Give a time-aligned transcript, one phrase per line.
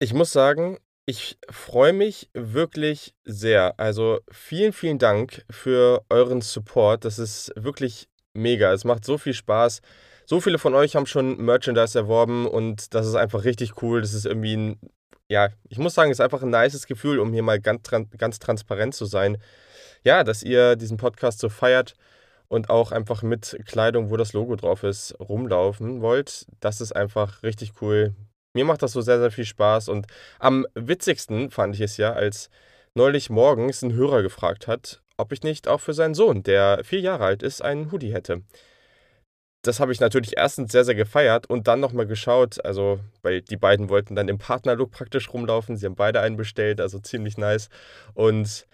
[0.00, 3.74] Ich muss sagen, ich freue mich wirklich sehr.
[3.80, 7.04] Also, vielen, vielen Dank für euren Support.
[7.04, 8.72] Das ist wirklich mega.
[8.72, 9.80] Es macht so viel Spaß.
[10.24, 14.00] So viele von euch haben schon Merchandise erworben und das ist einfach richtig cool.
[14.00, 14.78] Das ist irgendwie 'n
[15.30, 17.82] ja, ich muss sagen, es ist einfach 'n nices Gefühl, um hier mal ganz
[18.16, 19.38] ganz transparent zu sein.
[20.04, 21.94] Ja, dass ihr diesen Podcast so feiert
[22.48, 26.46] und auch einfach mit Kleidung, wo das Logo drauf ist, rumlaufen wollt.
[26.60, 28.14] Das ist einfach richtig cool.
[28.58, 30.06] Mir macht das so sehr, sehr viel Spaß und
[30.40, 32.50] am witzigsten fand ich es ja, als
[32.94, 36.98] neulich morgens 'n Hörer gefragt hat, ob ich nicht auch für seinen Sohn, der 4
[36.98, 38.42] Jahre alt ist, einen Hoodie hätte.
[39.64, 43.42] Das habe ich natürlich erstens sehr, sehr gefeiert und dann noch mal geschaut, also, weil
[43.42, 45.76] die beiden wollten dann im Partnerlook praktisch rumlaufen.
[45.76, 47.68] Sie haben beide einen bestellt, also ziemlich nice.
[48.14, 48.66] Und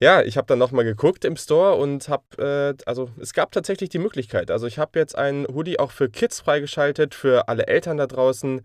[0.00, 3.52] ja, ich habe dann noch mal geguckt im Store und habe, äh also, es gab
[3.52, 4.50] tatsächlich die Möglichkeit.
[4.50, 8.62] Also, ich habe jetzt einen Hoodie auch für Kids freigeschaltet, für alle Eltern da draußen.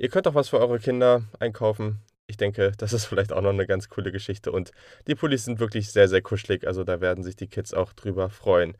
[0.00, 2.00] Ihr könnt auch was für eure Kinder einkaufen.
[2.26, 4.72] Ich denke, das ist vielleicht auch noch 'ne ganz coole Geschichte und
[5.06, 8.28] die Pullis sind wirklich sehr, sehr kuschelig, also, da werden sich die Kids auch drüber
[8.28, 8.76] freuen.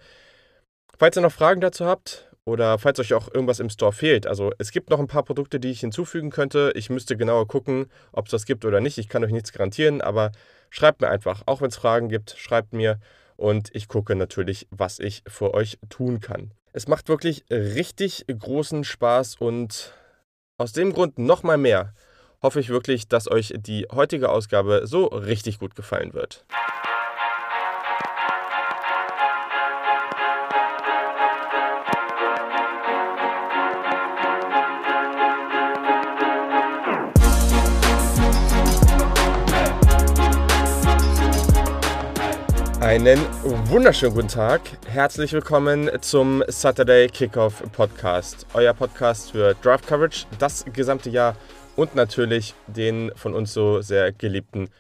[0.99, 4.53] Falls ihr noch Fragen dazu habt oder falls euch auch irgendwas im Store fehlt also,
[4.59, 6.73] es gibt noch 'n paar Produkte, die ich hinzufügen könnte.
[6.77, 8.99] Ich müsste genauer gucken, ob's das gibt oder nicht.
[8.99, 10.33] Ich kann euch nichts garantieren, aber
[10.71, 11.43] schreibt mir einfach.
[11.47, 12.99] Auch wenn's Fragen gibt, schreibt mir
[13.37, 16.53] und ich gucke natürlich, was ich für euch tun kann.
[16.73, 19.95] Es macht wirklich richtig großen Spaß und
[20.59, 21.93] aus dem Grund noch mal mehr
[22.43, 26.45] hoffe ich wirklich, dass euch die heutige Ausgabe so richtig gut gefallen wird.
[42.97, 43.21] Einen
[43.69, 44.63] wunderschönen guten Tag.
[44.87, 48.47] Herzlich willkommen zum Saturday Kickoff Podcast.
[48.55, 51.37] Euer Podcast für Draft Coverage das gesamte Jahr
[51.77, 54.71] und natürlich den von uns so sehr geliebten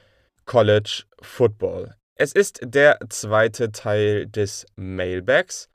[0.46, 1.94] College Football.
[2.14, 3.50] Es ist der 2.
[3.50, 5.68] Teil des Mailbags.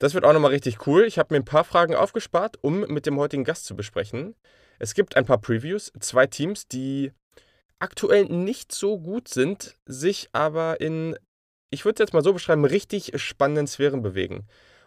[0.00, 1.04] Das wird auch noch mal richtig cool.
[1.04, 4.34] Ich habe mir 'n paar Fragen aufgespart, um mit dem heutigen Gast zu besprechen.
[4.78, 7.10] Es gibt ein paar Previews, 2 Teams, die
[7.78, 11.16] aktuell nicht so gut sind, sich aber in
[11.70, 14.46] ich würde es jetzt mal so beschreiben, richtig spannenden Sphären bewegen.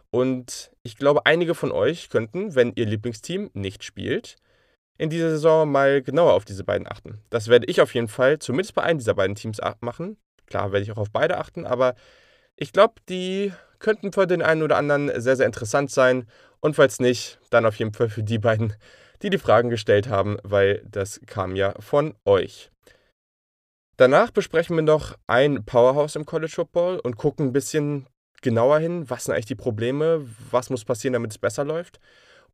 [0.09, 4.35] Und ich glaube, einige von euch könnten, wenn ihr Lieblingsteam nicht spielt,
[4.97, 7.21] in dieser Saison mal genauer auf diese beiden achten.
[7.29, 10.17] Das werde ich auf jeden Fall zumindest bei einem dieser beiden Teams machen.
[10.45, 11.95] Klar werde ich auch auf beide achten, aber
[12.55, 16.27] ich glaube, die könnten für den einen oder anderen sehr, sehr interessant sein
[16.59, 18.75] und falls nicht, dann auf jeden Fall für die beiden,
[19.21, 22.70] die die Fragen gestellt haben, weil das kam ja von euch.
[24.01, 28.07] Danach besprechen wir noch ein Powerhouse im College Football und gucken 'n bisschen
[28.41, 31.99] genauer hin, was sind eigentlich die Probleme, was muss passieren, damit es besser läuft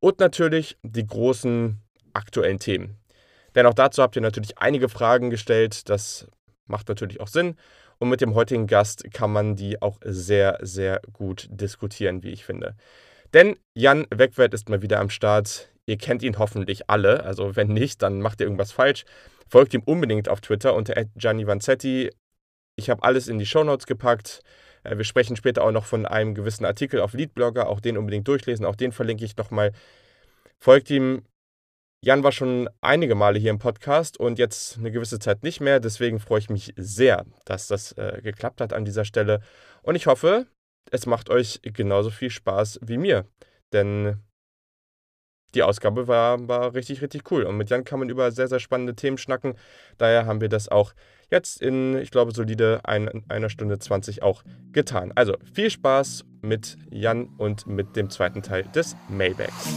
[0.01, 1.79] und natürlich die großen
[2.11, 2.97] aktuellen Themen.
[3.55, 5.87] Denn auch dazu habt ihr natürlich einige Fragen gestellt.
[5.87, 6.27] Das
[6.65, 7.55] macht natürlich auch Sinn
[7.97, 12.43] und mit dem heutigen Gast kann man die auch sehr, sehr gut diskutieren, wie ich
[12.43, 12.75] finde.
[13.33, 15.69] Denn Jan Wegwert ist mal wieder am Start.
[15.85, 19.05] Ihr kennt ihn hoffentlich alle, also wenn nicht, dann macht ihr irgendwas falsch.
[19.49, 22.11] Folgt ihm unbedingt auf Twitter unter @giannivanzetti.
[22.75, 24.41] Ich habe alles in die Shownotes gepackt.
[24.83, 28.27] Äh, wir sprechen später auch noch von einem gewissen Artikel auf Leadblogger, auch den unbedingt
[28.27, 29.71] durchlesen, auch den verlinke ich noch mal.
[30.59, 31.23] Folgt ihm.
[32.05, 35.79] Jan war schon einige Male hier im Podcast und jetzt 'ne gewisse Zeit nicht mehr.
[35.79, 39.41] Deswegen freue ich mich sehr, dass das, äh, geklappt hat an dieser Stelle
[39.81, 40.45] und ich hoffe,
[40.91, 43.25] es macht euch genauso viel Spaß wie mir,
[43.73, 44.21] denn
[45.55, 48.59] die Ausgabe war war richtig, richtig cool und mit Jan kann man über sehr, sehr
[48.59, 49.55] spannende Themen schnacken.
[49.97, 50.93] Daher haben wir das auch
[51.29, 55.11] jetzt in, ich glaube, solide ein 1 Stunde 20 auch getan.
[55.15, 59.67] Also, viel Spaß mit Jan und mit dem zweiten Teil des Mailbags.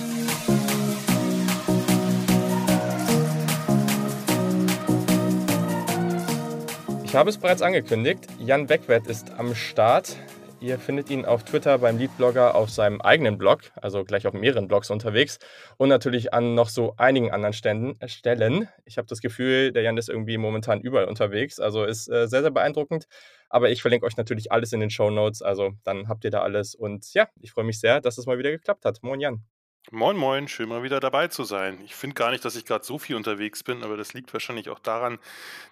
[7.04, 10.16] Ich habe es bereits angekündigt, Jan Wegwert ist am Start.
[10.62, 14.68] Ihr findet ihn auf Twitter beim Leadblogger auf seinem eigenen Blog, also gleich auf mehreren
[14.68, 15.38] Blogs unterwegs
[15.78, 18.68] und natürlich an noch so einigen anderen Ständen äh, Stellen.
[18.84, 22.42] Ich habe das Gefühl, der Jan ist irgendwie momentan überall unterwegs, also ist, äh, sehr,
[22.42, 23.06] sehr beeindruckend.
[23.48, 26.74] Aber ich verlinke euch natürlich alles in den Shownotes, also dann habt ihr da alles
[26.74, 29.02] und ja, ich freue mich sehr, dass es mal wieder geklappt hat.
[29.02, 29.42] Moin Jan.
[29.88, 31.80] Moin, moin, schön mal wieder dabei zu sein.
[31.84, 34.68] Ich finde gar nicht, dass ich grad so viel unterwegs bin, aber das liegt wahrscheinlich
[34.68, 35.18] auch daran,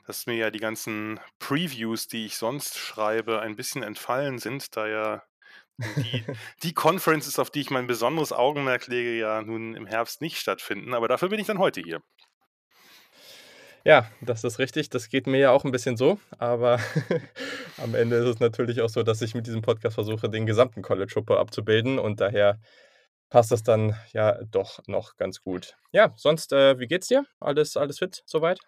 [0.07, 4.89] dass mir ja die ganzen Previews, die ich sonst schreibe, ein bisschen entfallen sind, da
[4.89, 5.23] ja
[5.97, 6.25] die
[6.65, 10.95] die Conferences, auf die ich mein besonderes Augenmerk lege, ja nun im Herbst nicht stattfinden,
[10.95, 12.03] aber dafür bin ich dann heute hier.
[13.85, 14.91] Ja, das ist richtig.
[14.91, 16.79] Das geht mir ja auch 'n bisschen so, aber
[17.77, 20.83] am Ende ist es natürlich auch so, dass ich mit diesem Podcast versuche, den gesamten
[20.83, 22.59] College Football abzubilden und daher
[23.31, 25.77] passt das dann ja doch noch ganz gut.
[25.93, 27.27] Ja, sonst, äh, wie geht's dir?
[27.41, 28.61] Alles alles fit soweit?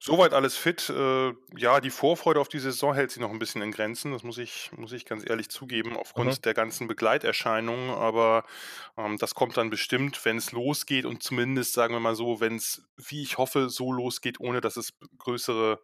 [0.00, 0.88] Soweit alles fit.
[0.90, 4.12] Äh, ja, die Vorfreude auf die Saison hält sich noch ein bisschen in Grenzen.
[4.12, 6.36] Das muss ich muss ich ganz ehrlich zugeben, Mhm.
[6.36, 7.90] aufgrund der ganzen Begleiterscheinungen.
[7.90, 8.44] Aber,
[8.96, 12.56] ähm, das kommt dann bestimmt, wenn es losgeht und zumindest, sagen wir mal so, wenn
[12.56, 15.80] es, wie ich hoffe, so losgeht, ohne dass es größere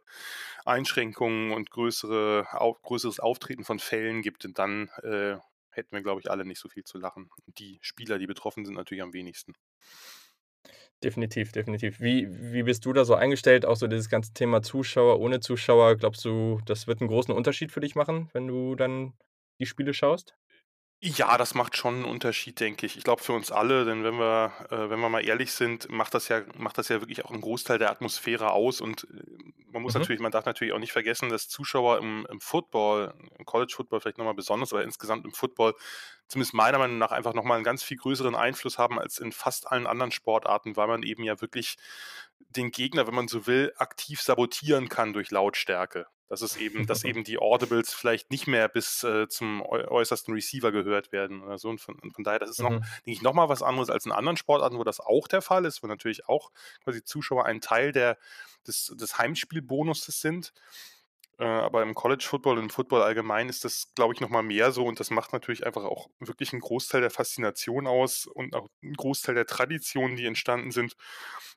[0.64, 5.36] Einschränkungen und größere au größeres Auftreten von Fällen gibt, Und dann, äh,
[5.72, 7.30] hätten wir, glaube ich, alle nicht so viel zu lachen.
[7.46, 9.54] Die Spieler, die betroffen sind, natürlich am wenigsten.
[11.02, 11.98] Definitiv, definitiv.
[12.00, 13.64] Wie wie bist du da so eingestellt?
[13.64, 15.96] Auch so dieses ganze Thema Zuschauer, ohne Zuschauer.
[15.96, 19.14] Glaubst du, das wird 'n großen Unterschied für dich machen, wenn du dann
[19.58, 20.36] die Spiele schaust?
[21.02, 22.98] Ja, das macht schon 'n Unterschied, denke ich.
[22.98, 26.12] Ich glaube für uns alle, denn wenn wir äh, wenn wir mal ehrlich sind, macht
[26.12, 29.22] das ja macht das ja wirklich auch 'n Großteil der Atmosphäre aus und, äh,
[29.72, 29.94] man muss Mhm.
[29.94, 34.00] natürlich man darf natürlich auch nicht vergessen, dass Zuschauer im im Football, im College Football
[34.02, 35.74] vielleicht noch mal besonders, aber insgesamt im Football
[36.28, 39.32] zumindest meiner Meinung nach einfach noch mal 'n ganz viel größeren Einfluss haben als in
[39.32, 41.76] fast allen anderen Sportarten, weil man eben ja wirklich
[42.50, 46.08] den Gegner, wenn man so will, aktiv sabotieren kann durch Lautstärke.
[46.30, 50.32] Dass es eben dass eben die Audibles vielleicht nicht mehr bis, äh, zum äu äußersten
[50.34, 53.00] Receiver gehört werden oder so und von und von daher, das ist noch Mhm.
[53.06, 55.66] denke ich, noch mal was anderes als in anderen Sportarten, wo das auch der Fall
[55.66, 56.52] ist, wo natürlich auch
[56.84, 58.18] quasi Zuschauer ein Teil der
[58.66, 60.52] des des Heimspielbonuses sind.
[61.38, 64.42] Äh, aber im College Football und im Football allgemein ist das, glaube ich, noch mal
[64.42, 68.54] mehr so und das macht natürlich einfach auch wirklich 'n Großteil der Faszination aus und
[68.54, 70.96] auch 'n Großteil der Traditionen, die entstanden sind.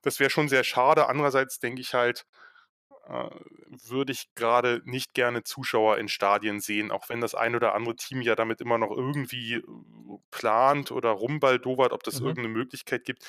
[0.03, 1.07] Das wäre schon sehr schade.
[1.09, 2.25] Andererseits denke ich halt,
[3.07, 3.29] äh,
[3.69, 7.95] würde ich grade nicht gerne Zuschauer in Stadien sehen, auch wenn das ein oder andere
[7.95, 9.63] Team ja damit immer noch irgendwie, äh,
[10.31, 12.35] plant oder rumbaldowert, ob das Mhm.
[12.35, 13.23] irgend 'ne Möglichkeit gibt.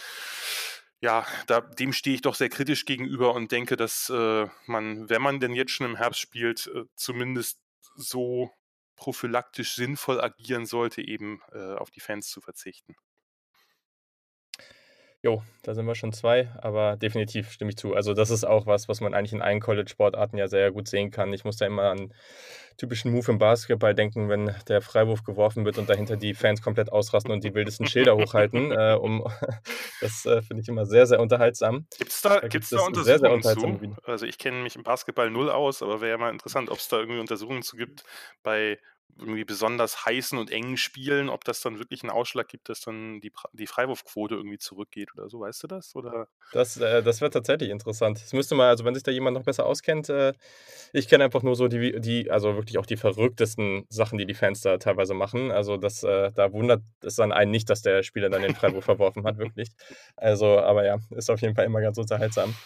[1.02, 5.22] Ja, da dem stehe ich doch sehr kritisch gegenüber und denke, dass, äh, man, wenn
[5.22, 7.60] man denn jetzt schon im Herbst spielt, äh, zumindest
[7.96, 8.50] so
[8.96, 12.96] prophylaktisch sinnvoll agieren sollte, eben, äh, auf die Fans zu verzichten.
[15.24, 17.94] Jo, da sind wir schon 2, aber definitiv stimme ich zu.
[17.94, 21.10] Also, das ist auch was, was man eigentlich in allen College-Sportarten ja sehr gut sehen
[21.10, 21.32] kann.
[21.32, 22.12] Ich muss da immer an
[22.76, 26.92] typischen Move im Basketball denken, wenn der Freiwurf geworfen wird und dahinter die Fans komplett
[26.92, 29.24] ausrasten und die wildesten Schilder hochhalten, äh, um
[30.02, 31.86] das, äh, finde ich immer sehr, sehr unterhaltsam.
[31.96, 34.04] Gibt's da Da gibt gibt's da es sehr, sehr Untersuchungen zu?
[34.04, 36.98] Also, ich kenne mich im Basketball null aus, aber wäre ja mal interessant, ob's da
[36.98, 38.04] irgendwie Untersuchungen zu gibt
[38.42, 38.78] bei
[39.18, 43.20] irgendwie besonders heißen und engen Spielen, ob das dann wirklich 'n Ausschlag gibt, dass dann
[43.20, 45.40] die die Freiwurfquote irgendwie zurückgeht oder so.
[45.40, 46.28] Weißt du das, oder?
[46.52, 48.20] Das äh, das wäre tatsächlich interessant.
[48.22, 50.34] Das müsste mal also, wenn sich da jemand noch besser auskennt äh,
[50.92, 54.34] ich kenne einfach nur so die die also, wirklich auch die verrücktesten Sachen, die die
[54.34, 55.50] Fans da teilweise machen.
[55.50, 58.84] Also, das äh, da wundert es dann einen nicht, dass der Spieler dann den Freiwurf
[58.86, 59.70] verworfen hat, wirklich.
[60.16, 62.60] Also, aber ja, ist auf jeden Fall immer ganz unterhaltsam.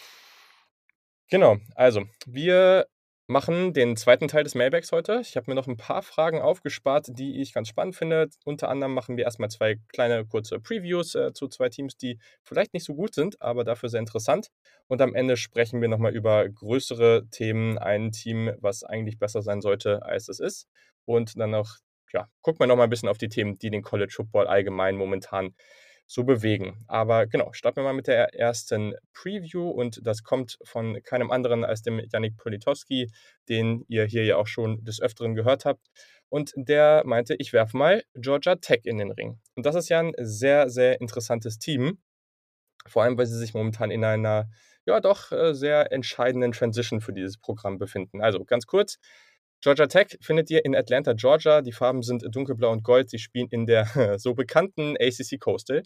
[1.29, 2.87] Genau, also, wir
[3.29, 4.27] machen den 2.
[4.27, 5.19] Teil des Mailbags heute.
[5.21, 8.27] Ich habe mir noch 'n paar Fragen aufgespart, die ich ganz spannend finde.
[8.43, 12.17] Unter anderem machen wir erst mal 2 kleine kurze Previews, äh, zu 2 Teams, die
[12.43, 14.47] vielleicht nicht so gut sind, aber dafür sehr interessant.
[14.87, 19.43] Und am Ende sprechen wir noch mal über größere Themen, ein Team, was eigentlich besser
[19.43, 20.67] sein sollte, als es ist.
[21.05, 21.77] Und dann noch,
[22.11, 24.95] ja, gucken wir noch mal 'n bisschen auf die Themen, die den College Football allgemein
[24.95, 25.53] momentan
[26.11, 26.83] so bewegen.
[26.89, 31.63] Aber genau, starten wir mal mit der ersten Preview und das kommt von keinem anderen
[31.63, 33.11] als dem Yannick Politiowski,
[33.49, 35.87] den ihr hier ja auch schon des Öfteren gehört habt.
[36.29, 40.01] Und der meinte: „Ich werfe mal Georgia Tech in den Ring.“ Und das ist ja
[40.01, 41.99] 'n sehr, sehr interessantes Team,
[42.87, 44.49] vor allem, weil sie sich momentan in einer,
[44.85, 48.21] ja doch, äh, sehr entscheidenden Transition für dieses Programm befinden.
[48.21, 48.99] Also, ganz kurz:
[49.61, 51.61] Georgia Tech findet ihr in Atlanta, Georgia.
[51.61, 53.09] Die Farben sind dunkelblau und gold.
[53.09, 53.85] Sie spielen in der
[54.19, 55.83] so bekannten ACC Coastal.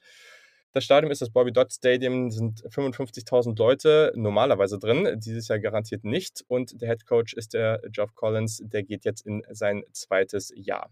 [0.74, 6.44] Das Stadion ist das Bobby-Dodd-Stadium, sind 55.000 Leute normalerweise drin, dieses Jahr garantiert nicht.
[6.48, 10.26] Und der Head Coach ist der Geoff Collins, der geht jetzt in sein 2.
[10.56, 10.90] Jahr.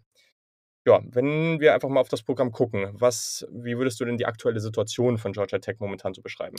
[0.85, 4.25] Ja, wenn wir einfach mal auf das Programm gucken, was wie würdest du denn die
[4.25, 6.57] aktuelle Situation von Georgia Tech momentan so beschreiben?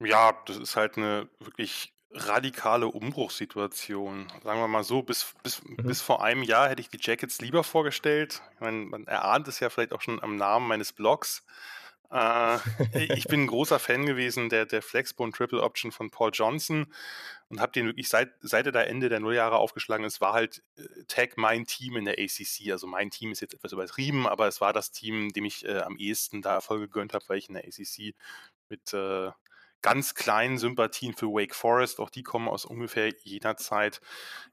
[0.00, 4.28] Ja, das ist halt 'ne wirklich radikale Umbruchssituation.
[4.42, 5.86] Sagen wir mal so, bis bis Mhm.
[5.86, 8.42] bis vor einem Jahr hätte ich die Jackets lieber vorgestellt.
[8.54, 11.44] Ich meine, man erahnt es ja vielleicht auch schon am Namen meines Blogs.
[12.10, 12.58] Äh,
[13.16, 16.92] ich bin 'n großer Fan gewesen der der Flexbone Triple Option von Paul Johnson
[17.48, 20.62] und habe den wirklich seit seit er da Ende der Nulljahre aufgeschlagen ist, war halt,
[20.76, 22.72] äh, Tech mein Team in der ACC.
[22.72, 25.78] Also, mein Team ist jetzt etwas übertrieben, aber es war das Team, dem ich, äh,
[25.80, 28.14] am ehesten da Erfolge gegönnt habe, weil ich in der ACC
[28.68, 29.30] mit, äh,
[29.82, 34.00] ganz kleinen Sympathien für Wake Forest auch die kommen aus ungefähr jener Zeit,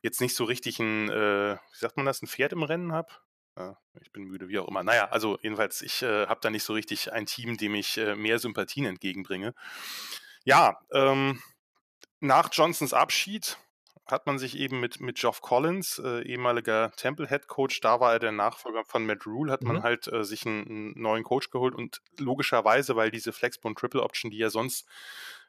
[0.01, 3.13] jetzt nicht so richtig 'n, äh, wie sagt man das, 'n Pferd im Rennen habe?
[3.57, 4.83] Äh, ich bin müde, wie auch immer.
[4.83, 7.97] Na ja, also, jedenfalls, ich, äh, habe da nicht so richtig ein Team, dem ich,
[7.97, 9.53] äh, mehr Sympathien entgegenbringe.
[10.45, 11.41] Ja, ähm,
[12.21, 13.57] nach Johnsons Abschied
[14.11, 18.13] hat man sich eben mit, mit Geoff Collins, äh, ehemaliger Temple Head Coach, da war
[18.13, 19.67] er der Nachfolger von Matt Rule, hat mhm.
[19.67, 24.03] man halt äh, sich einen, einen, neuen Coach geholt und logischerweise, weil diese Flexbone Triple
[24.03, 24.87] Option, die ja sonst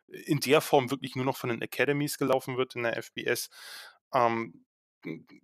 [0.08, 3.48] in der Form wirklich nur noch von den Academies gelaufen wird in der FBS,
[4.12, 4.64] ähm,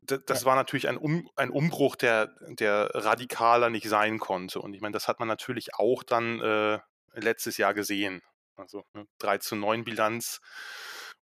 [0.03, 4.61] das war natürlich ein, um, ein Umbruch, der, der radikaler nicht sein konnte.
[4.61, 6.79] Und ich meine, das hat man natürlich auch dann äh,
[7.15, 8.23] letztes Jahr gesehen.
[8.57, 10.41] Also ne, 3 zu 9 Bilanz,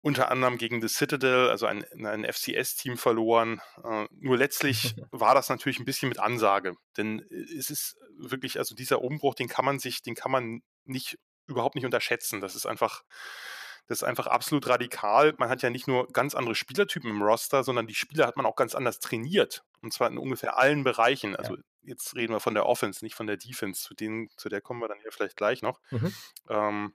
[0.02, 3.60] unter anderem gegen The Citadel, also ein, ein FCS-Team verloren.
[3.84, 6.74] Äh, nur letztlich war das natürlich ein bisschen mit Ansage.
[6.96, 10.62] Denn äh, es ist wirklich, also dieser Umbruch, den kann man sich, den kann man
[10.84, 12.40] nicht überhaupt nicht unterschätzen.
[12.40, 13.02] Das ist einfach,
[13.86, 15.34] das ist einfach absolut radikal.
[15.36, 18.46] Man hat ja nicht nur ganz andere Spielertypen im Roster, sondern die Spieler hat man
[18.46, 19.64] auch ganz anders trainiert.
[19.82, 21.36] Und zwar in ungefähr allen Bereichen.
[21.36, 21.62] Also ja.
[21.82, 23.82] jetzt reden wir von der Offense, nicht von der Defense.
[23.82, 25.80] Zu, denen, zu der kommen wir dann hier vielleicht gleich noch.
[25.90, 26.14] Mhm.
[26.48, 26.94] Ähm,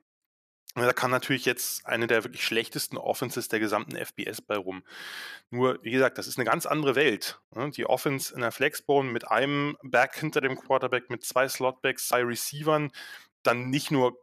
[0.83, 4.83] da kann natürlich jetzt eine der wirklich schlechtesten Offenses der gesamten FBS bei rum.
[5.49, 7.39] Nur, wie gesagt, das ist eine ganz andere Welt.
[7.55, 7.71] Ne?
[7.71, 12.23] Die Offense in der Flexbone mit einem Back hinter dem Quarterback, mit zwei Slotbacks, zwei
[12.23, 12.91] Receivern,
[13.43, 14.17] dann nicht nur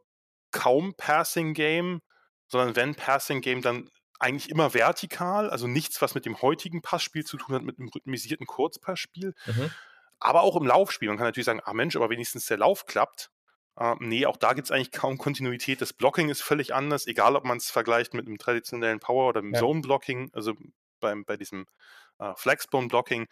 [0.50, 2.02] kaum Passing Game,
[2.48, 7.24] sondern wenn Passing Game, dann eigentlich immer vertikal, also nichts, was mit dem heutigen Passspiel
[7.24, 9.34] zu tun hat, mit einem rhythmisierten Kurzpassspiel.
[9.46, 9.70] Mhm.
[10.20, 11.08] Aber auch im Laufspiel.
[11.08, 13.30] Man kann natürlich sagen, ah Mensch, aber wenigstens der Lauf klappt.
[13.76, 15.80] Äh, nee, auch da gibt es eigentlich kaum Kontinuität.
[15.80, 19.40] Das Blocking ist völlig anders, egal ob man es vergleicht mit einem traditionellen Power oder
[19.40, 19.60] dem ja.
[19.60, 20.54] Zone-Blocking, also
[21.00, 21.66] beim, bei diesem
[22.18, 23.26] äh, Flexbone-Blocking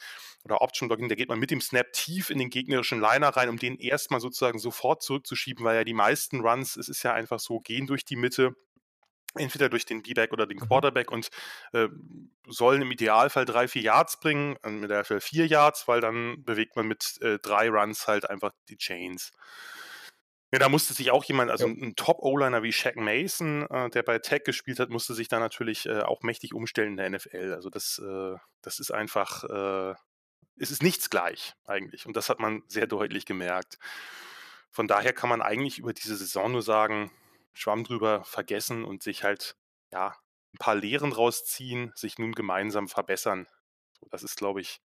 [0.44, 3.58] oder Option-Blocking, da geht man mit dem Snap tief in den gegnerischen Liner rein, um
[3.58, 7.60] den erstmal sozusagen sofort zurückzuschieben, weil ja die meisten Runs, es ist ja einfach so,
[7.60, 8.54] gehen durch die Mitte,
[9.34, 10.66] entweder durch den B-Back oder den mhm.
[10.66, 11.28] Quarterback und
[11.72, 11.88] äh,
[12.48, 16.76] sollen im Idealfall drei, vier Yards bringen, mit der Fall vier Yards, weil dann bewegt
[16.76, 19.30] man mit äh, drei Runs halt einfach die Chains.
[20.52, 21.72] Ja, da musste sich auch jemand, also ja.
[21.72, 25.86] ein Top-O-Liner wie Shaq Mason, äh, der bei Tech gespielt hat, musste sich da natürlich
[25.86, 27.52] äh, auch mächtig umstellen in der NFL.
[27.54, 29.94] Also das, äh, das ist einfach, äh,
[30.56, 32.06] es ist nichts gleich eigentlich.
[32.06, 33.78] Und das hat man sehr deutlich gemerkt.
[34.70, 37.12] Von daher kann man eigentlich über diese Saison nur sagen,
[37.52, 39.56] Schwamm drüber vergessen und sich halt,
[39.92, 40.16] ja,
[40.52, 43.46] ein paar Lehren rausziehen, sich nun gemeinsam verbessern.
[44.10, 44.80] Das ist, glaube ich,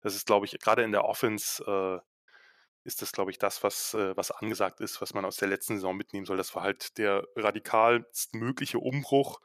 [0.00, 2.13] das ist, glaube ich, gerade in der Offense äh,
[2.84, 5.76] ist das, glaube ich, das, was, äh, was angesagt ist, was man aus der letzten
[5.76, 6.36] Saison mitnehmen soll.
[6.36, 9.40] Das war halt der radikalst mögliche Umbruch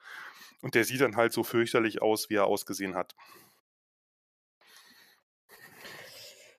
[0.62, 3.16] und der sieht dann halt so fürchterlich aus, wie er ausgesehen hat.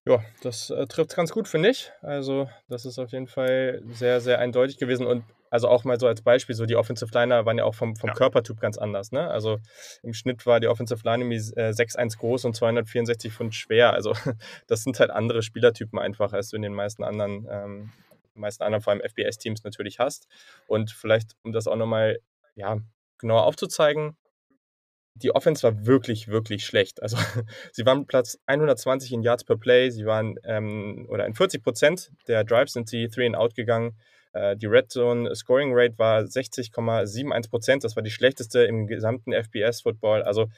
[0.07, 1.93] Ja, das äh, trifft ganz gut, finde ich.
[2.01, 5.07] Also, das ist auf jeden Fall sehr, sehr eindeutig gewesen.
[5.07, 7.97] Und also auch mal so als Beispiel, so die Offensive Liner waren ja auch vom,
[7.97, 8.15] vom ja.
[8.15, 9.11] Körpertyp ganz anders.
[9.11, 9.29] Ne?
[9.29, 9.59] Also
[10.03, 13.93] im Schnitt war die Offensive Line irgendwie äh, 6'1 groß und 264 Pfund schwer.
[13.93, 14.15] Also
[14.69, 17.93] das sind halt andere Spielertypen einfach, als du in den meisten anderen, ähm,
[18.35, 20.29] meisten anderen vor allem FBS-Teams natürlich hast.
[20.69, 22.21] Und vielleicht, um das auch nochmal
[22.55, 22.79] ja,
[23.19, 24.17] genauer aufzuzeigen,
[25.15, 27.03] die Offense war wirklich, wirklich schlecht.
[27.03, 27.17] Also
[27.73, 32.13] sie waren Platz 120 in Yards per Play, sie waren, ähm, oder in 40 Prozent
[32.29, 33.99] der Drives sind sie 3 and out gegangen.
[34.33, 37.85] Äh, die Red Zone Scoring Rate war 60,71 Prozent.
[37.85, 40.23] Das war die schlechteste im gesamten FBS-Football.
[40.23, 40.49] Also,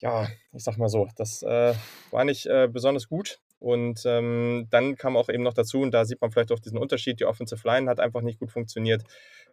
[0.00, 1.74] ja, ich sag mal so, das äh,
[2.10, 3.38] war nicht äh, besonders gut.
[3.62, 6.78] Und ähm, dann kam auch eben noch dazu, und da sieht man vielleicht auch diesen
[6.78, 9.04] Unterschied, die Offensive Line hat einfach nicht gut funktioniert.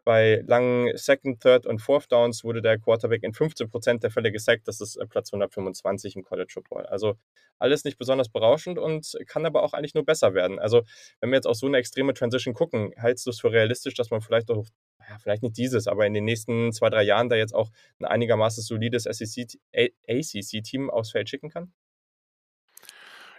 [0.03, 4.67] Bei langen Second, Third und Fourth Downs wurde der Quarterback in 15% der Fälle gesackt.
[4.67, 6.87] Das ist äh, Platz 125 im College Football.
[6.87, 7.17] Also
[7.59, 10.57] alles nicht besonders berauschend und kann aber auch eigentlich nur besser werden.
[10.57, 10.81] Also
[11.21, 14.09] wenn wir jetzt auf so eine extreme Transition gucken, hältst du es für realistisch, dass
[14.09, 14.65] man vielleicht auch
[15.07, 18.05] ja, vielleicht nicht dieses, aber in den nächsten zwei, drei Jahren da jetzt auch ein
[18.05, 19.59] einigermaßen solides SEC,
[20.07, 21.73] ACC-Team aufs Feld schicken kann?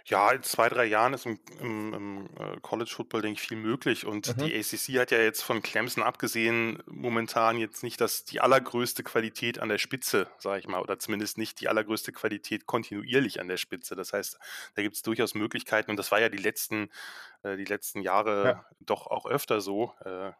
[0.05, 3.57] Ja, in zwei, drei Jahren ist im, im, im äh, College Football, denke ich, viel
[3.57, 4.05] möglich.
[4.05, 4.45] Und mhm.
[4.45, 9.59] die ACC hat ja jetzt von Clemson abgesehen momentan jetzt nicht das, die allergrößte Qualität
[9.59, 13.57] an der Spitze, sage ich mal, oder zumindest nicht die allergrößte Qualität kontinuierlich an der
[13.57, 13.95] Spitze.
[13.95, 14.37] Das heißt,
[14.75, 15.91] da gibt es durchaus Möglichkeiten.
[15.91, 16.89] Und das war ja die letzten,
[17.43, 18.65] äh, die letzten Jahre ja.
[18.79, 19.93] doch auch öfter so.
[20.03, 20.31] Äh,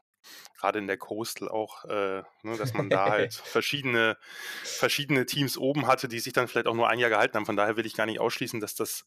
[0.57, 4.17] gerade in der Coastal auch, äh, ne, dass man da halt verschiedene,
[4.63, 7.45] verschiedene Teams oben hatte, die sich dann vielleicht auch nur ein Jahr gehalten haben.
[7.45, 9.05] Von daher will ich gar nicht ausschließen, dass das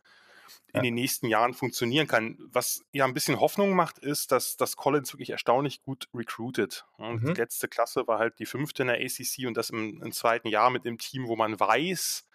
[0.74, 2.36] in den nächsten Jahren funktionieren kann.
[2.52, 6.84] Was ja ein bisschen Hoffnung macht, ist, dass, dass Collins wirklich erstaunlich gut recruited.
[6.96, 7.34] Und mhm.
[7.34, 10.48] Die letzte Klasse war halt die fünfte in der ACC und das im, im zweiten
[10.48, 12.26] Jahr mit dem Team, wo man weiß,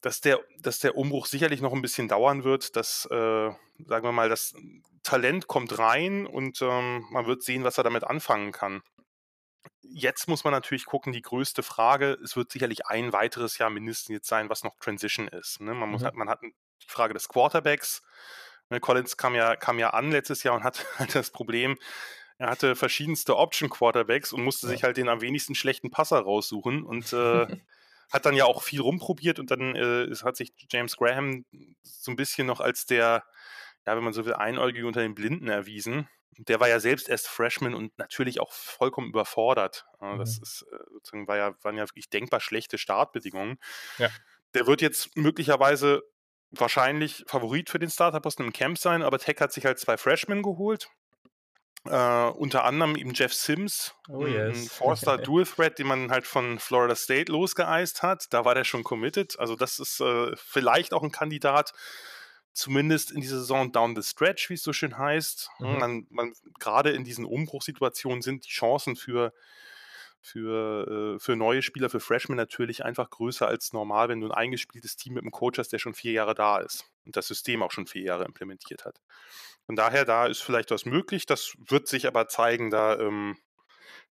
[0.00, 2.74] dass der, dass der Umbruch sicherlich noch ein bisschen dauern wird.
[2.74, 3.50] Dass, äh,
[3.86, 4.54] sagen wir mal, das
[5.04, 8.82] Talent kommt rein und ähm, man wird sehen, was er damit anfangen kann.
[9.82, 14.14] Jetzt muss man natürlich gucken, die größte Frage, es wird sicherlich ein weiteres Jahr mindestens
[14.14, 15.60] jetzt sein, was noch Transition ist.
[15.60, 15.74] Ne?
[15.74, 16.10] Man, muss, mhm.
[16.14, 16.40] man hat
[16.82, 18.02] die Frage des Quarterbacks.
[18.70, 21.78] Ne, Collins kam ja, kam ja an letztes Jahr und hat halt das Problem,
[22.38, 24.72] er hatte verschiedenste Option-Quarterbacks und musste ja.
[24.72, 26.82] sich halt den am wenigsten schlechten Passer raussuchen.
[26.82, 27.46] Und äh,
[28.12, 31.44] hat dann ja auch viel rumprobiert und dann äh, es hat sich James Graham
[31.82, 33.24] so ein bisschen noch als der,
[33.86, 36.08] ja, wenn man so will, Einäugige unter den Blinden erwiesen.
[36.36, 39.86] Der war ja selbst erst Freshman und natürlich auch vollkommen überfordert.
[40.00, 40.18] Mhm.
[40.18, 43.58] Das ist, äh, sozusagen war ja, waren ja wirklich denkbar schlechte Startbedingungen.
[43.98, 44.08] Ja.
[44.54, 46.02] Der wird jetzt möglicherweise
[46.52, 50.42] wahrscheinlich Favorit für den Starterposten im Camp sein, aber Tech hat sich halt zwei Freshmen
[50.42, 50.88] geholt.
[51.84, 54.56] Uh, unter anderem eben Jeff Sims, oh, yes.
[54.56, 58.32] ein Four-Star Dual Threat, den man halt von Florida State losgeeist hat.
[58.32, 59.36] Da war der schon committed.
[59.40, 61.72] Also, das ist uh, vielleicht auch ein Kandidat,
[62.52, 65.50] zumindest in dieser Saison down the stretch, wie es so schön heißt.
[65.58, 65.78] Mhm.
[65.78, 69.32] Man, man, gerade in diesen Umbruchssituationen sind die Chancen für
[70.22, 74.32] für, äh, für neue Spieler, für Freshmen natürlich einfach größer als normal, wenn du ein
[74.32, 77.62] eingespieltes Team mit einem Coach hast, der schon vier Jahre da ist und das System
[77.62, 79.00] auch schon vier Jahre implementiert hat.
[79.66, 81.26] Von daher, da ist vielleicht was möglich.
[81.26, 83.36] Das wird sich aber zeigen, da ähm,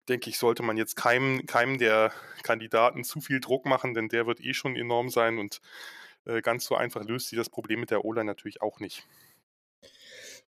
[0.10, 2.12] denke ich, sollte man jetzt keinem, keinem der
[2.44, 5.62] Kandidaten zu viel Druck machen, denn der wird eh schon enorm sein und
[6.26, 9.08] äh, ganz so einfach löst sie das Problem mit der O-Line natürlich auch nicht.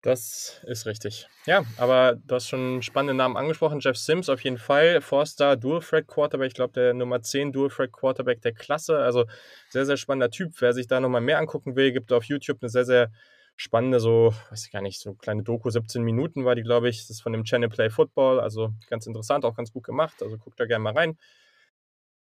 [0.03, 1.27] Das ist richtig.
[1.45, 3.79] Ja, aber du hast schon einen spannenden Namen angesprochen.
[3.81, 4.99] Jeff Sims auf jeden Fall.
[4.99, 8.97] Forster Dual Threat Quarterback, ich glaube der Nummer 10 Dual Threat Quarterback der Klasse.
[8.97, 9.25] Also
[9.69, 10.53] sehr, sehr spannender Typ.
[10.59, 13.11] Wer sich da nochmal mehr angucken will, gibt auf YouTube eine sehr, sehr
[13.55, 17.01] spannende, so, weiß ich gar nicht, so kleine Doku, 17 Minuten war die, glaube ich.
[17.01, 18.39] Das ist von dem Channel Play Football.
[18.39, 20.23] Also ganz interessant, auch ganz gut gemacht.
[20.23, 21.15] Also guckt da gerne mal rein.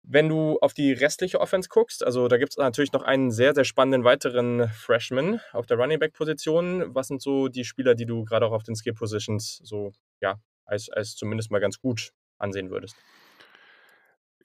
[0.03, 3.53] Wenn du auf die restliche Offense guckst, also da gibt es natürlich noch einen sehr,
[3.53, 6.96] sehr spannenden weiteren Freshman auf der Running Back Position.
[6.96, 10.39] Was sind so die Spieler, die du gerade auch auf den Skill Positions so, ja,
[10.65, 12.96] als, als zumindest mal ganz gut ansehen würdest?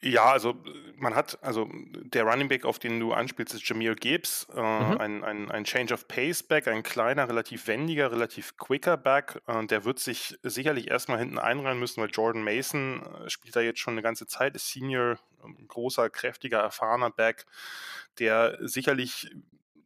[0.02, 0.54] Ja, also
[0.96, 4.98] man hat, also der Running Back, auf den du anspielst, ist Jameer Gibbs, äh, mhm.
[4.98, 9.40] ein, ein, ein Change of Pace Back, ein kleiner, relativ wendiger, relativ quicker Back.
[9.46, 13.60] Äh, der wird sich sicherlich erstmal hinten einreihen müssen, weil Jordan Mason äh, spielt da
[13.60, 15.18] jetzt schon eine ganze Zeit, ist Senior,
[15.68, 17.46] großer, kräftiger, erfahrener Back,
[18.18, 19.30] der sicherlich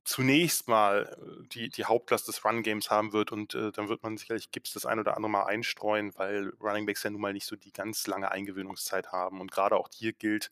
[0.04, 4.16] zunächst mal äh, die, die Hauptlast des Run-Games haben wird und äh, dann wird man
[4.16, 7.46] sicherlich Gibbs das ein oder andere Mal einstreuen, weil Running Backs ja nun mal nicht
[7.46, 10.50] so die ganz lange Eingewöhnungszeit haben und gerade auch hier gilt,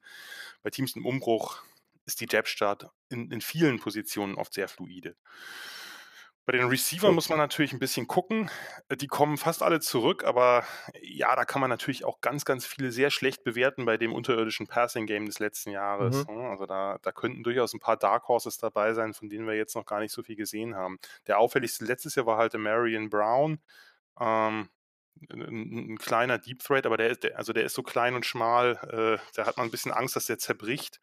[0.62, 1.62] bei Teams im Umbruch
[2.04, 5.16] ist die Jab-Start in, in vielen Positionen oft sehr fluide.
[6.48, 8.50] Bei den Receivern muss man natürlich ein bisschen gucken.
[8.88, 10.64] Äh, die kommen fast alle zurück, aber
[11.02, 14.66] ja, da kann man natürlich auch ganz, ganz viele sehr schlecht bewerten bei dem unterirdischen
[14.66, 16.26] Passing-Game des letzten Jahres.
[16.26, 16.36] Mhm.
[16.36, 16.48] Ne?
[16.48, 19.76] Also da, da könnten durchaus ein paar Dark Horses dabei sein, von denen wir jetzt
[19.76, 20.98] noch gar nicht so viel gesehen haben.
[21.26, 23.60] Der auffälligste letztes Jahr war halt der Marion Brown.
[24.18, 24.70] Ähm,
[25.30, 28.24] ein, ein, kleiner Deep Thread, aber der ist, der, also der ist so klein und
[28.24, 31.02] schmal, äh, da hat man ein bisschen Angst, dass der zerbricht.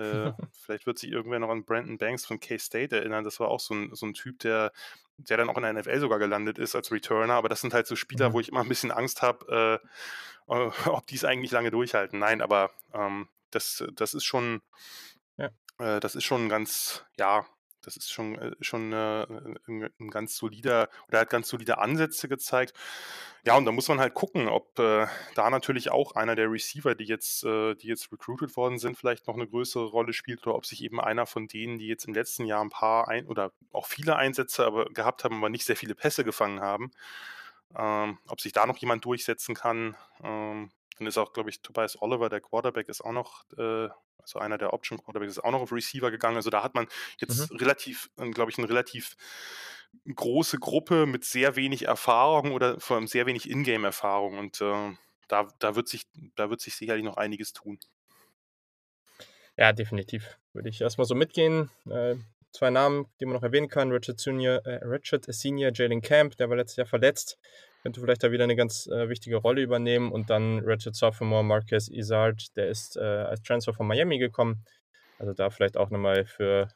[0.00, 3.24] Äh, vielleicht wird sich irgendwer noch an Brandon Banks von K-State erinnern.
[3.24, 4.72] Das war auch so ein, so ein Typ, der,
[5.16, 7.34] der dann auch in der NFL sogar gelandet ist als Returner.
[7.34, 8.32] Aber das sind halt so Spieler, mhm.
[8.32, 9.80] wo ich immer ein bisschen Angst habe,
[10.48, 12.18] äh, äh ob die es eigentlich lange durchhalten.
[12.18, 14.62] Nein, aber ähm, das, das ist schon,
[15.36, 15.50] ja.
[15.78, 17.46] äh, das ist schon ganz, ja,
[17.82, 19.26] das ist schon, äh, schon äh,
[19.68, 22.74] ein, ganz solider, oder hat ganz solide Ansätze gezeigt.
[23.44, 26.94] Ja, und da muss man halt gucken, ob äh, da natürlich auch einer der Receiver,
[26.94, 30.56] die jetzt, äh, die jetzt recruited worden sind, vielleicht noch eine größere Rolle spielt oder
[30.56, 33.52] ob sich eben einer von denen, die jetzt im letzten Jahr ein paar ein oder
[33.72, 36.90] auch viele Einsätze aber gehabt haben, aber nicht sehr viele Pässe gefangen haben,
[37.76, 39.96] ähm, ob sich da noch jemand durchsetzen kann.
[40.22, 43.88] Ähm, dann ist auch, glaube ich, Tobias Oliver, der Quarterback, ist auch noch äh,
[44.22, 46.36] also einer der Option Quarterbacks ist auch noch auf Receiver gegangen.
[46.36, 46.86] Also da hat man
[47.18, 47.56] jetzt mhm.
[47.56, 49.16] relativ, äh, glaube ich, eine relativ
[50.14, 54.38] große Gruppe mit sehr wenig Erfahrung oder vor allem sehr wenig Ingame-Erfahrung.
[54.38, 54.92] Und äh,
[55.28, 56.06] da, da, wird sich,
[56.36, 57.78] da wird sich sicherlich noch einiges tun.
[59.56, 60.38] Ja, definitiv.
[60.52, 61.70] Würde ich erstmal so mitgehen.
[61.88, 62.16] Äh,
[62.52, 66.48] zwei Namen, die man noch erwähnen kann: Richard Senior, äh, Richard Senior Jalen Camp, der
[66.48, 67.38] war letztes Jahr verletzt
[67.82, 70.12] könnte vielleicht da wieder eine ganz äh, wichtige Rolle übernehmen.
[70.12, 74.64] Und dann Richard Sophomore, Marquez Izard, der ist äh, als Transfer von Miami gekommen.
[75.18, 76.68] Also da vielleicht auch nochmal für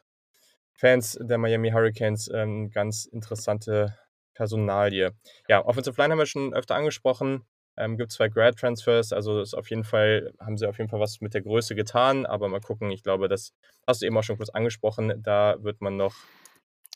[0.73, 3.97] Fans der Miami Hurricanes ähm, ganz interessante
[4.33, 5.11] Personalie.
[5.47, 7.45] Ja, Offensive Line haben wir schon öfter angesprochen.
[7.77, 11.01] Ähm, gibt zwei Grad Transfers, also ist auf jeden Fall, haben sie auf jeden Fall
[11.01, 13.53] was mit der Größe getan, aber mal gucken, ich glaube, das
[13.85, 16.15] hast du eben auch schon kurz angesprochen, da wird man noch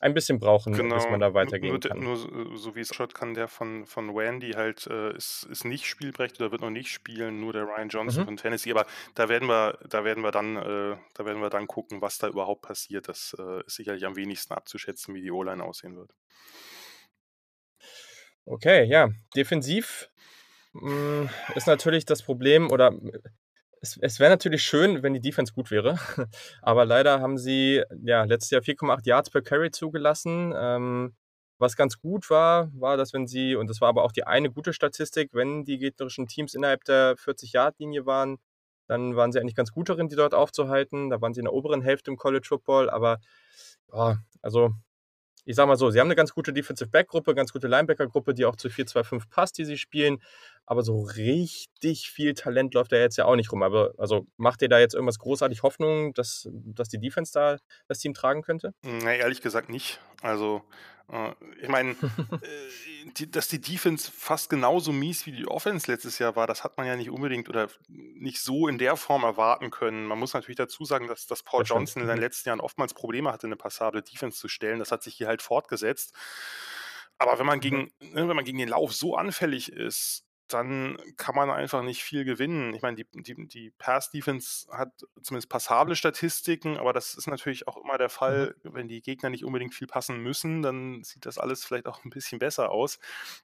[0.00, 0.94] ein bisschen brauchen, genau.
[0.94, 2.00] bis man da weitergehen nur, kann.
[2.00, 2.16] Nur
[2.56, 6.40] so wie es schaut, kann der von, von Wendy halt, äh, ist, ist nicht spielberechtigt
[6.40, 8.26] oder wird noch nicht spielen, nur der Ryan Johnson mhm.
[8.26, 8.70] von Tennessee.
[8.72, 12.16] Aber da werden wir, da werden wir dann, äh, da werden wir dann gucken, was
[12.16, 13.08] da überhaupt passiert.
[13.08, 16.14] Das äh, ist sicherlich am wenigsten abzuschätzen, wie die O-Line aussehen wird.
[18.46, 19.10] Okay, ja.
[19.36, 20.10] Defensiv
[20.72, 22.92] mh, hm, ist natürlich das Problem, oder
[23.80, 25.98] es, es wäre natürlich schön, wenn die Defense gut wäre.
[26.62, 30.52] Aber leider haben sie ja letztes Jahr 4,8 Yards per Carry zugelassen.
[30.56, 31.14] Ähm,
[31.58, 34.50] was ganz gut war, war, dass wenn sie, und das war aber auch die eine
[34.50, 38.38] gute Statistik, wenn die gegnerischen Teams innerhalb der 40-Yard-Linie waren,
[38.88, 41.10] Dann waren sie eigentlich ganz gut darin, die dort aufzuhalten.
[41.10, 43.18] Da waren sie in der oberen Hälfte im College Football, aber
[43.92, 44.70] oh, also
[45.44, 48.44] ich sag mal so, sie haben eine ganz gute Defensive Back-Gruppe, ganz gute Linebacker-Gruppe, die
[48.44, 50.22] auch zu 4-2-5 passt, die sie spielen.
[50.70, 53.64] Aber so richtig viel Talent läuft da jetzt ja auch nicht rum.
[53.64, 57.56] Aber also macht ihr da jetzt irgendwas großartig Hoffnung, dass, dass die Defense da
[57.88, 58.72] das Team tragen könnte?
[58.82, 59.98] Na, ehrlich gesagt nicht.
[60.22, 60.62] Also
[61.08, 61.90] äh, ich meine,
[62.42, 66.76] äh, dass die Defense fast genauso mies wie die Offense letztes Jahr war, das hat
[66.76, 70.06] man ja nicht unbedingt oder nicht so in der Form erwarten können.
[70.06, 72.22] Man muss natürlich dazu sagen, dass, dass Paul das Johnson in den mhm.
[72.22, 74.78] letzten Jahren oftmals Probleme hatte, eine passable Defense zu stellen.
[74.78, 76.14] Das hat sich hier halt fortgesetzt.
[77.18, 81.34] Aber wenn man gegen, ne, wenn man gegen den Lauf so anfällig ist, dann kann
[81.34, 82.74] man einfach nicht viel gewinnen.
[82.74, 84.90] Ich meine, die, die, die Pass-Defense hat
[85.22, 88.74] zumindest passable Statistiken, aber das ist natürlich auch immer der Fall, mhm.
[88.74, 92.10] wenn die Gegner nicht unbedingt viel passen müssen, dann sieht das alles vielleicht auch ein
[92.10, 92.98] bisschen besser aus.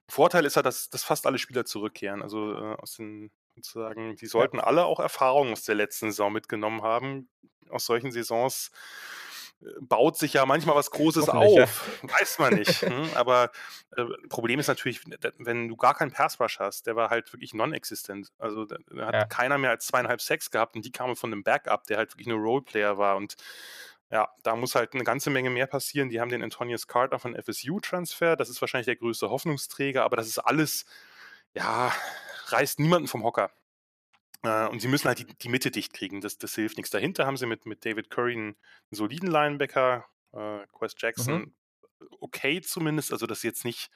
[0.09, 2.23] Vorteil ist ja, dass, dass fast alle Spieler zurückkehren.
[2.23, 6.83] Also äh, aus den sozusagen, die sollten alle auch Erfahrungen aus der letzten Saison mitgenommen
[6.83, 7.29] haben.
[7.71, 8.71] Aus solchen Saisons
[9.81, 11.88] baut sich ja manchmal was Großes auf.
[12.03, 12.19] Ja.
[12.21, 12.71] Weiß man nicht.
[12.83, 13.11] hm?
[13.14, 13.51] Aber
[13.97, 15.01] äh, Problem ist natürlich,
[15.38, 18.29] wenn du gar keinen Pass Rush hast, der war halt wirklich non-existent.
[18.38, 19.25] Also da, da hat ja.
[19.25, 22.27] keiner mehr als zweieinhalb Sex gehabt und die kamen von einem Backup, der halt wirklich
[22.27, 23.16] nur Roleplayer war.
[23.16, 23.37] Und
[24.11, 26.11] ja, da muss halt eine ganze Menge mehr passieren.
[26.11, 28.37] Die haben den Antonius Carter von FSU transfer.
[28.37, 30.85] Das ist wahrscheinlich der größte Hoffnungsträger, aber das ist alles,
[31.55, 31.92] ja,
[32.49, 33.51] reißt niemanden vom Hocker.
[34.42, 36.20] Äh, und sie müssen halt die, die Mitte dicht kriegen.
[36.20, 36.90] Das, das hilft nichts.
[36.90, 38.57] Dahinter haben sie mit, mit David Curry einen,
[38.90, 41.55] soliden Linebacker, äh, Quest Jackson, mhm.
[42.20, 43.12] okay zumindest.
[43.12, 43.90] Also das ist jetzt nicht,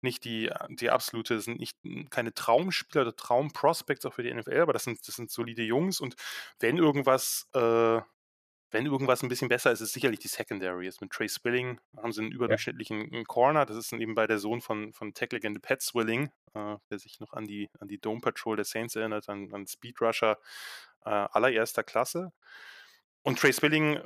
[0.00, 1.76] nicht die, die absolute, sind nicht
[2.10, 6.00] keine Traumspieler oder Traumprospects auch für die NFL, aber das sind, das sind solide Jungs.
[6.00, 6.16] Und
[6.60, 8.00] wenn irgendwas äh,
[8.70, 10.84] wenn irgendwas ein bisschen besser ist, ist sicherlich die Secondary.
[10.84, 13.22] Jetzt mit Trey Swilling haben sie einen überdurchschnittlichen ja.
[13.24, 13.64] Corner.
[13.64, 17.32] Das ist eben bei der Sohn von, von Tech-Legende Pat Swilling, äh, der sich noch
[17.32, 20.38] an die, an die Dome Patrol der Saints erinnert, an, an Speed Rusher
[21.04, 22.32] äh, allererster Klasse.
[23.22, 24.00] Und Trey Swilling,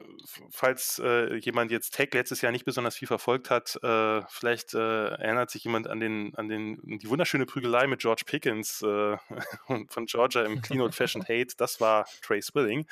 [0.50, 5.08] falls äh, jemand jetzt Tech letztes Jahr nicht besonders viel verfolgt hat, äh, vielleicht äh,
[5.10, 9.16] erinnert sich jemand an, den, an den, die wunderschöne Prügelei mit George Pickens äh,
[9.88, 11.54] von Georgia im Clean Old Fashioned Hate.
[11.56, 12.86] Das war Trey Swilling.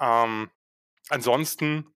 [0.00, 0.50] Ähm,
[1.08, 1.92] Ansonsten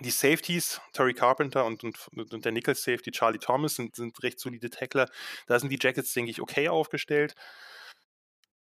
[0.00, 4.38] die Safeties, Terry Carpenter und, und, und der Nickel Safety Charlie Thomas sind, sind recht
[4.38, 5.08] solide Tackler.
[5.46, 7.34] Da sind die Jackets, denke ich, okay aufgestellt.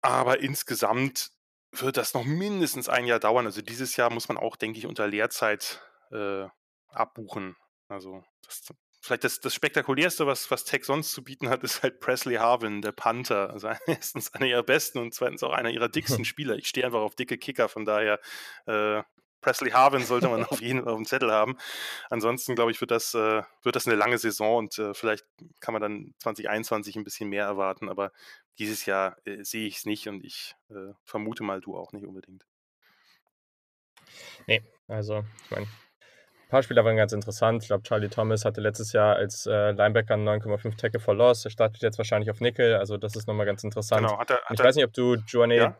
[0.03, 1.31] Aber insgesamt
[1.73, 3.47] wird das noch mindestens ein Jahr dauern.
[3.47, 6.47] Also dieses Jahr muss man auch, denke ich, unter Lehrzeit äh,
[6.91, 7.57] abbuchen.
[7.89, 11.99] Also das, vielleicht das, das Spektakulärste, was, was Tech sonst zu bieten hat, ist halt
[11.99, 13.51] Presley Harvin, der Panther.
[13.51, 16.57] Also erstens einer ihrer besten und zweitens auch einer ihrer dicksten Spieler.
[16.57, 18.21] Ich stehe einfach auf dicke Kicker, von daher
[18.67, 19.03] äh,
[19.47, 21.57] Presley Harvin sollte man auf jeden Fall auf dem Zettel haben.
[22.11, 25.25] Ansonsten, glaube ich, wird das, äh, wird das eine lange Saison und äh, vielleicht
[25.61, 28.11] kann man dann 2021 ein bisschen mehr erwarten, aber
[28.59, 32.07] dieses Jahr äh, sehe ich es nicht und ich äh, vermute mal, du auch nicht
[32.07, 32.45] unbedingt.
[34.49, 37.63] Nee, also, ich meine, ein paar Spieler waren ganz interessant.
[37.63, 41.45] Ich glaube, Charlie Thomas hatte letztes Jahr als äh, Linebacker 9,5 Tackle for Loss.
[41.45, 42.75] Er startet jetzt wahrscheinlich auf Nickel.
[42.75, 44.07] Also, das ist nochmal ganz interessant.
[44.07, 45.77] Genau, hat er, hat ich weiß nicht, ob du Joanne ja?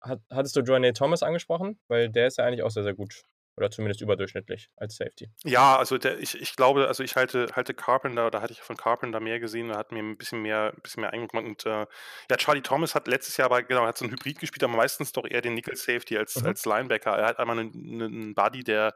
[0.00, 1.78] Hat, hattest du Joanne Thomas angesprochen?
[1.88, 3.22] Weil der ist ja eigentlich auch sehr, sehr gut.
[3.56, 5.28] Oder zumindest überdurchschnittlich als Safety.
[5.44, 8.76] Ja, also der, ich, ich glaube, also ich halte, halte Carpenter, oder hatte ich von
[8.76, 11.46] Carpenter mehr gesehen, da hat mir ein bisschen mehr, ein bisschen mehr Eindruck gemacht.
[11.46, 11.86] Und äh,
[12.30, 15.12] ja, Charlie Thomas hat letztes Jahr aber, genau, hat so ein Hybrid gespielt, aber meistens
[15.12, 16.46] doch eher den Nickel Safety als, mhm.
[16.46, 17.10] als Linebacker.
[17.10, 18.94] Er hat einmal einen, einen Buddy, der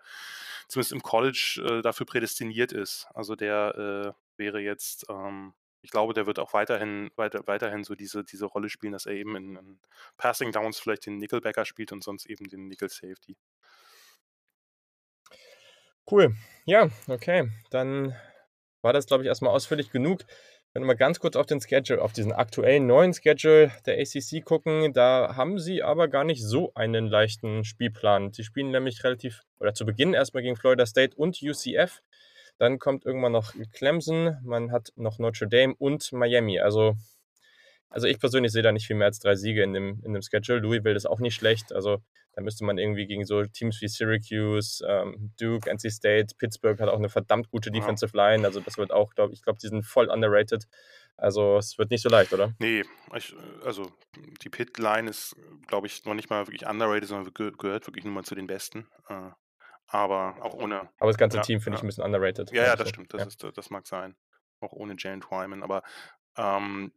[0.69, 3.07] zumindest im College äh, dafür prädestiniert ist.
[3.13, 5.53] Also der äh, wäre jetzt ähm,
[5.85, 9.13] ich glaube, der wird auch weiterhin, weiter, weiterhin so diese, diese Rolle spielen, dass er
[9.13, 9.79] eben in, in
[10.17, 13.37] Passing Downs vielleicht den Nickelbacker spielt und sonst eben den Nickel Safety.
[16.11, 16.35] Cool.
[16.65, 17.51] Ja, okay.
[17.71, 18.17] Dann
[18.81, 20.25] war das, glaube ich, erstmal ausführlich genug.
[20.73, 24.43] Wenn wir mal ganz kurz auf den Schedule, auf diesen aktuellen neuen Schedule der ACC
[24.43, 28.33] gucken, da haben sie aber gar nicht so einen leichten Spielplan.
[28.33, 32.01] Sie spielen nämlich relativ, oder zu Beginn erstmal gegen Florida State und UCF.
[32.59, 36.61] Dann kommt irgendwann noch Clemson, man hat noch Notre Dame und Miami.
[36.61, 36.95] Also,
[37.91, 40.23] also ich persönlich sehe da nicht viel mehr als drei Siege in dem, in dem
[40.23, 40.61] Schedule.
[40.61, 41.73] Louisville ist auch nicht schlecht.
[41.73, 41.99] Also
[42.35, 46.89] da müsste man irgendwie gegen so Teams wie Syracuse, ähm, Duke, NC State, Pittsburgh hat
[46.89, 48.45] auch eine verdammt gute Defensive Line.
[48.45, 50.67] Also das wird auch, glaube ich, glaube, die sind voll underrated.
[51.17, 52.53] Also es wird nicht so leicht, oder?
[52.59, 52.83] Nee,
[53.15, 53.93] ich, also
[54.43, 55.37] die Pit-Line ist,
[55.69, 58.89] glaube ich, noch nicht mal wirklich underrated, sondern gehört wirklich nur mal zu den Besten.
[59.09, 59.31] Äh,
[59.87, 60.89] aber auch ohne.
[60.99, 61.79] Aber das ganze ja, Team finde ja.
[61.79, 62.51] ich ein bisschen underrated.
[62.53, 63.13] Ja, ja, das stimmt.
[63.13, 64.17] Das, ist, das mag sein.
[64.61, 65.63] Auch ohne Jalen Twyman.
[65.63, 65.83] Aber
[66.37, 66.93] ähm,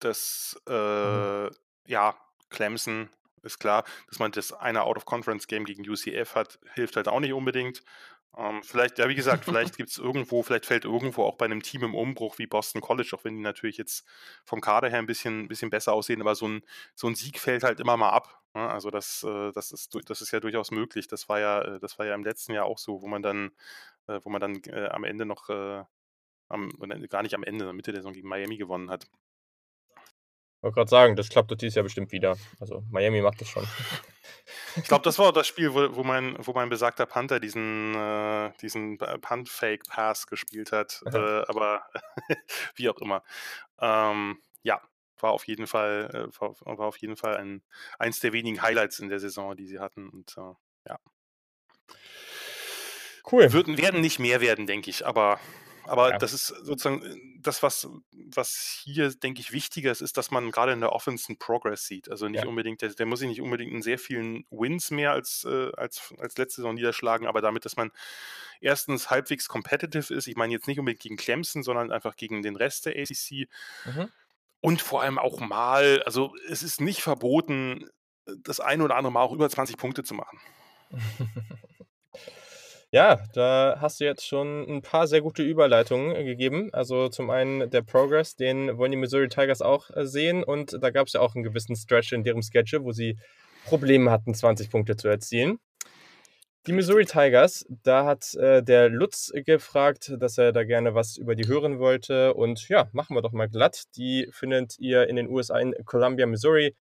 [0.00, 0.74] das, mhm.
[0.74, 1.50] äh, mhm.
[1.86, 2.16] ja,
[2.50, 3.08] Clemson
[3.42, 7.82] ist klar, dass man das eine Out-of-Conference-Game gegen UCF hat, hilft halt auch nicht unbedingt.
[8.36, 11.62] Ähm, vielleicht, ja, wie gesagt, vielleicht gibt es irgendwo, vielleicht fällt irgendwo auch bei einem
[11.62, 14.04] Team im Umbruch wie Boston College, auch wenn die natürlich jetzt
[14.44, 16.62] vom Kader her ein bisschen, bisschen besser aussehen, aber so ein,
[16.94, 18.42] so ein Sieg fällt halt immer mal ab.
[18.56, 18.68] Ne?
[18.70, 21.06] Also das, äh, das, ist, das ist ja durchaus möglich.
[21.08, 23.52] Das war ja, äh, das war ja im letzten Jahr auch so, wo man dann,
[24.08, 25.48] äh, wo man dann am Ende noch,
[26.48, 26.70] am,
[27.10, 29.04] gar nicht am Ende, in der Mitte der Saison gegen Miami gewonnen hat.
[29.04, 32.36] Ich wollte gerade sagen, das klappt dieses Jahr bestimmt wieder.
[32.58, 33.66] Also Miami macht das schon.
[34.76, 38.52] Ich glaube, das war das Spiel, wo, wo, mein, wo mein besagter Panther diesen, äh,
[38.60, 41.02] diesen Punt-Fake-Pass gespielt hat.
[41.12, 41.82] Äh, aber
[42.76, 43.24] wie auch immer.
[43.80, 44.80] Ähm, ja,
[45.18, 47.62] war auf jeden Fall, äh, war, war, auf jeden Fall ein,
[47.98, 50.08] eins der wenigen Highlights in der Saison, die sie hatten.
[50.08, 50.98] Und äh, ja.
[53.30, 53.52] Cool.
[53.52, 55.40] Würden, werden nicht mehr werden, denke ich, aber
[55.88, 56.18] aber ja.
[56.18, 60.50] das ist sozusagen äh, das, was, was hier, denke ich, wichtiger ist, ist, dass man
[60.50, 62.10] gerade in der Offense einen Progress sieht.
[62.10, 62.48] Also nicht ja.
[62.48, 66.14] unbedingt, der, der, muss sich nicht unbedingt in sehr vielen Wins mehr als, äh, als,
[66.18, 67.90] als letzte Saison niederschlagen, aber damit, dass man
[68.60, 70.26] erstens halbwegs competitive ist.
[70.26, 73.48] Ich meine jetzt nicht unbedingt gegen Clemson, sondern einfach gegen den Rest der ACC.
[73.84, 74.08] Mhm.
[74.60, 77.88] Und vor allem auch mal, also es ist nicht verboten,
[78.42, 80.38] das ein oder andere Mal auch über 20 Punkte zu machen.
[82.92, 86.70] Ja, da hast du jetzt schon ein paar sehr gute Überleitungen äh, gegeben.
[86.72, 90.44] Also zum einen der Progress, den wollen die Missouri Tigers auch äh, sehen.
[90.44, 93.18] Und da gab es ja auch einen gewissen Stretch in deren Sketche, wo sie
[93.66, 95.58] Probleme hatten, 20 Punkte zu erzielen.
[96.66, 101.36] Die Missouri Tigers, da hat äh, der Lutz gefragt, dass er da gerne was über
[101.36, 102.34] die hören wollte.
[102.34, 103.84] Und ja, machen wir doch mal glatt.
[103.96, 106.74] Die findet ihr in den USA in Columbia, Missouri.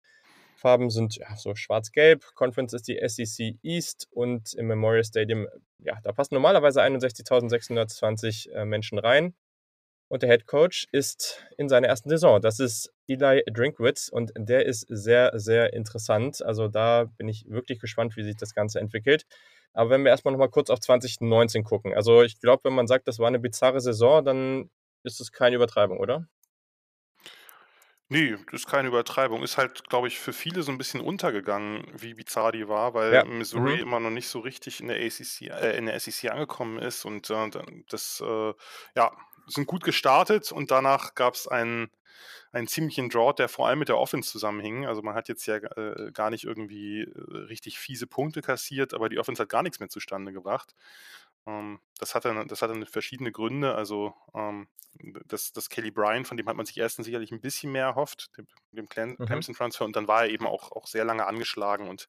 [0.55, 2.25] Farben sind ja, so schwarz-gelb.
[2.33, 8.65] Conference ist die SEC East und im Memorial Stadium, ja, da passen normalerweise 61.620 äh,
[8.65, 9.35] Menschen rein.
[10.07, 12.41] Und der Head Coach ist in seiner ersten Saison.
[12.41, 16.43] Das ist Eli Drinkwitz und der ist sehr, sehr interessant.
[16.43, 19.25] Also da bin ich wirklich gespannt, wie sich das Ganze entwickelt.
[19.75, 21.93] Aber wenn wir erstmal nochmal kurz auf 2019 gucken.
[21.95, 24.69] Also ich glaube, wenn man sagt, das war eine bizarre Saison, dann
[25.03, 26.27] ist es keine Übertreibung, oder?
[28.07, 29.41] Nee, das ist keine Übertreibung.
[29.41, 33.17] Ist halt, glaube ich, für viele so ein bisschen untergegangen, wie bizarr die war, weil
[33.17, 33.23] Ja.
[33.23, 33.79] Missouri Mhm.
[33.79, 37.29] immer noch nicht so richtig in der ACC, äh, in der SEC angekommen ist und
[37.31, 37.49] äh,
[37.89, 38.53] das, äh,
[38.95, 39.11] ja,
[39.47, 41.89] sind gut gestartet und danach gab es einen,
[42.51, 44.85] einen ziemlichen Drought, der vor allem mit der Offense zusammenhing.
[44.85, 49.09] Also man hat jetzt ja äh, gar nicht irgendwie äh, richtig fiese Punkte kassiert, aber
[49.09, 50.75] die Offense hat gar nichts mehr zustande gebracht.
[51.45, 53.75] Ähm, das, hatte, das hatte verschiedene Gründe.
[53.75, 54.67] Also ähm,
[55.27, 58.31] das, das Kelly Bryan, von dem hat man sich erstens sicherlich ein bisschen mehr erhofft,
[58.37, 59.25] dem, dem mhm.
[59.25, 62.07] Clemson-Transfer, und dann war er eben auch, auch sehr lange angeschlagen und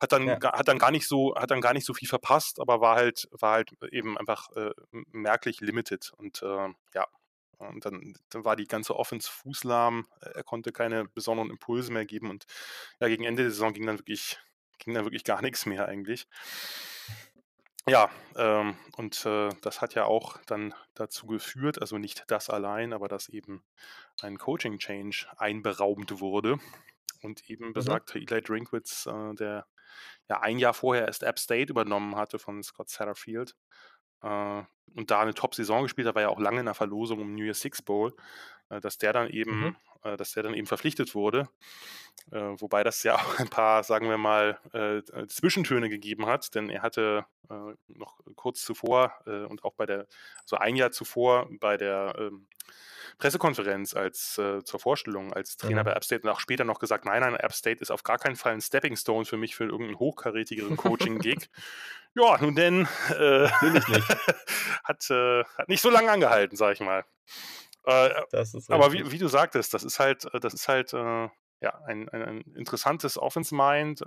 [0.00, 0.38] hat dann, ja.
[0.40, 3.28] hat dann gar nicht so, hat dann gar nicht so viel verpasst, aber war halt,
[3.32, 6.12] war halt eben einfach äh, merklich limited.
[6.16, 7.08] Und äh, ja,
[7.58, 10.06] und dann, dann, war die ganze Offense fußlahm.
[10.20, 12.30] Er konnte keine besonderen Impulse mehr geben.
[12.30, 12.44] Und
[13.00, 14.38] ja, gegen Ende der Saison ging dann wirklich,
[14.78, 16.26] ging dann wirklich gar nichts mehr eigentlich.
[17.86, 22.94] Ja, ähm, und äh, das hat ja auch dann dazu geführt, also nicht das allein,
[22.94, 23.62] aber dass eben
[24.22, 26.58] ein Coaching-Change einberaumt wurde
[27.20, 27.72] und eben mhm.
[27.74, 29.66] besagte Eli Drinkwitz, äh, der
[30.28, 33.54] ja ein Jahr vorher erst App State übernommen hatte von Scott Satterfield
[34.24, 37.44] und da eine Top-Saison gespielt hat, war ja auch lange in der Verlosung um New
[37.44, 38.14] Year Six Bowl,
[38.70, 39.76] äh, dass der dann eben, mhm.
[40.02, 41.48] Äh, dass der dann eben verpflichtet wurde.
[42.30, 44.58] wobei das ja auch ein paar, sagen wir mal,
[45.28, 47.26] Zwischentöne gegeben hat, denn er hatte
[47.88, 50.06] noch kurz zuvor und auch bei der,
[50.46, 52.46] so ein Jahr zuvor bei der ähm,
[53.18, 55.86] Pressekonferenz als äh, zur Vorstellung als Trainer mhm.
[55.86, 58.18] bei App State und auch später noch gesagt, nein, nein, App State ist auf gar
[58.18, 61.48] keinen Fall ein Stepping Stone für mich für irgendeinen hochkarätigeren Coaching-Gig.
[62.14, 63.48] ja, nun denn, äh,
[64.84, 67.04] hat, äh, hat nicht so lange angehalten, sag ich mal.
[67.84, 68.10] Äh,
[68.68, 71.28] aber wie, wie, du sagtest, das ist halt, äh, das ist halt äh,
[71.60, 74.02] ja, ein, ein, ein interessantes Offense-Mind.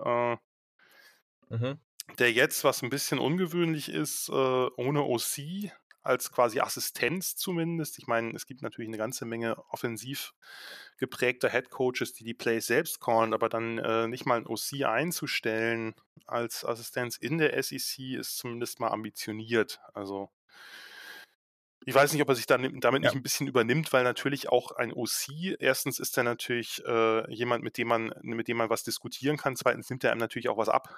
[1.50, 1.80] Mhm.
[2.20, 5.72] Der jetzt, was ein bisschen ungewöhnlich ist, ohne OC
[6.08, 8.00] als quasi Assistenz zumindest.
[8.00, 10.34] Ich meine, es gibt natürlich eine ganze Menge offensiv
[10.98, 14.84] geprägter Head Coaches, die die Plays selbst callen, aber dann äh, nicht mal ein OC
[14.86, 15.94] einzustellen
[16.26, 19.80] als Assistenz in der SEC ist zumindest mal ambitioniert.
[19.94, 20.30] Also
[21.86, 23.10] ich weiß nicht, ob er sich dann, damit ja.
[23.10, 27.64] nicht ein bisschen übernimmt, weil natürlich auch ein OC, erstens ist er natürlich äh, jemand,
[27.64, 30.58] mit dem man, mit dem man was diskutieren kann, zweitens nimmt er einem natürlich auch
[30.58, 30.94] was ab.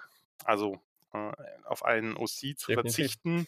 [0.46, 0.82] Also
[1.14, 1.32] äh,
[1.66, 2.76] auf einen OC zu Definitiv.
[2.76, 3.48] verzichten,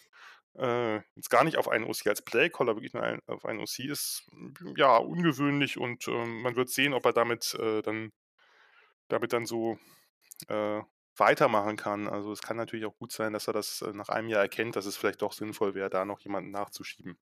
[0.58, 3.80] äh, jetzt gar nicht auf einen OC als Playcaller, wirklich nur ein, auf einen OC
[3.80, 4.28] ist
[4.76, 8.12] ja ungewöhnlich und äh, man wird sehen, ob er damit äh, dann
[9.08, 9.78] damit dann so
[10.48, 10.82] äh,
[11.18, 12.08] weitermachen kann.
[12.08, 14.76] Also es kann natürlich auch gut sein, dass er das äh, nach einem Jahr erkennt,
[14.76, 17.18] dass es vielleicht doch sinnvoll wäre, da noch jemanden nachzuschieben.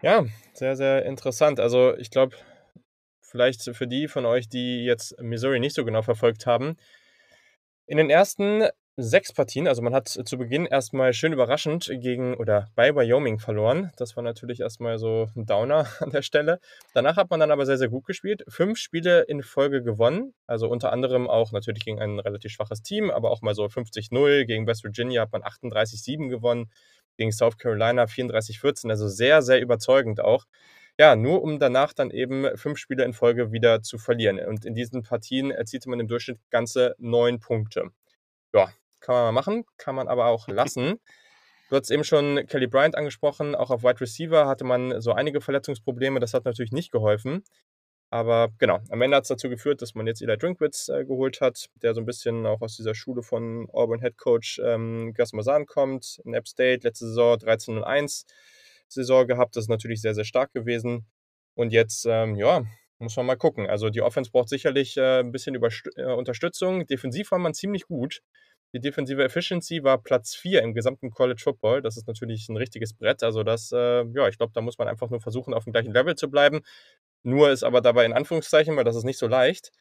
[0.00, 1.60] Ja, sehr, sehr interessant.
[1.60, 2.36] Also ich glaube,
[3.20, 6.76] vielleicht für die von euch, die jetzt Missouri nicht so genau verfolgt haben,
[7.86, 8.68] in den ersten
[9.00, 9.68] sechs Partien.
[9.68, 13.92] Also man hat zu Beginn erstmal schön überraschend gegen oder bei Wyoming verloren.
[13.96, 16.58] Das war natürlich erstmal so ein Downer an der Stelle.
[16.94, 18.42] Danach hat man dann aber sehr, sehr gut gespielt.
[18.48, 20.34] Fünf Spiele in Folge gewonnen.
[20.46, 24.44] Also unter anderem auch natürlich gegen ein relativ schwaches Team, aber auch mal so 50-0.
[24.46, 26.70] Gegen West Virginia hat man 38-7 gewonnen.
[27.16, 28.90] Gegen South Carolina 34-14.
[28.90, 30.44] Also sehr, sehr überzeugend auch.
[30.98, 34.40] Ja, nur um danach dann eben fünf Spiele in Folge wieder zu verlieren.
[34.40, 37.92] Und in diesen Partien erzielte man im Durchschnitt ganze neun Punkte.
[38.52, 41.00] Ja, kann man mal machen, kann man aber auch lassen.
[41.70, 43.54] Du hast eben schon Kelly Bryant angesprochen.
[43.54, 46.18] Auch auf Wide Receiver hatte man so einige Verletzungsprobleme.
[46.18, 47.44] Das hat natürlich nicht geholfen.
[48.10, 51.42] Aber genau, am Ende hat es dazu geführt, dass man jetzt Eli Drinkwitz äh, geholt
[51.42, 55.34] hat, der so ein bisschen auch aus dieser Schule von Auburn Head Coach ähm, Gus
[55.34, 56.20] Mazan kommt.
[56.24, 58.24] In App State letzte Saison 13 und 1
[58.88, 59.56] Saison gehabt.
[59.56, 61.06] Das ist natürlich sehr, sehr stark gewesen.
[61.54, 62.64] Und jetzt, ähm, ja,
[62.98, 63.66] muss man mal gucken.
[63.68, 66.86] Also die Offense braucht sicherlich äh, ein bisschen Überst äh, Unterstützung.
[66.86, 68.22] Defensiv war man ziemlich gut.
[68.74, 71.80] Die defensive Efficiency war Platz 4 im gesamten College Football.
[71.82, 73.22] Das ist natürlich ein richtiges Brett.
[73.22, 75.92] Also das, äh, ja, ich glaube, da muss man einfach nur versuchen, auf dem gleichen
[75.92, 76.60] Level zu bleiben.
[77.22, 79.72] Nur ist aber dabei in Anführungszeichen, weil das ist nicht so leicht.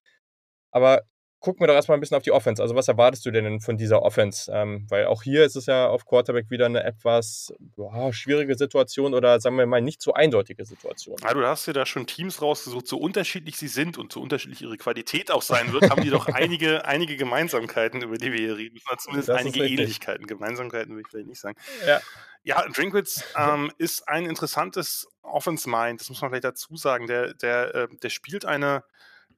[0.71, 1.03] Aber
[1.39, 2.61] gucken wir doch erstmal ein bisschen auf die Offense.
[2.61, 4.51] Also, was erwartest du denn von dieser Offense?
[4.51, 9.13] Ähm, weil auch hier ist es ja auf Quarterback wieder eine etwas boah, schwierige Situation
[9.13, 11.17] oder sagen wir mal nicht so eindeutige Situation.
[11.21, 14.61] Ja, du hast dir da schon Teams rausgesucht, so unterschiedlich sie sind und so unterschiedlich
[14.61, 18.57] ihre Qualität auch sein wird, haben die doch einige, einige Gemeinsamkeiten, über die wir hier
[18.57, 18.79] reden.
[18.87, 20.27] Oder zumindest das einige Ähnlichkeiten.
[20.27, 21.57] Gemeinsamkeiten würde ich vielleicht nicht sagen.
[21.85, 22.01] Ja.
[22.43, 27.05] Ja, Drinkwitz ähm, ist ein interessantes Offense-Mind, das muss man vielleicht dazu sagen.
[27.05, 28.85] Der, der, äh, der spielt eine,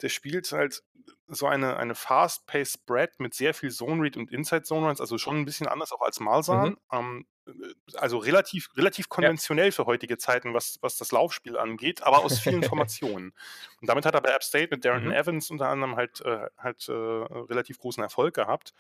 [0.04, 0.84] der spielt halt
[1.30, 5.68] so eine, eine fast-paced Spread mit sehr viel Zone-Read und Inside-Zone-Runs, also schon ein bisschen
[5.68, 6.70] anders auch als Malzahn.
[6.70, 6.78] Mhm.
[6.92, 7.52] Ähm, äh,
[7.96, 9.72] also relativ, relativ konventionell ja.
[9.72, 13.34] für heutige Zeiten, was, was das Laufspiel angeht, aber aus vielen Formationen.
[13.82, 15.12] Und damit hat er bei App State mit Darren mhm.
[15.12, 18.74] Evans unter anderem halt, äh, halt äh, relativ großen Erfolg gehabt.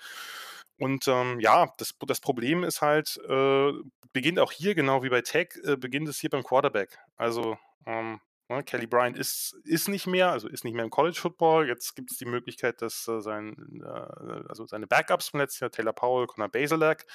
[0.77, 3.71] Und ähm, ja, das, das Problem ist halt, äh,
[4.13, 6.97] beginnt auch hier, genau wie bei Tech, äh, beginnt es hier beim Quarterback.
[7.17, 11.19] Also ähm, Ne, Kelly Bryant ist, ist nicht mehr, also ist nicht mehr im College
[11.19, 11.67] Football.
[11.67, 15.71] Jetzt gibt es die Möglichkeit, dass äh, sein, äh, also seine Backups vom letzten Jahr,
[15.71, 17.05] Taylor Powell, Connor Basilak,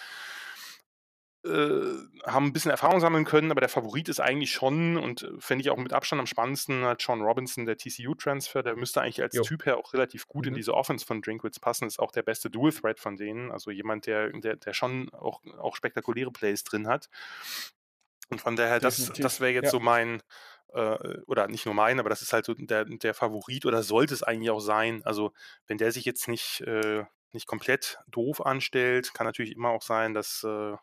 [1.45, 1.51] äh,
[2.25, 5.63] haben ein bisschen Erfahrung sammeln können, aber der Favorit ist eigentlich schon und äh, fände
[5.63, 9.35] ich auch mit Abstand am spannendsten halt Sean Robinson, der TCU-Transfer, der müsste eigentlich als
[9.35, 9.43] jo.
[9.43, 10.51] Typ her auch relativ gut mhm.
[10.51, 14.07] in diese Offense von Drinkwitz passen, ist auch der beste Dual-Threat von denen, also jemand,
[14.07, 17.11] der, der, der schon auch, auch spektakuläre Plays drin hat.
[18.31, 19.71] Und von daher, das, das wäre jetzt ja.
[19.71, 20.23] so mein,
[20.75, 24.15] äh, oder nicht nur mein, aber das ist halt so der, der Favorit oder sollte
[24.15, 25.03] es eigentlich auch sein.
[25.05, 25.33] Also
[25.67, 30.15] wenn der sich jetzt nicht, äh, nicht komplett doof anstellt, kann natürlich immer auch sein,
[30.15, 30.77] dass, äh,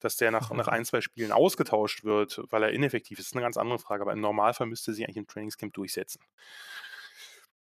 [0.00, 3.26] dass der nach, nach ein, zwei Spielen ausgetauscht wird, weil er ineffektiv ist.
[3.26, 6.20] Das ist eine ganz andere Frage, aber im Normalfall müsste sie eigentlich im Trainingscamp durchsetzen.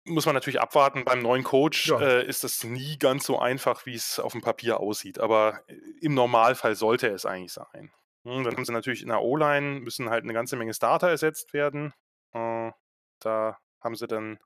[0.07, 1.03] Muss man natürlich abwarten.
[1.03, 1.99] Beim neuen Coach ja.
[1.99, 5.19] äh, ist das nie ganz so einfach, wie es auf dem Papier aussieht.
[5.19, 7.91] Aber äh, im Normalfall sollte es eigentlich sein.
[8.25, 11.53] Hm, dann haben sie natürlich in der O-Line, müssen halt eine ganze Menge Starter ersetzt
[11.53, 11.93] werden.
[12.33, 12.71] Äh,
[13.19, 14.39] da haben sie dann,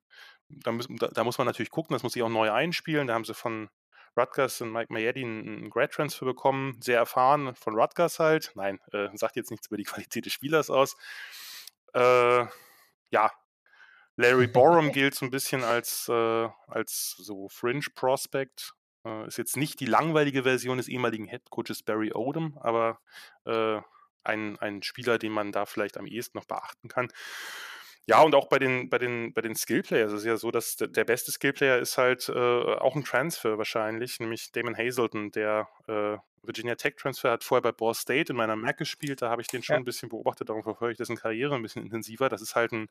[0.50, 3.08] da, müssen, da, da, muss man natürlich gucken, das muss sich auch neu einspielen.
[3.08, 3.70] Da haben sie von
[4.18, 8.52] Rutgers und Mike Mayetti einen Grad-Transfer bekommen, sehr erfahren von Rutgers halt.
[8.56, 10.98] Nein, äh, sagt jetzt nichts über die Qualität des Spielers aus.
[11.94, 12.46] Äh,
[13.12, 13.32] ja,
[14.18, 18.74] Larry Borum gilt so ein bisschen als, äh, als so Fringe-Prospect.
[19.06, 23.00] Äh, ist jetzt nicht die langweilige Version des ehemaligen Headcoaches Barry Odom, aber
[23.46, 23.80] äh,
[24.24, 27.10] ein, ein Spieler, den man da vielleicht am ehesten noch beachten kann.
[28.06, 30.76] Ja, und auch bei den, bei den, bei den Skillplayers ist es ja so, dass
[30.78, 35.70] der, der beste Skillplayer ist halt äh, auch ein Transfer wahrscheinlich, nämlich Damon Hazelton, der
[35.88, 39.44] äh, Virginia Tech Transfer hat vorher bei Ball State in meiner Mac gespielt, da habe
[39.44, 39.78] ich den schon ja.
[39.78, 42.30] ein bisschen beobachtet, darum verfolge ich dessen Karriere ein bisschen intensiver.
[42.30, 42.90] Das ist halt ein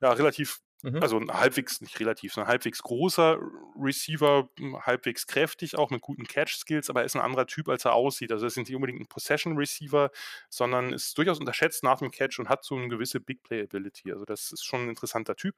[0.00, 1.02] ja, relativ, mhm.
[1.02, 3.38] also ein halbwegs, nicht relativ, sondern halbwegs großer
[3.78, 7.84] Receiver, hm, halbwegs kräftig auch mit guten Catch-Skills, aber er ist ein anderer Typ, als
[7.84, 8.32] er aussieht.
[8.32, 10.10] Also er ist nicht unbedingt ein Possession-Receiver,
[10.48, 14.12] sondern ist durchaus unterschätzt nach dem Catch und hat so eine gewisse Big-Play-Ability.
[14.12, 15.54] Also das ist schon ein interessanter Typ.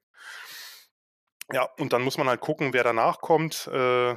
[1.53, 3.69] Ja, und dann muss man halt gucken, wer danach kommt.
[3.73, 4.15] Äh,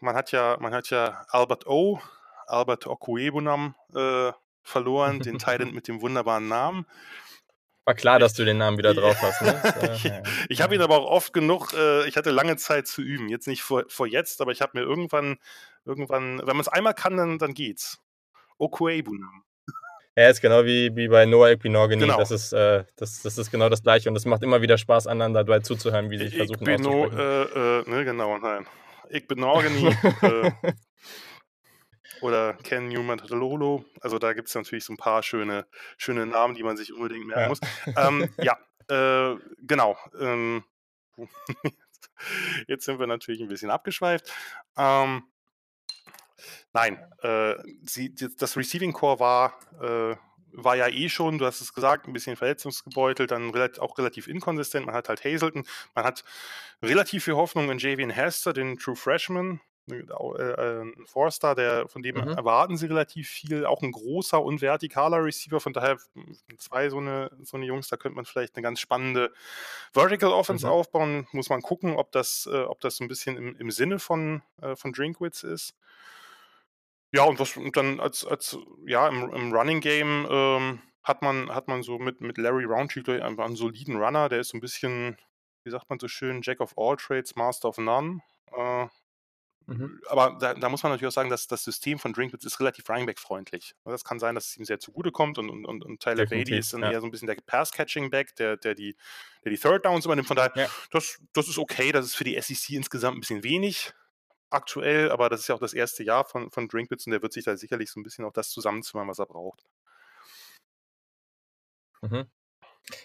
[0.00, 2.00] man hat ja, man hat ja Albert O,
[2.46, 4.32] Albert Okuebunam äh,
[4.62, 6.86] verloren, den Titan mit dem wunderbaren Namen.
[7.86, 9.42] War klar, dass du den Namen wieder drauf hast.
[9.42, 9.92] Ne?
[9.94, 10.12] ich,
[10.48, 13.28] ich habe ihn aber auch oft genug, äh, ich hatte lange Zeit zu üben.
[13.28, 15.38] Jetzt nicht vor, vor jetzt, aber ich habe mir irgendwann,
[15.84, 18.00] irgendwann, wenn man es einmal kann, dann, dann geht's.
[18.58, 19.44] Okuebunam.
[20.16, 22.00] Er ist genau wie, wie bei Noah Equinogeny.
[22.00, 22.18] Genau.
[22.18, 25.06] Das, ist, äh, das, das ist genau das Gleiche und es macht immer wieder Spaß,
[25.06, 26.82] anderen dabei zuzuhören, wie sie versuchen ich bin.
[26.82, 28.66] No, äh, äh, ne, genau, nein.
[29.10, 29.94] Ich bin Organi.
[30.22, 30.50] äh,
[32.20, 33.84] oder Ken Newman Lolo.
[34.00, 35.66] Also da gibt es natürlich so ein paar schöne,
[35.98, 37.48] schöne Namen, die man sich unbedingt merken ja.
[37.48, 37.60] muss.
[37.96, 38.58] ähm, ja,
[38.88, 39.96] äh, genau.
[40.18, 40.64] Ähm,
[42.68, 44.32] jetzt sind wir natürlich ein bisschen abgeschweift.
[44.76, 45.24] Ähm,
[46.72, 47.54] Nein, äh,
[47.84, 50.16] sie, das Receiving Core war, äh,
[50.52, 54.28] war ja eh schon, du hast es gesagt, ein bisschen verletzungsgebeutelt, dann relativ, auch relativ
[54.28, 54.86] inkonsistent.
[54.86, 56.24] Man hat halt Hazelton, man hat
[56.82, 62.28] relativ viel Hoffnung in Javian Hester, den True Freshman, ein Forster, der, von dem mhm.
[62.28, 65.98] erwarten sie relativ viel, auch ein großer und vertikaler Receiver, von daher
[66.58, 69.32] zwei so eine, so eine Jungs, da könnte man vielleicht eine ganz spannende
[69.92, 70.72] Vertical Offense mhm.
[70.72, 73.98] aufbauen, muss man gucken, ob das, äh, ob das so ein bisschen im, im Sinne
[73.98, 75.74] von, äh, von Drinkwitz ist.
[77.12, 81.54] Ja, und was und dann als, als ja, im, im Running Game ähm, hat man,
[81.54, 84.60] hat man so mit, mit Larry Roundtree einfach einen soliden Runner, der ist so ein
[84.60, 85.16] bisschen,
[85.62, 88.20] wie sagt man so schön, Jack of all trades, Master of none.
[88.52, 88.86] Äh,
[89.66, 90.00] mhm.
[90.08, 92.88] Aber da, da, muss man natürlich auch sagen, dass das System von Drinkwitz ist relativ
[92.88, 93.74] Running-Back-freundlich.
[93.84, 96.82] Das kann sein, dass es ihm sehr zugutekommt und, und, und Tyler Beatty ist dann
[96.82, 96.92] ja.
[96.92, 98.96] eher so ein bisschen der Pass-Catching-Back, der, der, die,
[99.44, 100.28] der die Third Downs übernimmt.
[100.28, 100.68] Von daher, ja.
[100.90, 103.92] das, das ist okay, das ist für die SEC insgesamt ein bisschen wenig
[104.50, 107.32] aktuell, aber das ist ja auch das erste Jahr von, von Drinkwitz und der wird
[107.32, 109.64] sich da sicherlich so ein bisschen auch das zusammenzimmern, was er braucht.
[112.02, 112.26] Mhm.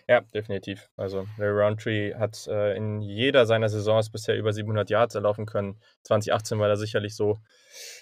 [0.08, 0.90] Ja, definitiv.
[0.96, 5.80] Also Larry Roundtree hat äh, in jeder seiner Saisons bisher über 700 Yards erlaufen können.
[6.04, 7.40] 2018 war da sicherlich so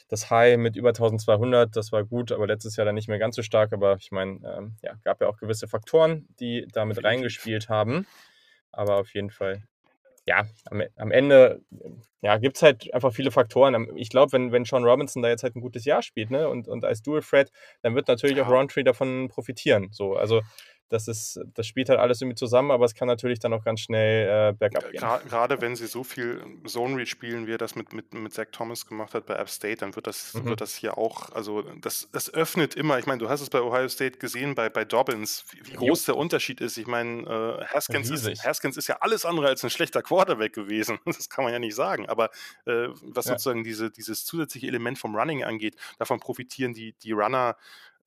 [0.09, 1.75] das High mit über 1200.
[1.75, 3.71] Das war gut, aber letztes Jahr dann nicht mehr ganz so stark.
[3.71, 8.05] Aber ich meine, ähm, ja, gab ja auch gewisse Faktoren, die damit reingespielt haben.
[8.71, 9.63] Aber auf jeden Fall
[10.25, 11.61] ja, am, am Ende
[12.21, 13.97] ja, gibt es halt einfach viele Faktoren.
[13.97, 16.67] Ich glaube, wenn, wenn Sean Robinson da jetzt halt ein gutes Jahr spielt ne, und,
[16.67, 17.51] und als Dual Threat,
[17.82, 18.45] dann wird natürlich ja.
[18.45, 19.89] auch Roundtree davon profitieren.
[19.91, 20.41] So, also
[20.90, 23.80] das ist, das spielt halt alles irgendwie zusammen, aber es kann natürlich dann auch ganz
[23.82, 25.00] schnell äh, bergab gehen.
[25.00, 28.48] Gerade wenn sie so viel Zone Read spielen, wie er das mit, mit, mit Zach
[28.52, 30.46] Thomas gemacht hat bei App State, dann wird das, mhm.
[30.46, 33.62] wird das hier auch, also das, das öffnet immer, ich meine, du hast es bei
[33.62, 36.78] Ohio State gesehen, bei, bei Dobbins, wie, wie groß der Unterschied ist.
[36.78, 41.00] Ich meine, äh, Haskins, ist, Haskins ist ja alles andere als ein schlechter Quarterback gewesen.
[41.20, 42.08] Das kann man ja nicht sagen.
[42.08, 42.30] Aber
[42.66, 43.34] äh, was ja.
[43.34, 47.58] sozusagen diese, dieses zusätzliche Element vom Running angeht, davon profitieren die, die Runner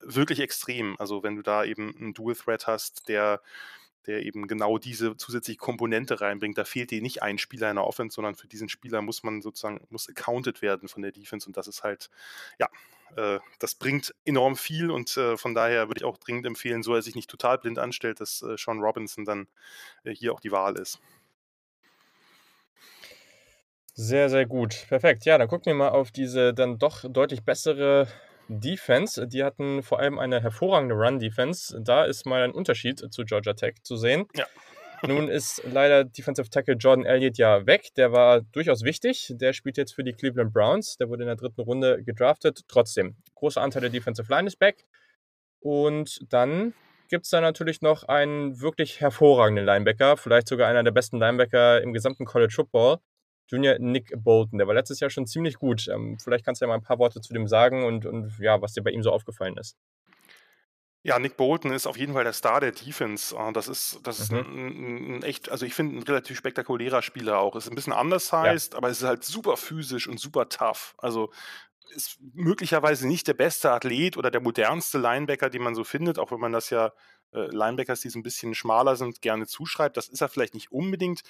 [0.05, 0.95] wirklich extrem.
[0.99, 3.41] Also wenn du da eben einen Dual Threat hast, der
[4.05, 6.57] der eben genau diese zusätzliche Komponente reinbringt.
[6.57, 9.41] Da fehlt dir nicht ein Spieler in der Offense, sondern für diesen Spieler muss man
[9.41, 12.09] sozusagen, muss accounted werden von der Defense und das ist halt,
[12.59, 12.67] ja,
[13.15, 16.93] äh, das bringt enorm viel und äh, von daher würde ich auch dringend empfehlen, so
[16.93, 19.47] er sich nicht total blind anstellt, dass äh, Sean Robinson dann
[20.03, 20.99] äh, hier auch die Wahl ist.
[23.95, 24.85] Sehr, sehr gut.
[24.87, 25.23] Perfekt.
[25.25, 28.07] Ja, dann gucken wir mal auf diese dann doch deutlich bessere
[28.47, 29.27] Defense.
[29.27, 31.81] Die hatten vor allem eine hervorragende Run-Defense.
[31.81, 34.25] Da ist mal ein Unterschied zu Georgia Tech zu sehen.
[34.35, 34.45] Ja.
[35.07, 37.89] Nun ist leider Defensive Tackle Jordan Elliott ja weg.
[37.97, 39.33] Der war durchaus wichtig.
[39.35, 40.95] Der spielt jetzt für die Cleveland Browns.
[40.95, 42.61] Der wurde in der dritten Runde gedraftet.
[42.69, 44.85] Trotzdem, großer Anteil der Defensive Line ist back.
[45.59, 46.73] Und dann
[47.09, 51.81] gibt es da natürlich noch einen wirklich hervorragenden Linebacker, vielleicht sogar einer der besten Linebacker
[51.81, 52.99] im gesamten College Football.
[53.47, 54.57] Junior Nick Bolton.
[54.57, 55.87] Der war letztes Jahr schon ziemlich gut.
[55.87, 58.61] Ähm, vielleicht kannst du ja mal ein paar Worte zu dem sagen und, und ja,
[58.61, 59.77] was dir bei ihm so aufgefallen ist.
[61.05, 63.37] Ja, Nick Bolton ist auf jeden Fall der Star der Defense.
[63.37, 64.37] Ah, das ist, das ist mhm.
[64.37, 67.57] ein, ein, echt, also ich finde, ein relativ spektakulärer Spieler auch.
[67.57, 68.77] Ist ein bisschen anders heißt, ja.
[68.77, 70.95] aber es ist halt super physisch und super tough.
[70.97, 71.29] Also
[71.93, 76.31] ist möglicherweise nicht der beste Athlet oder der modernste Linebacker, den man so findet, auch
[76.31, 76.93] wenn man das ja
[77.33, 79.97] Linebackers, die so ein bisschen schmaler sind, gerne zuschreibt.
[79.97, 81.23] Das ist er vielleicht nicht unbedingt.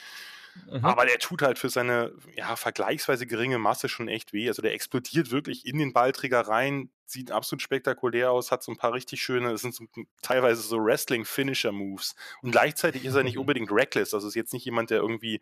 [0.70, 0.86] Mhm.
[0.86, 4.48] Aber der tut halt für seine ja, vergleichsweise geringe Masse schon echt weh.
[4.48, 8.78] Also der explodiert wirklich in den Ballträger rein, sieht absolut spektakulär aus, hat so ein
[8.78, 9.86] paar richtig schöne, es sind so,
[10.22, 12.16] teilweise so Wrestling-Finisher-Moves.
[12.42, 14.14] Und gleichzeitig ist er nicht unbedingt reckless.
[14.14, 15.42] Also ist jetzt nicht jemand, der irgendwie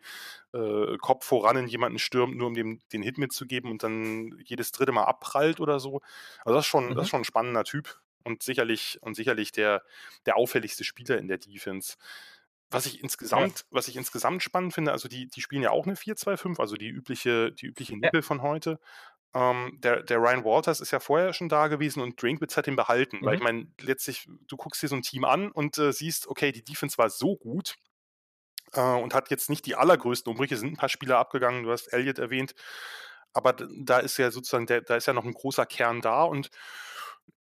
[0.54, 4.72] äh, Kopf voran in jemanden stürmt, nur um dem den Hit mitzugeben und dann jedes
[4.72, 6.00] dritte Mal abprallt oder so.
[6.44, 6.94] Also das ist schon, mhm.
[6.94, 7.10] das ist mhm.
[7.10, 9.82] schon ein spannender Typ und sicherlich, und sicherlich der,
[10.26, 11.96] der auffälligste Spieler in der Defense.
[12.70, 13.64] Was ich insgesamt, ja.
[13.70, 16.88] was ich insgesamt spannend finde, also die, die spielen ja auch eine 4-2-5, also die
[16.88, 18.26] übliche, die übliche Nippel ja.
[18.26, 18.80] von heute.
[19.34, 22.76] Ähm, der, der Ryan Walters ist ja vorher schon da gewesen und Drinkwitz hat ihn
[22.76, 23.18] behalten.
[23.18, 23.24] Mhm.
[23.24, 23.44] Weil ich mhm.
[23.44, 26.98] meine, letztlich, du guckst dir so ein Team an und äh, siehst, okay, die Defense
[26.98, 27.76] war so gut
[28.72, 31.88] äh, und hat jetzt nicht die allergrößten Umbrüche, sind ein paar Spieler abgegangen, du hast
[31.88, 32.54] Elliott erwähnt,
[33.32, 36.50] aber da ist ja sozusagen, der, da ist ja noch ein großer Kern da und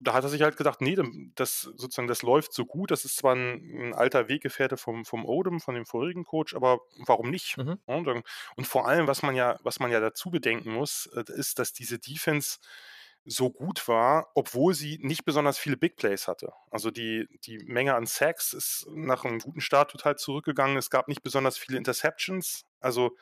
[0.00, 0.96] da hat er sich halt gedacht, nee,
[1.34, 2.90] das sozusagen, das läuft so gut.
[2.90, 6.80] Das ist zwar ein, ein alter Weggefährte vom, vom Odom, von dem vorigen Coach, aber
[7.06, 7.58] warum nicht?
[7.58, 7.78] Mhm.
[7.86, 11.58] Und, und, vor allem, was man ja, was man ja dazu bedenken muss, äh, ist,
[11.58, 12.58] dass diese Defense
[13.24, 16.52] so gut war, obwohl sie nicht besonders viele Big Plays hatte.
[16.70, 20.76] Also die, die Menge an Sacks ist nach einem guten Start total zurückgegangen.
[20.76, 22.64] Es gab nicht besonders viele Interceptions.
[22.80, 23.16] Also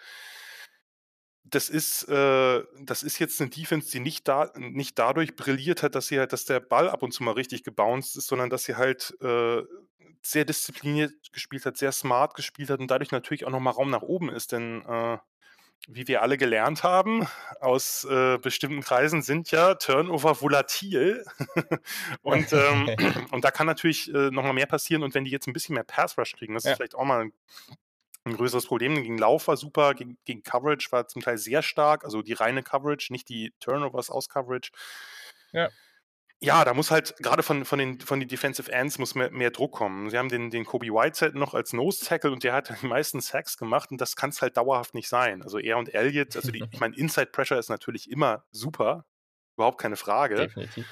[1.51, 5.95] das ist, äh, das ist jetzt eine Defense, die nicht, da, nicht dadurch brilliert hat,
[5.95, 8.65] dass sie halt, dass der Ball ab und zu mal richtig gebounced ist, sondern dass
[8.65, 9.63] sie halt äh,
[10.23, 14.03] sehr diszipliniert gespielt hat, sehr smart gespielt hat und dadurch natürlich auch nochmal Raum nach
[14.03, 15.19] oben ist, denn äh,
[15.89, 17.29] wie wir alle gelernt haben
[17.61, 21.25] aus äh, bestimmten Kreisen, sind ja Turnover volatil.
[22.23, 22.91] und, ähm,
[23.31, 25.05] und da kann natürlich äh, nochmal mehr passieren.
[25.05, 26.73] Und wenn die jetzt ein bisschen mehr Pass Rush kriegen, das ja.
[26.73, 27.33] ist vielleicht auch mal ein,
[28.27, 28.95] ein größeres Problem.
[28.97, 32.05] Gegen Lauf war super, gegen, gegen, Coverage war zum Teil sehr stark.
[32.05, 34.71] Also die reine Coverage, nicht die Turnovers aus Coverage.
[35.53, 35.69] Ja
[36.41, 39.51] ja, da muss halt gerade von, von, den, von den Defensive Ends muss mehr, mehr
[39.51, 40.11] Druck kommen.
[40.11, 43.21] Sie haben den, den Kobe Whiteside noch als Nose Tackle und der hat die meisten
[43.21, 45.43] Sacks gemacht und das kann es halt dauerhaft nicht sein.
[45.43, 49.07] Also er und Elliott, also die, ich meine, Inside Pressure ist natürlich immer super,
[49.57, 50.37] überhaupt keine Frage.
[50.37, 50.87] Definitiv.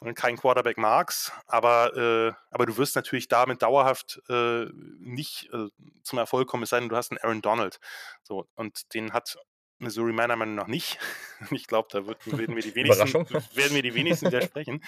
[0.00, 4.66] Und kein Quarterback mag's, aber, äh, aber du wirst natürlich damit dauerhaft äh,
[5.00, 5.66] nicht äh,
[6.04, 7.80] zum Erfolg kommen, es sei denn, du hast einen Aaron Donald.
[8.22, 9.36] So, und den hat
[9.78, 10.98] Missouri meiner Meinung nach nicht.
[11.52, 14.84] Ich glaube, da wird, werden, wir die wenigsten, werden wir die wenigsten widersprechen.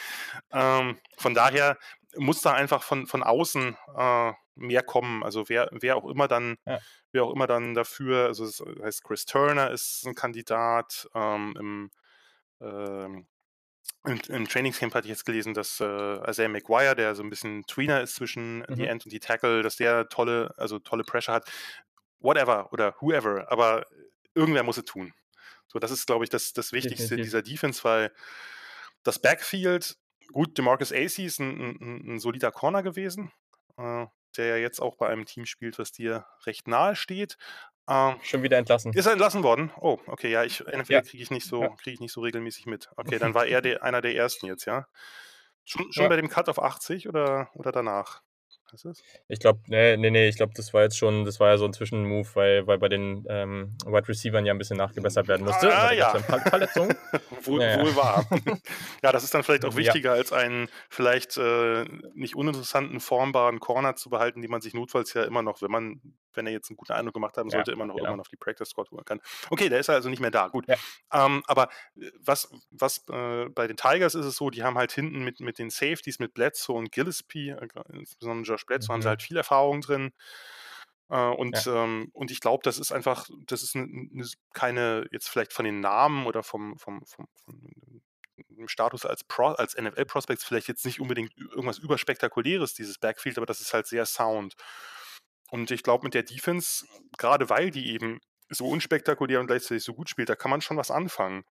[0.53, 1.79] Ähm, von daher
[2.17, 5.23] muss da einfach von, von außen äh, mehr kommen.
[5.23, 6.79] Also wer, wer auch immer dann, ja.
[7.13, 11.09] wer auch immer dann dafür, also das heißt Chris Turner ist ein Kandidat.
[11.15, 11.91] Ähm, im,
[12.61, 13.27] ähm,
[14.05, 17.65] im, Im Trainingscamp hatte ich jetzt gelesen, dass äh, Isaiah McGuire, der so ein bisschen
[17.67, 18.75] Tweener ist zwischen mhm.
[18.75, 21.51] die End und die Tackle, dass der tolle, also tolle Pressure hat.
[22.19, 23.87] Whatever oder whoever, aber
[24.35, 25.13] irgendwer muss es tun.
[25.69, 27.27] So, das ist, glaube ich, das, das Wichtigste Definitiv.
[27.27, 28.13] dieser Defense, weil
[29.03, 29.97] das Backfield,
[30.33, 33.33] gut, DeMarcus AC ist ein, ein, ein solider Corner gewesen,
[33.77, 37.37] äh, der ja jetzt auch bei einem Team spielt, was dir recht nahe steht.
[37.91, 38.93] Äh, Schon wieder entlassen.
[38.93, 39.73] Ist er entlassen worden?
[39.81, 41.03] Oh, okay, ja, ich, NFL ja.
[41.03, 41.69] kriege ich, nicht so, ja.
[41.71, 42.89] krieg ich nicht so regelmäßig mit.
[42.97, 44.87] Okay, dann war er der, einer der ersten jetzt, ja.
[45.65, 46.09] Schon, schon ja.
[46.09, 48.23] bei dem Cut auf 80 oder, oder danach?
[48.73, 49.03] Was ist?
[49.27, 51.65] Ich glaube, nee, nee, nee, ich glaube, das war jetzt schon, das war ja so
[51.65, 55.75] ein Zwischenmove, weil, weil bei den ähm, Wide Receivern ja ein bisschen nachgebessert werden musste.
[55.75, 56.17] Ah, ja.
[56.19, 56.95] Verletzung.
[57.43, 58.27] wohl, ja, wohl wahr.
[59.03, 60.17] ja, das ist dann vielleicht auch wichtiger, ja.
[60.17, 61.85] als einen vielleicht äh,
[62.15, 66.01] nicht uninteressanten, formbaren Corner zu behalten, die man sich notfalls ja immer noch, wenn man,
[66.35, 68.07] wenn er jetzt einen guten Eindruck gemacht haben sollte, ja, immer noch genau.
[68.07, 69.21] irgendwann auf die Practice Squad holen kann.
[69.51, 70.49] Okay, der ist also nicht mehr da.
[70.49, 70.67] Gut.
[71.13, 74.93] Ähm, aber äh, was, was äh, bei den Tigers ist es so, die haben halt
[74.93, 78.95] hinten mit, mit den Safeties, mit Bledsoe und Gillespie, äh, insbesondere Josh Bledsoe, mhm.
[78.95, 79.11] haben sie mhm.
[79.11, 80.13] halt viel Erfahrung drin.
[81.11, 81.85] Äh, und, ja.
[81.85, 83.77] ähm, und ich glaube, das ist einfach, das ist
[84.55, 89.77] keine, jetzt vielleicht von den Namen oder vom, vom, vom, vom Status als, Pro, als
[89.77, 94.55] NFL-Prospects vielleicht jetzt nicht unbedingt irgendwas überspektakuläres, dieses Backfield, aber das ist halt sehr sound.
[95.51, 96.87] Und ich glaube, mit der Defense,
[97.19, 100.77] gerade weil die eben so unspektakulär und gleichzeitig so gut spielt, da kann man schon
[100.77, 101.45] was anfangen.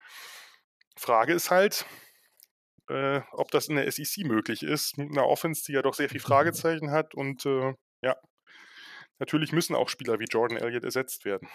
[0.97, 1.85] Frage ist halt,
[2.89, 6.09] äh, ob das in der SEC möglich ist, mit einer Offense, die ja doch sehr
[6.09, 7.15] viel Fragezeichen hat.
[7.15, 8.15] Und äh, ja,
[9.19, 11.47] natürlich müssen auch Spieler wie Jordan Elliott ersetzt werden.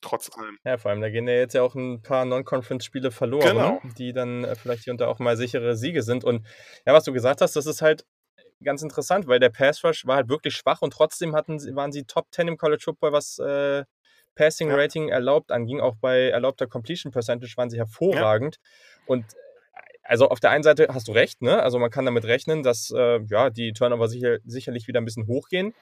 [0.00, 0.58] Trotz allem.
[0.64, 3.80] Ja, vor allem, da gehen ja jetzt ja auch ein paar Non-Conference-Spiele verloren, genau.
[3.96, 6.24] die dann äh, vielleicht hier und da auch mal sichere Siege sind.
[6.24, 6.44] Und
[6.84, 8.04] ja, was du gesagt hast, das ist halt
[8.62, 12.04] ganz interessant, weil der Pass Rush war halt wirklich schwach und trotzdem hatten, waren sie
[12.04, 13.84] Top 10 im College Football, was äh,
[14.34, 15.14] Passing Rating ja.
[15.14, 15.80] erlaubt anging.
[15.80, 18.56] Auch bei erlaubter Completion Percentage waren sie hervorragend.
[18.56, 19.02] Ja.
[19.06, 19.24] Und
[20.02, 21.62] also auf der einen Seite hast du recht, ne?
[21.62, 25.26] Also man kann damit rechnen, dass äh, ja, die Turnover sicher, sicherlich wieder ein bisschen
[25.26, 25.74] hochgehen.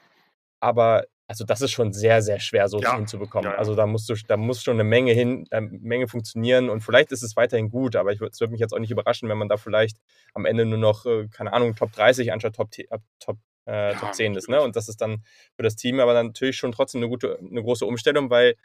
[0.59, 2.93] Aber also das ist schon sehr, sehr schwer so ja.
[2.93, 3.45] hinzubekommen.
[3.45, 3.57] Ja, ja.
[3.57, 7.13] Also da musst du, da muss schon eine Menge hin, äh, Menge funktionieren und vielleicht
[7.13, 9.55] ist es weiterhin gut, aber es würde mich jetzt auch nicht überraschen, wenn man da
[9.55, 9.95] vielleicht
[10.33, 12.83] am Ende nur noch, äh, keine Ahnung, Top 30 anstatt Top, äh,
[13.21, 14.49] Top, äh, Top 10 ist.
[14.49, 14.61] Ne?
[14.61, 15.23] Und das ist dann
[15.55, 18.55] für das Team aber dann natürlich schon trotzdem eine gute, eine große Umstellung, weil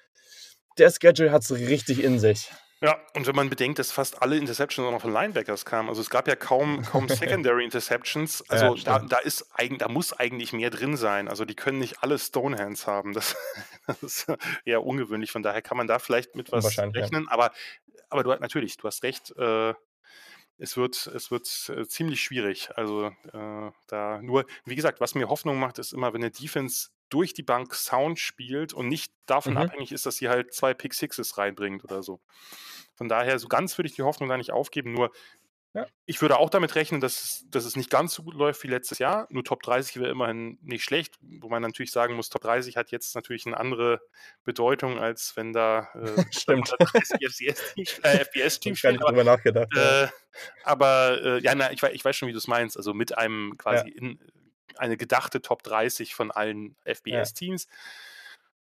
[0.76, 2.50] der Schedule hat es richtig in sich.
[2.82, 6.02] Ja, und wenn man bedenkt, dass fast alle Interceptions auch noch von Linebackers kamen, also
[6.02, 9.46] es gab ja kaum, kaum Secondary Interceptions, also ja, da, da, ist
[9.78, 11.28] da muss eigentlich mehr drin sein.
[11.28, 13.14] Also die können nicht alle Stonehands haben.
[13.14, 13.34] Das,
[13.86, 14.26] das ist
[14.64, 15.32] eher ungewöhnlich.
[15.32, 17.24] Von daher kann man da vielleicht mit was rechnen.
[17.24, 17.30] Ja.
[17.30, 17.52] Aber,
[18.10, 19.72] aber du natürlich, du hast recht, äh,
[20.58, 22.70] es wird, es wird äh, ziemlich schwierig.
[22.76, 26.88] Also äh, da nur, wie gesagt, was mir Hoffnung macht, ist immer, wenn eine Defense
[27.08, 29.58] durch die Bank Sound spielt und nicht davon mhm.
[29.58, 32.20] abhängig ist, dass sie halt zwei Pick Sixes reinbringt oder so.
[32.94, 34.92] Von daher, so ganz würde ich die Hoffnung da nicht aufgeben.
[34.92, 35.12] Nur,
[35.74, 35.86] ja.
[36.06, 38.98] ich würde auch damit rechnen, dass, dass es nicht ganz so gut läuft wie letztes
[38.98, 39.26] Jahr.
[39.30, 42.90] Nur Top 30 wäre immerhin nicht schlecht, wo man natürlich sagen muss, Top 30 hat
[42.90, 44.00] jetzt natürlich eine andere
[44.44, 46.74] Bedeutung, als wenn da äh, Stimmt.
[46.80, 49.02] FBS-Team äh, FBS -Team spielt.
[49.02, 49.68] drüber nachgedacht.
[49.76, 50.10] Äh, ja.
[50.64, 52.78] Aber äh, ja, na, ich, ich, weiß schon, wie du es meinst.
[52.78, 53.96] Also mit einem quasi ja.
[53.96, 54.18] in,
[54.78, 57.66] eine gedachte Top 30 von allen FBS-Teams.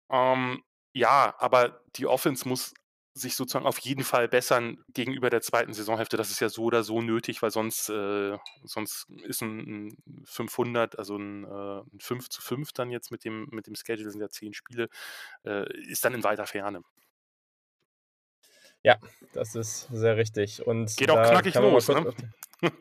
[0.10, 0.34] Ja.
[0.34, 2.74] Ähm, ja, aber die Offense muss
[3.18, 6.18] sich sozusagen auf jeden Fall bessern gegenüber der zweiten Saisonhälfte.
[6.18, 10.97] Das ist ja so oder so nötig, weil sonst, äh, sonst ist ein, ein 500,
[10.97, 14.22] also ein, äh, ein 5 zu 5 dann jetzt mit dem, mit dem Schedule, sind
[14.22, 14.89] ja zehn Spiele,
[15.45, 16.82] äh, ist dann in weiter Ferne.
[18.88, 18.96] Ja,
[19.34, 20.66] das ist sehr richtig.
[20.66, 22.14] Und Geht auch knackig los, ne?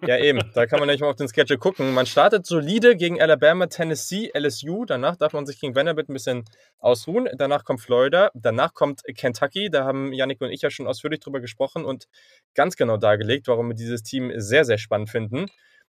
[0.07, 0.39] Ja, eben.
[0.55, 1.95] Da kann man nicht mal auf den Schedule gucken.
[1.95, 4.85] Man startet solide gegen Alabama, Tennessee, LSU.
[4.85, 6.45] Danach darf man sich gegen Vanderbilt ein bisschen
[6.79, 7.29] ausruhen.
[7.37, 8.31] Danach kommt Florida.
[8.35, 9.69] Danach kommt Kentucky.
[9.69, 12.07] Da haben Yannick und ich ja schon ausführlich drüber gesprochen und
[12.55, 15.47] ganz genau dargelegt, warum wir dieses Team sehr, sehr spannend finden.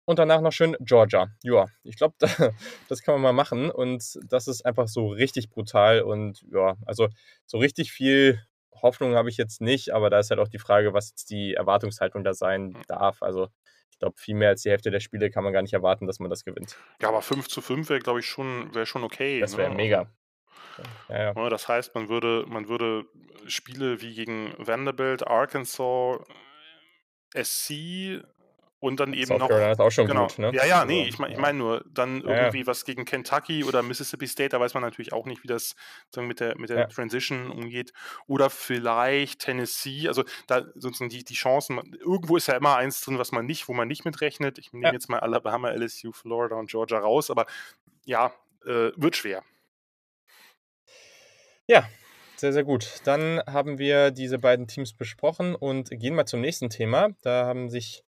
[0.05, 1.27] Und danach noch schön Georgia.
[1.43, 2.29] Ja, ich glaube, da,
[2.89, 3.69] das kann man mal machen.
[3.69, 6.03] Und das ist einfach so richtig brutal.
[6.03, 7.09] Und ja, also
[7.47, 8.41] so richtig viel
[8.83, 11.55] Hoffnung habe ich jetzt nicht, aber da ist halt auch die Frage, was jetzt die
[11.55, 13.22] Erwartungshaltung da sein darf.
[13.22, 13.49] Also
[13.91, 16.18] ich glaube, viel mehr als die Hälfte der Spiele kann man gar nicht erwarten, dass
[16.18, 16.77] man das gewinnt.
[17.01, 19.41] Ja, aber 5 zu 5 wäre, glaube ich, schon, wär schon okay.
[19.41, 19.77] Das wäre ne?
[19.77, 20.11] mega.
[21.09, 21.35] Ja, ja.
[21.35, 23.07] Ne, das heißt, man würde, man würde
[23.47, 26.18] Spiele wie gegen Vanderbilt, Arkansas,
[27.35, 28.22] SC
[28.85, 29.49] und dann eben South noch.
[29.49, 30.26] Carolina ist auch schon genau.
[30.26, 30.53] gut, ne?
[30.55, 33.64] Ja, ja, nee, Also, ich meine ich mein nur, dann Ja, irgendwie was gegen Kentucky
[33.64, 35.74] oder Mississippi State, da weiß man natürlich auch nicht, wie das
[36.05, 36.87] sozusagen mit der, mit der Ja.
[36.87, 37.93] Transition umgeht.
[38.26, 43.18] Oder vielleicht Tennessee, also da sozusagen die, die Chancen, irgendwo ist ja immer eins drin,
[43.18, 44.59] was man nicht, wo man nicht mitrechnet.
[44.59, 47.47] Ich nehme jetzt mal Alabama, LSU, Florida und Georgia raus, aber
[48.05, 48.32] ja,
[48.66, 49.43] äh, wird schwer.
[51.66, 51.89] Ja,
[52.37, 53.01] sehr, sehr gut.
[53.05, 57.11] Dann haben wir diese beiden Teams besprochen und gehen mal zum nächsten Thema.
[57.22, 58.04] Da haben sich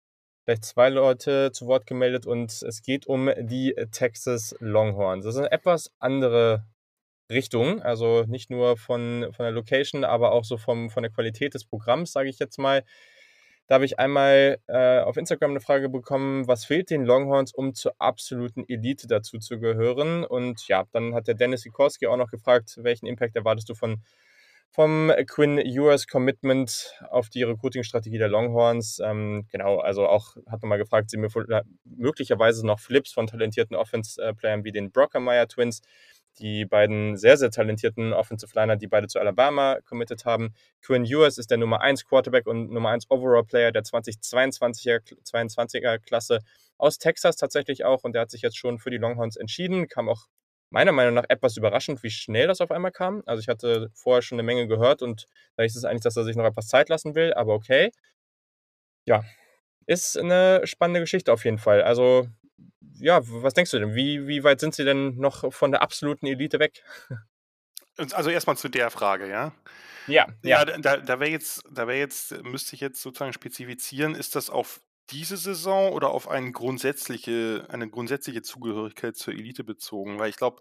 [0.44, 5.24] vielleicht zwei Leute zu Wort gemeldet und es geht um die Texas Longhorns.
[5.24, 6.64] Das ist eine etwas andere
[7.30, 11.54] Richtung, also nicht nur von, von der Location, aber auch so vom, von der Qualität
[11.54, 12.84] des Programms, sage ich jetzt mal.
[13.68, 17.74] Da habe ich einmal äh, auf Instagram eine Frage bekommen, was fehlt den Longhorns, um
[17.74, 20.24] zur absoluten Elite dazu zu gehören?
[20.24, 24.02] Und ja, dann hat der Dennis Sikorski auch noch gefragt, welchen Impact erwartest du von,
[24.72, 29.00] vom Quinn Ewers Commitment auf die Recruiting-Strategie der Longhorns?
[29.04, 31.18] Ähm, genau, also auch hat nochmal gefragt, sie
[31.84, 35.82] möglicherweise noch Flips von talentierten Offense-Playern wie den Brockermeyer Twins,
[36.38, 40.54] die beiden sehr, sehr talentierten Offensive Liner, die beide zu Alabama committed haben.
[40.80, 45.98] Quinn Ewers ist der Nummer 1 Quarterback und Nummer 1 Overall Player der 2022er 22er
[45.98, 46.38] Klasse
[46.78, 50.08] aus Texas tatsächlich auch und der hat sich jetzt schon für die Longhorns entschieden, kam
[50.08, 50.28] auch
[50.72, 53.22] meiner Meinung nach etwas überraschend, wie schnell das auf einmal kam.
[53.26, 56.24] Also ich hatte vorher schon eine Menge gehört und da ist es eigentlich, dass er
[56.24, 57.92] sich noch etwas Zeit lassen will, aber okay.
[59.06, 59.24] Ja,
[59.86, 61.82] ist eine spannende Geschichte auf jeden Fall.
[61.82, 62.28] Also
[62.94, 63.94] ja, was denkst du denn?
[63.94, 66.82] Wie, wie weit sind sie denn noch von der absoluten Elite weg?
[68.12, 69.52] Also erstmal zu der Frage, ja.
[70.06, 74.34] Ja, Ja, da, da wäre jetzt, da wäre jetzt, müsste ich jetzt sozusagen spezifizieren, ist
[74.34, 74.80] das auf
[75.12, 80.18] diese Saison oder auf eine grundsätzliche, eine grundsätzliche Zugehörigkeit zur Elite bezogen?
[80.18, 80.60] Weil ich glaube,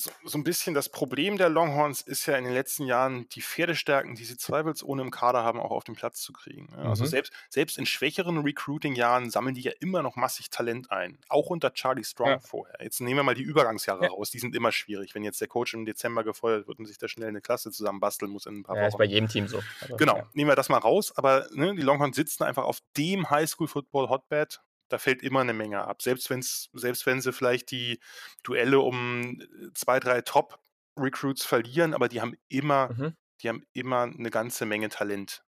[0.00, 3.42] so, so ein bisschen das Problem der Longhorns ist ja in den letzten Jahren, die
[3.42, 6.68] Pferdestärken, die sie zweifelsohne im Kader haben, auch auf den Platz zu kriegen.
[6.76, 7.08] Ja, Also Mhm.
[7.08, 11.18] selbst, selbst in schwächeren Recruiting-Jahren sammeln die ja immer noch massig Talent ein.
[11.28, 12.38] Auch unter Charlie Strong Ja.
[12.40, 12.76] vorher.
[12.80, 14.10] Jetzt nehmen wir mal die Übergangsjahre Ja.
[14.10, 14.30] raus.
[14.30, 15.14] Die sind immer schwierig.
[15.14, 18.30] Wenn jetzt der Coach im Dezember gefeuert wird und sich da schnell eine Klasse zusammenbasteln
[18.30, 18.98] muss in ein paar ja, ist Wochen.
[18.98, 19.60] bei jedem Team so.
[19.80, 20.26] Also, Genau, Ja.
[20.32, 24.60] nehmen wir das mal raus, aber ne, die Longhorns sitzen einfach auf dem Highschool-Football-Hotbed.
[24.92, 26.02] Da fällt immer eine Menge ab.
[26.02, 28.00] Selbst, wenn's, selbst wenn sie vielleicht die
[28.42, 33.16] Duelle um äh, zwei, drei Top-Recruits verlieren, aber die haben immer, Mhm.
[33.42, 35.42] die haben immer eine ganze Menge Talent.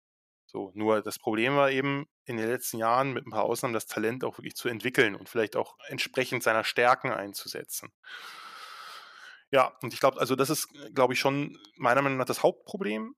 [0.47, 3.87] So, nur das Problem war eben in den letzten Jahren mit ein paar Ausnahmen das
[3.87, 7.93] Talent auch wirklich zu entwickeln und vielleicht auch entsprechend seiner Stärken einzusetzen.
[9.51, 13.15] Ja, und ich glaube, also das ist, glaube ich, schon meiner Meinung nach das Hauptproblem.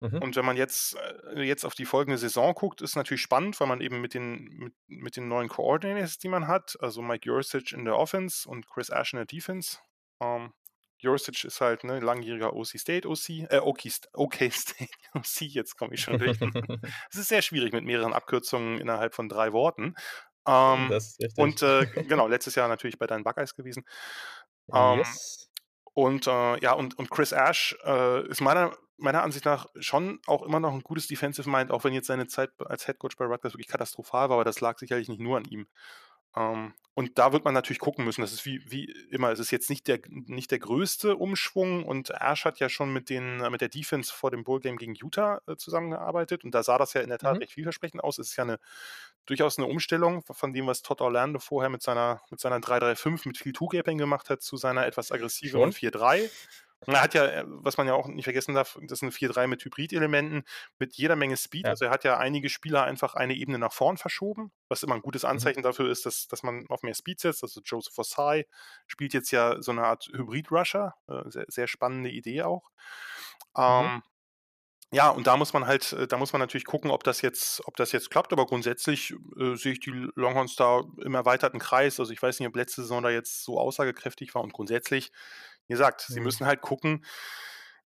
[0.00, 0.22] Mhm.
[0.22, 0.96] Und wenn man jetzt,
[1.34, 4.44] äh, jetzt auf die folgende Saison guckt, ist natürlich spannend, weil man eben mit den,
[4.44, 8.66] mit, mit den neuen Coordinators, die man hat, also Mike Jursic in der Offense und
[8.68, 9.78] Chris Ash in der Defense.
[10.22, 10.52] Ähm,
[10.98, 13.80] Jursic ist halt ne, langjähriger OC State OC, äh, OK,
[14.14, 16.38] OK State OC, jetzt komme ich schon durch.
[17.10, 19.94] Es ist sehr schwierig mit mehreren Abkürzungen innerhalb von drei Worten.
[20.46, 21.38] Ähm, das ist richtig.
[21.38, 23.84] und äh, genau, letztes Jahr natürlich bei deinen Buckeyes gewesen.
[24.72, 25.50] ähm, yes.
[25.92, 30.42] Und äh, ja, und, und Chris Ash äh, ist meiner, meiner Ansicht nach schon auch
[30.42, 33.24] immer noch ein gutes Defensive Mind, auch wenn jetzt seine Zeit als Head Coach bei
[33.24, 35.66] Rutgers wirklich katastrophal war, aber das lag sicherlich nicht nur an ihm.
[36.36, 38.20] Ähm, und da wird man natürlich gucken müssen.
[38.20, 42.10] Das ist wie, wie immer, es ist jetzt nicht der, nicht der größte Umschwung und
[42.10, 45.56] Ash hat ja schon mit, den, mit der Defense vor dem Bowl-Game gegen Utah äh,
[45.56, 47.40] zusammengearbeitet und da sah das ja in der Tat Mhm.
[47.40, 48.18] recht vielversprechend aus.
[48.18, 48.58] Es ist ja eine
[49.26, 53.38] durchaus eine Umstellung von dem, was Todd Orlando vorher mit seiner, mit seiner 3-3-5 mit
[53.38, 56.30] viel Two-Gapping gemacht hat, zu seiner etwas aggressiveren 4-3.
[56.86, 59.46] Er hat ja, äh, was man ja auch nicht vergessen darf, das ist eine 4-3
[59.46, 60.44] mit Hybrid-Elementen,
[60.78, 61.64] mit jeder Menge Speed.
[61.64, 61.70] Ja.
[61.70, 65.02] Also er hat ja einige Spieler einfach eine Ebene nach vorn verschoben, was immer ein
[65.02, 65.30] gutes Mhm.
[65.30, 67.42] Anzeichen dafür ist, dass, dass man auf mehr Speed setzt.
[67.42, 68.46] Also Joseph Osai
[68.86, 70.94] spielt jetzt ja so eine Art Hybrid-Rusher.
[71.08, 72.70] Äh, sehr, sehr spannende Idee auch.
[73.56, 73.62] Mhm.
[73.62, 74.02] Ähm,
[74.92, 77.64] ja, und da muss man halt, äh, da muss man natürlich gucken, ob das jetzt,
[77.66, 78.32] ob das jetzt klappt.
[78.32, 82.00] Aber grundsätzlich äh, sehe ich die Longhorns da im erweiterten Kreis.
[82.00, 84.42] Also ich weiß nicht, ob letzte Saison da jetzt so aussagekräftig war.
[84.42, 85.12] Und grundsätzlich,
[85.70, 86.24] wie gesagt, sie Mhm.
[86.24, 87.04] müssen halt gucken.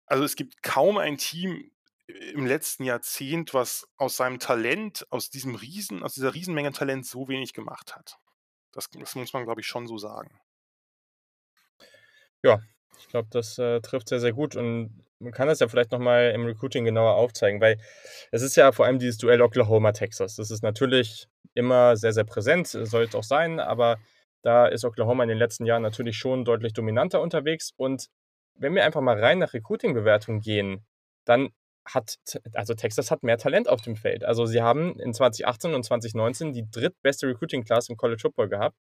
[0.06, 1.70] Also es gibt kaum ein Team
[2.08, 7.28] im letzten Jahrzehnt, was aus seinem Talent, aus diesem Riesen aus dieser Riesenmenge Talent so
[7.28, 8.18] wenig gemacht hat.
[8.72, 10.40] Das das muss man, glaube ich, schon so sagen.
[12.42, 12.60] Ja,
[12.98, 15.98] ich glaube, das, äh, trifft sehr, sehr gut und man kann das ja vielleicht noch
[15.98, 17.78] mal im Recruiting genauer aufzeigen, weil
[18.32, 20.36] es ist ja vor allem dieses Duell Oklahoma-Texas.
[20.36, 23.98] Das ist natürlich immer sehr, sehr präsent, soll es auch sein, aber
[24.42, 28.08] da ist Oklahoma in den letzten Jahren natürlich schon deutlich dominanter unterwegs und
[28.54, 30.84] wenn wir einfach mal rein nach Recruiting-Bewertungen gehen,
[31.24, 31.50] dann
[31.86, 32.16] hat
[32.52, 34.24] also Texas hat mehr Talent auf dem Feld.
[34.24, 38.76] Also, sie haben in 2018 und 2019 die drittbeste Recruiting-Class im College Football gehabt.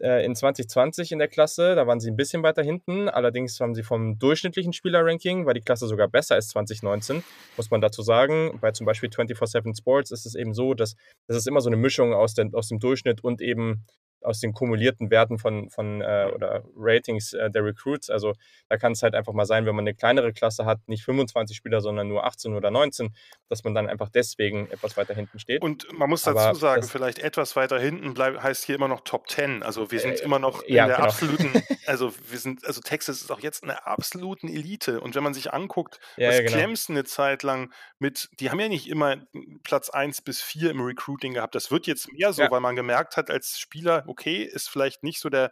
[0.00, 3.08] Äh, in 2020 in der Klasse, da waren sie ein bisschen weiter hinten.
[3.08, 7.22] Allerdings haben sie vom durchschnittlichen Spieler-Ranking, war die Klasse sogar besser als 2019,
[7.56, 8.58] muss man dazu sagen.
[8.60, 10.96] Bei zum Beispiel 24-7 Sports ist es eben so, dass
[11.28, 13.84] das ist immer so eine Mischung aus, den, aus dem Durchschnitt und eben
[14.24, 18.10] aus den kumulierten Werten von, von äh, oder Ratings äh, der Recruits.
[18.10, 18.32] Also
[18.68, 21.56] da kann es halt einfach mal sein, wenn man eine kleinere Klasse hat, nicht 25
[21.56, 23.14] Spieler, sondern nur 18 oder 19,
[23.48, 25.62] dass man dann einfach deswegen etwas weiter hinten steht.
[25.62, 29.02] Und man muss dazu Aber sagen, vielleicht etwas weiter hinten bleibt, heißt hier immer noch
[29.02, 29.62] Top 10.
[29.62, 31.08] Also wir sind äh, immer noch in ja, der genau.
[31.08, 31.52] absoluten,
[31.86, 35.00] also wir sind, also Texas ist auch jetzt eine absoluten Elite.
[35.00, 36.56] Und wenn man sich anguckt, ja, was ja, genau.
[36.56, 39.16] Clemson eine Zeit lang mit, die haben ja nicht immer
[39.62, 41.54] Platz 1 bis 4 im Recruiting gehabt.
[41.54, 42.50] Das wird jetzt mehr so, ja.
[42.50, 45.50] weil man gemerkt hat als Spieler, okay, ist vielleicht nicht so der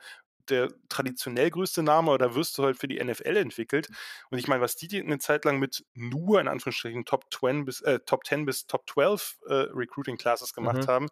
[0.49, 3.89] der traditionell größte Name oder wirst du halt für die NFL entwickelt.
[4.31, 7.81] Und ich meine, was die eine Zeit lang mit nur in Anführungsstrichen Top 10 bis,
[7.83, 10.87] äh, Top 10 bis Top 12 äh, Recruiting Classes gemacht mhm.
[10.87, 11.09] haben,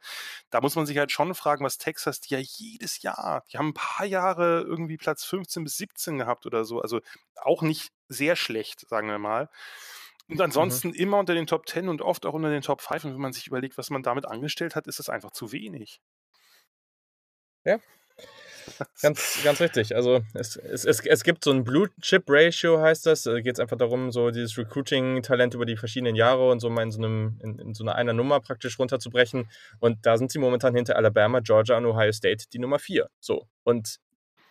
[0.50, 3.68] da muss man sich halt schon fragen, was Texas, die ja jedes Jahr, die haben
[3.68, 7.00] ein paar Jahre irgendwie Platz 15 bis 17 gehabt oder so, also
[7.36, 9.48] auch nicht sehr schlecht, sagen wir mal.
[10.28, 10.42] Und mhm.
[10.42, 10.94] ansonsten mhm.
[10.94, 13.04] immer unter den Top 10 und oft auch unter den Top 5.
[13.04, 16.00] Und wenn man sich überlegt, was man damit angestellt hat, ist das einfach zu wenig.
[17.64, 17.78] Ja,
[19.02, 19.94] ganz, ganz richtig.
[19.94, 23.22] Also es, es, es, es gibt so ein Blue-Chip-Ratio, heißt das.
[23.22, 26.82] Da geht es einfach darum, so dieses Recruiting-Talent über die verschiedenen Jahre und so mal
[26.82, 29.48] in so, einem, in, in so einer, einer Nummer praktisch runterzubrechen.
[29.78, 33.08] Und da sind sie momentan hinter Alabama, Georgia und Ohio State die Nummer 4.
[33.20, 33.46] So.
[33.64, 34.00] Und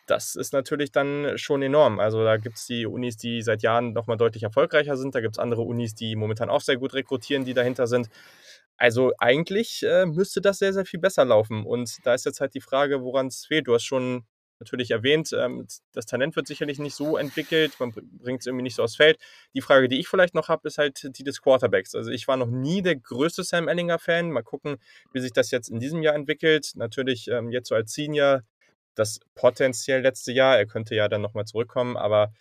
[0.10, 2.00] das ist natürlich dann schon enorm.
[2.00, 5.14] Also da gibt es die Unis, die seit Jahren nochmal deutlich erfolgreicher sind.
[5.14, 8.10] Da gibt es andere Unis, die momentan auch sehr gut rekrutieren, die dahinter sind.
[8.80, 11.66] Also eigentlich äh, müsste das sehr, sehr viel besser laufen.
[11.66, 13.68] Und da ist jetzt halt die Frage, woran es fehlt.
[13.68, 14.26] Du hast schon
[14.60, 18.76] natürlich erwähnt, ähm, das Talent wird sicherlich nicht so entwickelt, man bringt es irgendwie nicht
[18.76, 19.18] so aufs Feld.
[19.54, 21.96] Die Frage, die ich vielleicht noch habe, ist halt die des Quarterbacks.
[21.96, 24.32] Also ich war noch nie der größte Sam Ellinger-Fan.
[24.32, 24.78] Mal gucken,
[25.14, 26.72] wie sich das jetzt in diesem Jahr entwickelt.
[26.76, 28.44] Natürlich ähm, jetzt so als Senior
[28.96, 30.58] das potenziell letzte Jahr.
[30.58, 32.34] Er könnte ja dann nochmal zurückkommen, aber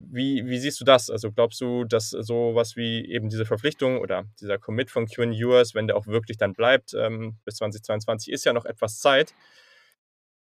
[0.00, 1.10] wie, wie siehst du das?
[1.10, 5.74] Also glaubst du, dass sowas wie eben diese Verpflichtung oder dieser Commit von Quinn Ewers,
[5.74, 9.34] wenn der auch wirklich dann bleibt, ähm, bis 2022 ist ja noch etwas Zeit.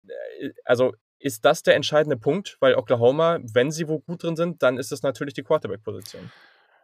[0.09, 2.57] Äh, also ist das der entscheidende Punkt?
[2.61, 6.33] Weil Oklahoma, wenn sie wo gut drin sind, dann ist es natürlich die Quarterback-Position.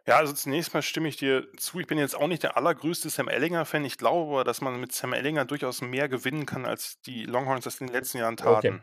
[0.07, 1.79] Ja, also zunächst mal stimme ich dir zu.
[1.79, 3.83] Ich bin jetzt auch nicht der allergrößte Sam Ellinger-Fan.
[3.83, 7.65] Ich glaube aber, dass man mit Sam Ellinger durchaus mehr gewinnen kann, als die Longhorns
[7.65, 8.75] das in den letzten Jahren taten.
[8.75, 8.79] Okay.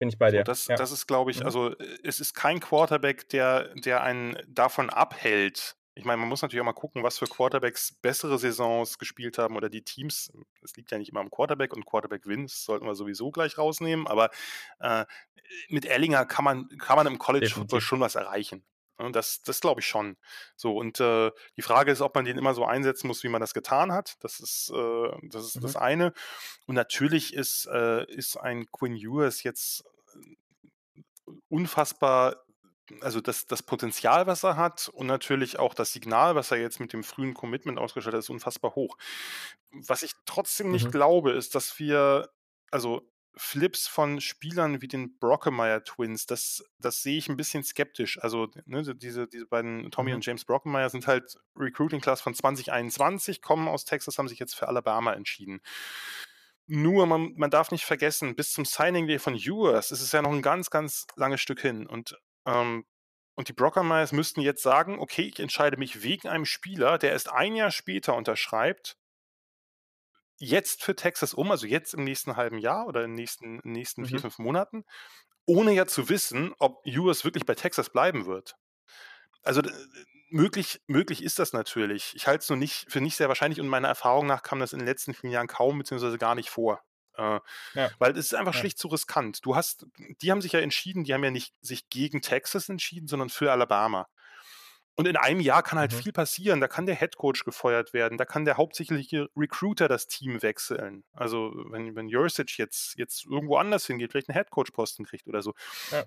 [0.00, 0.38] Bin ich bei dir.
[0.38, 0.76] So, das, ja.
[0.76, 1.46] das ist, glaube ich, mhm.
[1.46, 5.76] also es ist kein Quarterback, der, der einen davon abhält.
[5.94, 9.56] Ich meine, man muss natürlich auch mal gucken, was für Quarterbacks bessere Saisons gespielt haben
[9.56, 10.32] oder die Teams.
[10.62, 14.06] Das liegt ja nicht immer am Quarterback und Quarterback-Wins sollten wir sowieso gleich rausnehmen.
[14.06, 14.30] Aber
[14.78, 15.04] äh,
[15.68, 18.64] mit Ellinger kann man, kann man im College Football schon was erreichen.
[19.12, 20.16] Das, das glaube ich schon.
[20.56, 23.40] So, und äh, die Frage ist, ob man den immer so einsetzen muss, wie man
[23.40, 24.16] das getan hat.
[24.20, 25.60] Das ist, äh, das, ist mhm.
[25.62, 26.12] das eine.
[26.66, 29.84] Und natürlich ist, äh, ist ein Quinn Ewers jetzt
[30.14, 32.36] äh, unfassbar
[33.02, 36.80] also das, das Potenzial, was er hat und natürlich auch das Signal, was er jetzt
[36.80, 38.96] mit dem frühen Commitment ausgestellt hat, ist unfassbar hoch.
[39.70, 40.90] Was ich trotzdem nicht mhm.
[40.90, 42.30] glaube, ist, dass wir,
[42.70, 48.18] also Flips von Spielern wie den Brockemeyer Twins, das, das sehe ich ein bisschen skeptisch.
[48.20, 50.16] Also ne, diese, diese beiden Tommy mhm.
[50.16, 54.54] und James Brockemeyer sind halt Recruiting Class von 2021, kommen aus Texas, haben sich jetzt
[54.54, 55.60] für Alabama entschieden.
[56.66, 60.22] Nur, man, man darf nicht vergessen, bis zum Signing Day von Ewers ist es ja
[60.22, 61.86] noch ein ganz, ganz langes Stück hin.
[61.86, 62.16] Und,
[62.46, 62.84] ähm,
[63.34, 67.30] und die Brockemeyers müssten jetzt sagen, okay, ich entscheide mich wegen einem Spieler, der erst
[67.30, 68.99] ein Jahr später unterschreibt,
[70.40, 74.02] jetzt für Texas um, also jetzt im nächsten halben Jahr oder in den nächsten, nächsten
[74.02, 74.06] mhm.
[74.06, 74.84] vier, fünf Monaten,
[75.46, 78.56] ohne ja zu wissen, ob Ewers wirklich bei Texas bleiben wird.
[79.42, 79.62] Also
[80.30, 82.14] möglich, möglich ist das natürlich.
[82.14, 84.72] Ich halte es nur nicht für nicht sehr wahrscheinlich und meiner Erfahrung nach kam das
[84.72, 86.16] in den letzten vielen Jahren kaum bzw.
[86.16, 86.82] gar nicht vor.
[87.16, 87.40] Äh,
[87.74, 87.90] ja.
[87.98, 88.60] Weil es ist einfach ja.
[88.60, 89.44] schlicht zu riskant.
[89.44, 89.86] Du hast,
[90.22, 93.52] die haben sich ja entschieden, die haben ja nicht sich gegen Texas entschieden, sondern für
[93.52, 94.08] Alabama.
[95.00, 95.96] Und in einem Jahr kann halt mhm.
[95.96, 96.60] viel passieren.
[96.60, 101.04] Da kann der Headcoach gefeuert werden, da kann der hauptsächliche Recruiter das Team wechseln.
[101.14, 105.54] Also wenn, wenn Jursic jetzt, jetzt irgendwo anders hingeht, vielleicht einen Headcoach-Posten kriegt oder so.
[105.90, 106.04] Ja.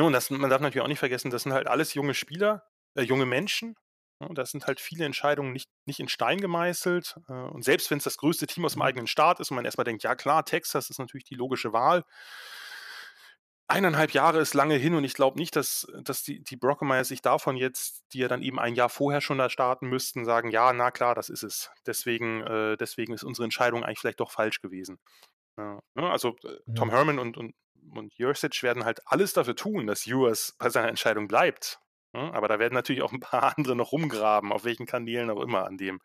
[0.00, 2.62] Und das, man darf natürlich auch nicht vergessen, das sind halt alles junge Spieler,
[2.94, 3.74] äh, junge Menschen.
[4.20, 7.16] Ja, da sind halt viele Entscheidungen nicht, nicht in Stein gemeißelt.
[7.28, 8.84] Äh, und selbst wenn es das größte Team aus dem mhm.
[8.84, 12.04] eigenen Staat ist und man erstmal denkt, ja klar, Texas ist natürlich die logische Wahl.
[13.70, 17.20] Eineinhalb Jahre ist lange hin und ich glaube nicht, dass, dass die, die Brockemeyer sich
[17.20, 20.72] davon jetzt, die ja dann eben ein Jahr vorher schon da starten müssten, sagen, ja,
[20.72, 21.70] na klar, das ist es.
[21.86, 24.98] Deswegen, äh, deswegen ist unsere Entscheidung eigentlich vielleicht doch falsch gewesen.
[25.58, 26.74] Ja, ne, also äh, mhm.
[26.76, 27.54] Tom Herman und, und,
[27.94, 31.78] und Jursic werden halt alles dafür tun, dass Ewers bei seiner Entscheidung bleibt.
[32.14, 35.42] Ja, aber da werden natürlich auch ein paar andere noch rumgraben, auf welchen Kanälen auch
[35.42, 36.00] immer an dem.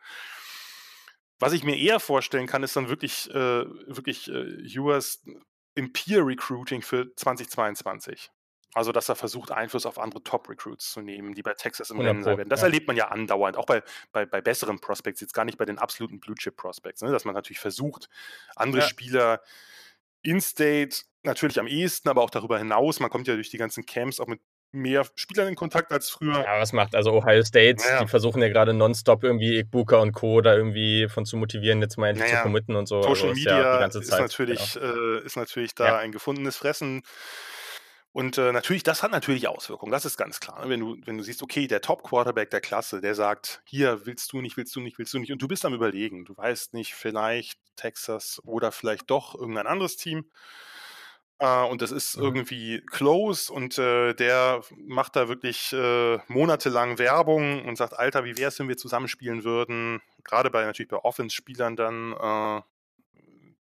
[1.39, 5.23] Was ich mir eher vorstellen kann, ist dann wirklich, äh, wirklich äh, Ewers
[5.75, 8.31] im Peer Recruiting für 2022.
[8.75, 12.23] Also, dass er versucht, Einfluss auf andere Top-Recruits zu nehmen, die bei Texas im Rennen
[12.23, 12.49] sein werden.
[12.49, 12.67] Das ja.
[12.67, 15.77] erlebt man ja andauernd, auch bei, bei, bei besseren Prospects, jetzt gar nicht bei den
[15.77, 17.11] absoluten Blue-Chip-Prospects, ne?
[17.11, 18.09] dass man natürlich versucht,
[18.55, 18.87] andere ja.
[18.87, 19.41] Spieler
[20.23, 24.19] in-State natürlich am ehesten, aber auch darüber hinaus, man kommt ja durch die ganzen Camps
[24.19, 24.41] auch mit
[24.73, 26.33] mehr Spielern in Kontakt als früher.
[26.33, 27.83] Ja, was macht also Ohio State?
[27.87, 28.01] Ja.
[28.01, 30.41] Die versuchen ja gerade nonstop irgendwie Igbuka und Co.
[30.41, 32.39] da irgendwie von zu motivieren, jetzt mal endlich naja.
[32.39, 33.01] zu committen und so.
[33.01, 34.93] Social also Media ist, ja ist natürlich, genau.
[34.93, 37.03] äh, ist natürlich da ein gefundenes Fressen.
[38.13, 40.63] Und äh, natürlich, das hat natürlich Auswirkungen, das ist ganz klar.
[40.63, 40.69] Ne?
[40.69, 44.41] Wenn du, wenn du siehst, okay, der Top-Quarterback der Klasse, der sagt, hier willst du
[44.41, 46.93] nicht, willst du nicht, willst du nicht, und du bist am Überlegen, du weißt nicht,
[46.93, 50.25] vielleicht Texas oder vielleicht doch irgendein anderes Team.
[51.43, 52.23] Äh, und das ist mhm.
[52.23, 58.37] irgendwie close und äh, der macht da wirklich äh, monatelang Werbung und sagt, Alter, wie
[58.37, 60.01] wäre es, wenn wir zusammenspielen würden?
[60.23, 62.61] Gerade bei natürlich bei Offense-Spielern dann, äh,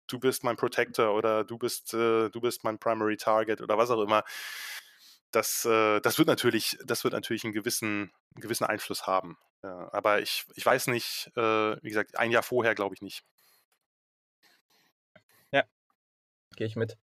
[0.07, 3.91] du bist mein Protector oder du bist, äh, du bist mein Primary Target oder was
[3.91, 4.23] auch immer.
[5.33, 9.37] Das, äh, das wird natürlich, das wird natürlich einen gewissen, einen gewissen Einfluss haben.
[9.65, 13.25] Ja, aber ich, ich weiß nicht, wie gesagt, ein Jahr vorher glaube ich nicht.
[15.51, 15.65] Ja,
[16.55, 16.99] gehe ich mit.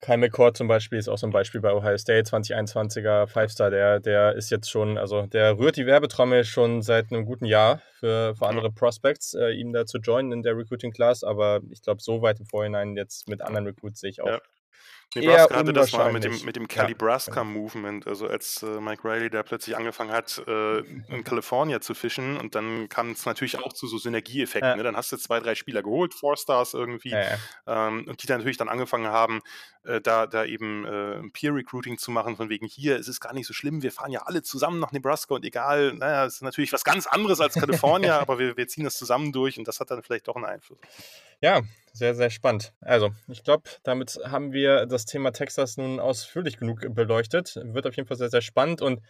[0.00, 4.00] Kyle McCord zum Beispiel ist auch so ein Beispiel bei Ohio State, 2021er Five-Star, der,
[4.00, 8.34] der ist jetzt schon, also der rührt die Werbetrommel schon seit einem guten Jahr für,
[8.36, 12.02] für andere Prospects, äh, ihm da zu joinen in der Recruiting Class, aber ich glaube,
[12.02, 14.28] so weit im Vorhinein jetzt mit anderen Recruits sehe ich auch.
[14.28, 14.40] Ja.
[15.14, 19.42] Nebraska hatte das mal mit dem, mit dem Calibraska-Movement, also als äh, Mike Riley da
[19.42, 23.86] plötzlich angefangen hat, äh, in Kalifornien zu fischen und dann kam es natürlich auch zu
[23.86, 24.70] so Synergieeffekten.
[24.70, 24.76] Ja.
[24.76, 24.82] Ne?
[24.82, 27.38] Dann hast du zwei, drei Spieler geholt, Four Stars irgendwie, ja.
[27.66, 29.40] Ähm, und die dann natürlich dann angefangen haben,
[29.84, 33.46] äh, da, da eben äh, Peer-Recruiting zu machen, von wegen hier, es ist gar nicht
[33.46, 36.72] so schlimm, wir fahren ja alle zusammen nach Nebraska und egal, naja, es ist natürlich
[36.72, 39.90] was ganz anderes als Kalifornien, aber wir, wir ziehen das zusammen durch und das hat
[39.90, 40.78] dann vielleicht doch einen Einfluss.
[41.40, 41.62] Ja,
[41.96, 42.74] sehr, sehr spannend.
[42.80, 47.56] Also, ich glaube, damit haben wir das Thema Texas nun ausführlich genug beleuchtet.
[47.56, 49.00] Wird auf jeden Fall sehr, sehr spannend und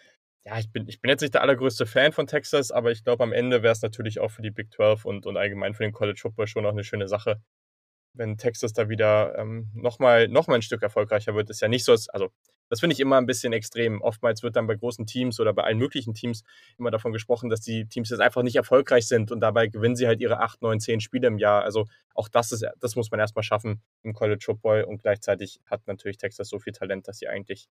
[0.45, 3.25] ja, ich bin, ich bin jetzt nicht der allergrößte Fan von Texas, aber ich glaube,
[3.25, 5.93] am Ende wäre es natürlich auch für die Big 12 und, und allgemein für den
[5.93, 7.43] College Football schon auch eine schöne Sache,
[8.15, 11.51] wenn Texas da wieder ähm, nochmal noch mal ein Stück erfolgreicher wird.
[11.51, 12.31] Ist ja nicht so, also
[12.69, 14.01] das finde ich immer ein bisschen extrem.
[14.01, 16.43] Oftmals wird dann bei großen Teams oder bei allen möglichen Teams
[16.79, 20.07] immer davon gesprochen, dass die Teams jetzt einfach nicht erfolgreich sind und dabei gewinnen sie
[20.07, 21.63] halt ihre 8, 9, 10 Spiele im Jahr.
[21.63, 25.87] Also auch das ist, das muss man erstmal schaffen im College Football und gleichzeitig hat
[25.87, 27.69] natürlich Texas so viel Talent, dass sie eigentlich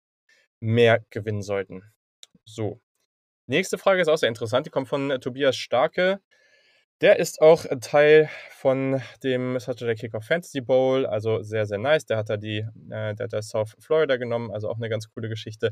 [0.59, 1.83] mehr gewinnen sollten.
[2.45, 2.81] So.
[3.47, 4.65] Nächste Frage ist auch sehr interessant.
[4.65, 6.21] Die kommt von Tobias Starke.
[7.01, 12.05] Der ist auch Teil von dem Saturday Kickoff Fantasy Bowl, also sehr, sehr nice.
[12.05, 15.09] Der hat da die, äh, der hat da South Florida genommen, also auch eine ganz
[15.09, 15.71] coole Geschichte.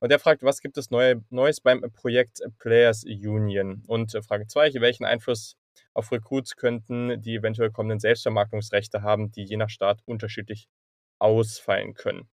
[0.00, 3.84] Und der fragt, was gibt es Neue, Neues beim Projekt Players Union?
[3.86, 5.56] Und äh, Frage 2, welchen Einfluss
[5.94, 10.68] auf Recruits könnten die eventuell kommenden Selbstvermarktungsrechte haben, die je nach Staat unterschiedlich
[11.18, 12.28] ausfallen können?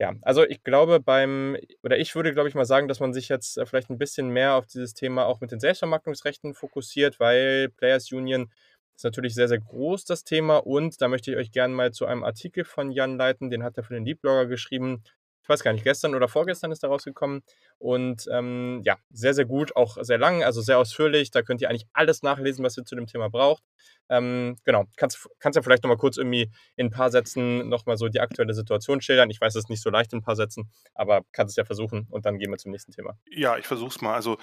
[0.00, 3.28] Ja, also ich glaube beim, oder ich würde, glaube ich, mal sagen, dass man sich
[3.28, 7.68] jetzt äh, vielleicht ein bisschen mehr auf dieses Thema auch mit den Selbstvermarktungsrechten fokussiert, weil
[7.70, 8.48] Players Union
[8.94, 10.58] ist natürlich sehr, sehr groß, das Thema.
[10.58, 13.76] Und da möchte ich euch gerne mal zu einem Artikel von Jan leiten, den hat
[13.76, 15.02] er für den Leadblogger geschrieben
[15.48, 17.42] ich weiß gar nicht, gestern oder vorgestern ist da rausgekommen.
[17.78, 21.30] Und ähm, ja, sehr, sehr gut, auch sehr lang, also sehr ausführlich.
[21.30, 23.62] Da könnt ihr eigentlich alles nachlesen, was ihr zu dem Thema braucht.
[24.10, 28.08] Ähm, genau, kannst, kannst ja vielleicht nochmal kurz irgendwie in ein paar Sätzen nochmal so
[28.08, 29.30] die aktuelle Situation schildern.
[29.30, 31.64] Ich weiß, es ist nicht so leicht in ein paar Sätzen, aber kannst es ja
[31.64, 33.16] versuchen und dann gehen wir zum nächsten Thema.
[33.30, 34.14] Ja, ich versuche es mal.
[34.14, 34.36] Also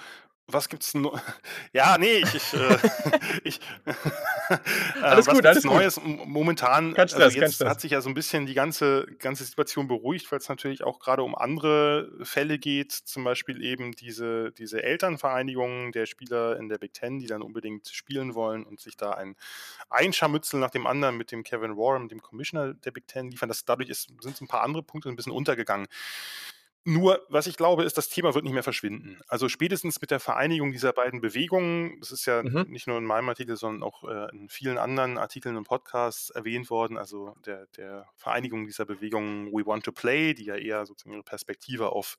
[0.48, 1.18] was gibt's no
[1.72, 2.78] Ja, nee, ich, ich, äh,
[3.44, 6.26] ich äh, alles gut, alles Neues gut.
[6.26, 6.94] momentan.
[6.94, 10.30] Kein Stress, also jetzt hat sich ja so ein bisschen die ganze ganze Situation beruhigt,
[10.30, 15.92] weil es natürlich auch gerade um andere Fälle geht, zum Beispiel eben diese diese Elternvereinigungen
[15.92, 19.36] der Spieler in der Big Ten, die dann unbedingt spielen wollen und sich da ein
[19.90, 23.48] Einscharmützel nach dem anderen mit dem Kevin Warren, dem Commissioner der Big Ten liefern.
[23.48, 25.86] Das dadurch ist, sind ein paar andere Punkte ein bisschen untergegangen.
[26.88, 29.18] Nur, was ich glaube, ist, das Thema wird nicht mehr verschwinden.
[29.26, 32.66] Also spätestens mit der Vereinigung dieser beiden Bewegungen, das ist ja mhm.
[32.68, 36.70] nicht nur in meinem Artikel, sondern auch äh, in vielen anderen Artikeln und Podcasts erwähnt
[36.70, 41.14] worden, also der, der Vereinigung dieser Bewegungen We Want to Play, die ja eher sozusagen
[41.14, 42.18] ihre Perspektive auf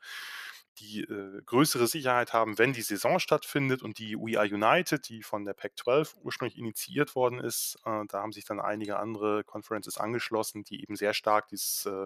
[0.79, 5.23] die äh, größere Sicherheit haben, wenn die Saison stattfindet und die We Are United, die
[5.23, 9.97] von der Pac-12 ursprünglich initiiert worden ist, äh, da haben sich dann einige andere Conferences
[9.97, 12.05] angeschlossen, die eben sehr stark dieses, äh,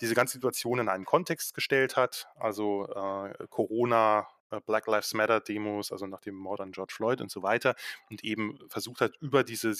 [0.00, 2.28] diese ganze Situation in einen Kontext gestellt hat.
[2.36, 7.20] Also äh, Corona, äh, Black Lives Matter Demos, also nach dem Mord an George Floyd
[7.20, 7.74] und so weiter,
[8.10, 9.74] und eben versucht hat, über diese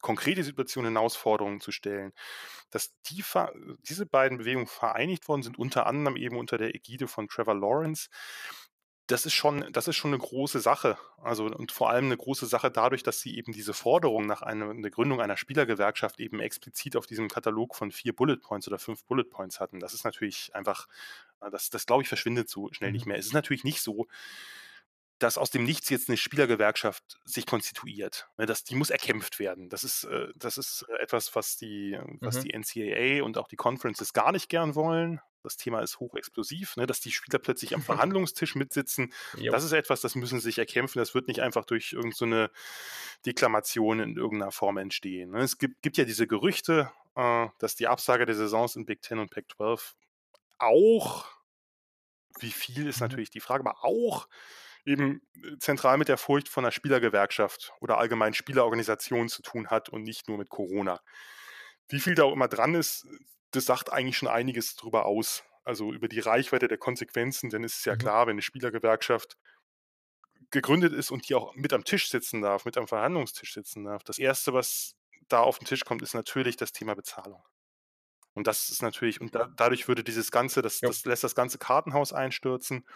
[0.00, 2.12] konkrete Situation Herausforderungen zu stellen.
[2.70, 3.24] Dass die,
[3.88, 8.08] diese beiden Bewegungen vereinigt worden sind, unter anderem eben unter der Ägide von Trevor Lawrence,
[9.08, 10.98] das ist schon, das ist schon eine große Sache.
[11.22, 14.74] Also und vor allem eine große Sache dadurch, dass sie eben diese Forderung nach einer,
[14.74, 19.04] der Gründung einer Spielergewerkschaft eben explizit auf diesem Katalog von vier Bullet Points oder fünf
[19.04, 19.80] Bullet Points hatten.
[19.80, 20.88] Das ist natürlich einfach,
[21.50, 23.12] das, das glaube ich, verschwindet so schnell nicht mhm.
[23.12, 23.18] mehr.
[23.18, 24.06] Es ist natürlich nicht so,
[25.18, 28.28] dass aus dem Nichts jetzt eine Spielergewerkschaft sich konstituiert.
[28.36, 29.68] Ne, das, die muss erkämpft werden.
[29.68, 32.42] Das ist, äh, das ist äh, etwas, was die, was mhm.
[32.42, 35.20] die NCAA und auch die Conferences gar nicht gern wollen.
[35.42, 39.12] Das Thema ist hochexplosiv, ne, dass die Spieler plötzlich am Verhandlungstisch mitsitzen.
[39.36, 39.52] Jo.
[39.52, 40.98] Das ist etwas, das müssen sie sich erkämpfen.
[40.98, 45.30] Das wird nicht einfach durch irgendeine so Deklamation in irgendeiner Form entstehen.
[45.30, 45.40] Ne.
[45.40, 49.18] Es gibt, gibt ja diese Gerüchte, äh, dass die Absage der Saisons in Big Ten
[49.18, 49.94] und Pac-12
[50.58, 51.26] auch,
[52.40, 53.06] wie viel ist mhm.
[53.06, 54.28] natürlich die Frage, aber auch
[54.88, 59.88] eben äh, zentral mit der Furcht von einer Spielergewerkschaft oder allgemein Spielerorganisation zu tun hat
[59.88, 61.00] und nicht nur mit Corona.
[61.88, 63.06] Wie viel da auch immer dran ist,
[63.50, 65.44] das sagt eigentlich schon einiges darüber aus.
[65.64, 67.98] Also über die Reichweite der Konsequenzen, denn es ist ja mhm.
[67.98, 69.36] klar, wenn eine Spielergewerkschaft
[70.50, 74.02] gegründet ist und die auch mit am Tisch sitzen darf, mit am Verhandlungstisch sitzen darf,
[74.02, 74.94] das Erste, was
[75.28, 77.42] da auf den Tisch kommt, ist natürlich das Thema Bezahlung.
[78.32, 81.58] Und das ist natürlich, und da, dadurch würde dieses Ganze, das, das lässt das ganze
[81.58, 82.86] Kartenhaus einstürzen.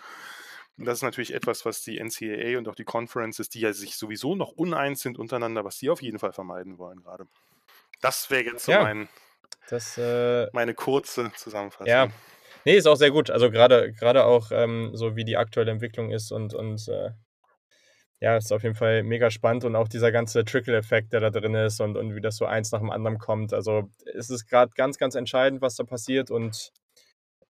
[0.78, 3.96] Und das ist natürlich etwas, was die NCAA und auch die Conferences, die ja sich
[3.96, 7.26] sowieso noch uneins sind untereinander, was sie auf jeden Fall vermeiden wollen gerade.
[8.00, 9.08] Das wäre jetzt so ja, mein,
[9.68, 11.86] das, äh, meine kurze Zusammenfassung.
[11.86, 12.08] Ja,
[12.64, 13.30] nee, ist auch sehr gut.
[13.30, 17.10] Also gerade gerade auch ähm, so wie die aktuelle Entwicklung ist und, und äh,
[18.22, 21.54] ja, ist auf jeden Fall mega spannend und auch dieser ganze Trickle-Effekt, der da drin
[21.54, 23.52] ist und, und wie das so eins nach dem anderen kommt.
[23.52, 26.72] Also es ist gerade ganz, ganz entscheidend, was da passiert und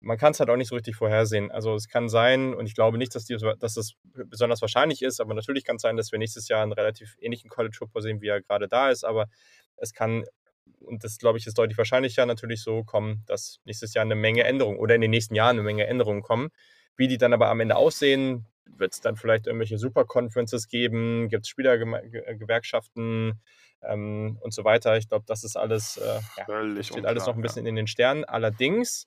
[0.01, 1.51] man kann es halt auch nicht so richtig vorhersehen.
[1.51, 3.93] Also es kann sein, und ich glaube nicht, dass, die, dass das
[4.27, 7.51] besonders wahrscheinlich ist, aber natürlich kann es sein, dass wir nächstes Jahr einen relativ ähnlichen
[7.51, 9.05] College Football sehen, wie er gerade da ist.
[9.05, 9.27] Aber
[9.77, 10.25] es kann,
[10.81, 14.45] und das glaube ich ist deutlich wahrscheinlicher, natürlich so kommen, dass nächstes Jahr eine Menge
[14.45, 16.51] Änderungen oder in den nächsten Jahren eine Menge Änderungen kommen.
[16.97, 21.45] Wie die dann aber am Ende aussehen, wird es dann vielleicht irgendwelche Super-Conferences geben, gibt
[21.45, 23.41] es Spielergewerkschaften
[23.83, 24.97] ähm, und so weiter.
[24.97, 27.71] Ich glaube, das ist alles, äh, ja, steht alles noch ein bisschen ja.
[27.71, 28.25] in den Sternen.
[28.25, 29.07] Allerdings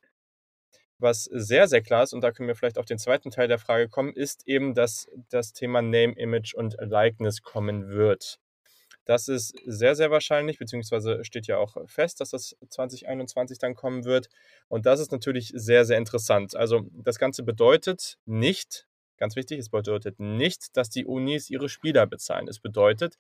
[1.02, 3.60] was sehr, sehr klar ist, und da können wir vielleicht auf den zweiten Teil der
[3.60, 8.40] Frage kommen, ist eben, dass das Thema Name, Image und Likeness kommen wird.
[9.06, 14.06] Das ist sehr, sehr wahrscheinlich, beziehungsweise steht ja auch fest, dass das 2021 dann kommen
[14.06, 14.30] wird.
[14.68, 16.56] Und das ist natürlich sehr, sehr interessant.
[16.56, 18.88] Also das Ganze bedeutet nicht,
[19.18, 22.48] ganz wichtig, es bedeutet nicht, dass die Unis ihre Spieler bezahlen.
[22.48, 23.18] Es bedeutet,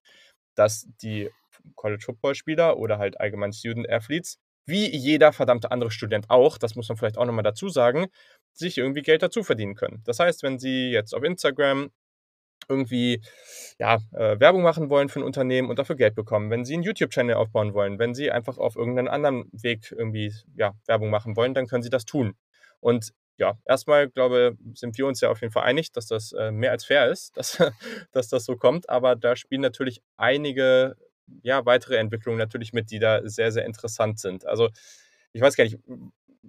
[0.55, 1.29] dass die
[1.75, 6.75] College Football Spieler oder halt allgemein Student Athletes wie jeder verdammte andere Student auch, das
[6.75, 8.07] muss man vielleicht auch nochmal dazu sagen,
[8.53, 10.01] sich irgendwie Geld dazu verdienen können.
[10.05, 11.89] Das heißt, wenn Sie jetzt auf Instagram
[12.69, 13.21] irgendwie
[13.79, 16.83] ja, äh, Werbung machen wollen für ein Unternehmen und dafür Geld bekommen, wenn Sie einen
[16.83, 21.53] YouTube-Channel aufbauen wollen, wenn Sie einfach auf irgendeinen anderen Weg irgendwie ja, Werbung machen wollen,
[21.53, 22.35] dann können Sie das tun.
[22.79, 26.51] Und ja, erstmal, glaube sind wir uns ja auf jeden Fall einig, dass das äh,
[26.51, 27.61] mehr als fair ist, dass,
[28.11, 28.89] dass das so kommt.
[28.89, 30.95] Aber da spielen natürlich einige
[31.43, 34.45] ja, weitere Entwicklungen natürlich mit, die da sehr, sehr interessant sind.
[34.45, 34.69] Also
[35.33, 35.79] ich weiß gar nicht,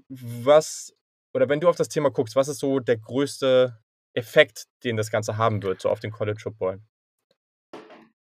[0.08, 0.94] was,
[1.34, 3.78] oder wenn du auf das Thema guckst, was ist so der größte
[4.14, 6.80] Effekt, den das Ganze haben wird, so auf den College Football?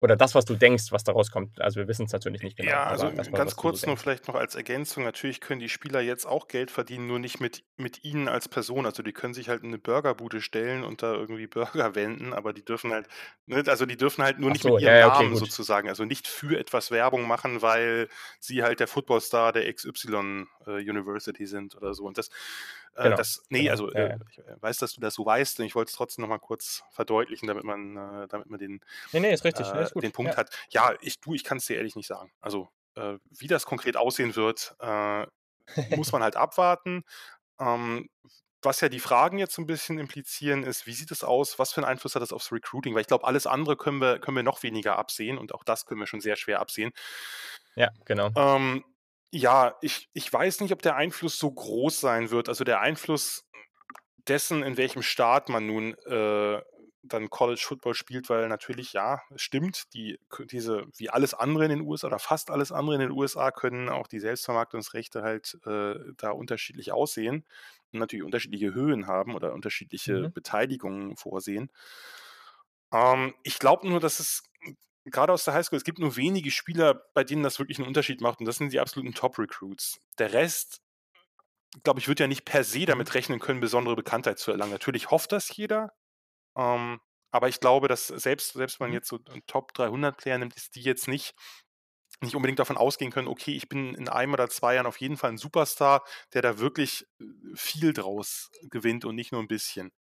[0.01, 1.61] Oder das, was du denkst, was daraus kommt.
[1.61, 2.71] Also wir wissen es natürlich nicht genau.
[2.71, 5.03] Ja, also das, ganz kurz nur vielleicht noch als Ergänzung.
[5.03, 8.87] Natürlich können die Spieler jetzt auch Geld verdienen, nur nicht mit, mit ihnen als Person.
[8.87, 12.53] Also die können sich halt in eine Burgerbude stellen und da irgendwie Burger wenden, aber
[12.53, 13.09] die dürfen halt,
[13.47, 15.41] ne, also die dürfen halt nur nicht so, mit ihrem ja, okay, Namen gut.
[15.41, 20.71] sozusagen, also nicht für etwas Werbung machen, weil sie halt der Footballstar der XY äh,
[20.89, 22.05] University sind oder so.
[22.05, 22.31] Und das,
[23.05, 23.17] genau.
[23.17, 23.71] das nee, genau.
[23.71, 26.23] also äh, ich äh, weiß, dass du das so weißt, und ich wollte es trotzdem
[26.23, 28.81] nochmal kurz verdeutlichen, damit man, äh, damit man den,
[29.13, 30.39] nee, nee, richtig, nee, ist den Punkt ja.
[30.39, 30.51] hat.
[30.71, 32.33] Ja, ich, du, ich kann es dir ehrlich nicht sagen.
[32.41, 32.69] Also
[33.31, 34.75] wie das konkret aussehen wird,
[35.97, 37.05] muss man halt abwarten.
[37.61, 38.09] Ähm,
[38.63, 41.73] was ja die Fragen jetzt so ein bisschen implizieren, ist, wie sieht es aus, was
[41.73, 42.95] für einen Einfluss hat das aufs Recruiting?
[42.95, 45.87] Weil ich glaube, alles andere können wir, können wir noch weniger absehen und auch das
[45.87, 46.91] können wir schon sehr schwer absehen.
[47.77, 48.31] Ja, genau.
[48.35, 48.85] Ähm,
[49.31, 52.49] ja, ich, ich weiß nicht, ob der Einfluss so groß sein wird.
[52.49, 53.45] Also der Einfluss
[54.17, 56.61] dessen, in welchem Staat man nun äh,
[57.03, 60.19] dann College Football spielt, weil natürlich, ja, es stimmt, die,
[60.51, 63.89] diese, wie alles andere in den USA oder fast alles andere in den USA können
[63.89, 67.45] auch die Selbstvermarktungsrechte halt äh, da unterschiedlich aussehen
[67.93, 70.33] und natürlich unterschiedliche Höhen haben oder unterschiedliche mhm.
[70.33, 71.71] Beteiligungen vorsehen.
[72.93, 74.43] Ähm, ich glaube nur, dass es
[75.11, 78.21] gerade aus der Highschool, es gibt nur wenige Spieler, bei denen das wirklich einen Unterschied
[78.21, 80.01] macht und das sind die absoluten Top-Recruits.
[80.19, 80.81] Der Rest
[81.83, 82.87] glaube ich, wird ja nicht per se mhm.
[82.87, 84.73] damit rechnen können, besondere Bekanntheit zu erlangen.
[84.73, 85.93] Natürlich hofft das jeder,
[86.57, 87.01] ähm,
[87.31, 88.97] aber ich glaube, dass selbst, selbst wenn man mhm.
[88.97, 91.35] jetzt so einen Top 300 Player nimmt, ist die jetzt nicht
[92.21, 95.17] nicht unbedingt davon ausgehen können, okay, ich bin in einem oder zwei Jahren auf jeden
[95.17, 96.03] Fall ein Superstar,
[96.33, 99.93] der da wirklich äh, viel draus gewinnt und nicht nur ein bisschen.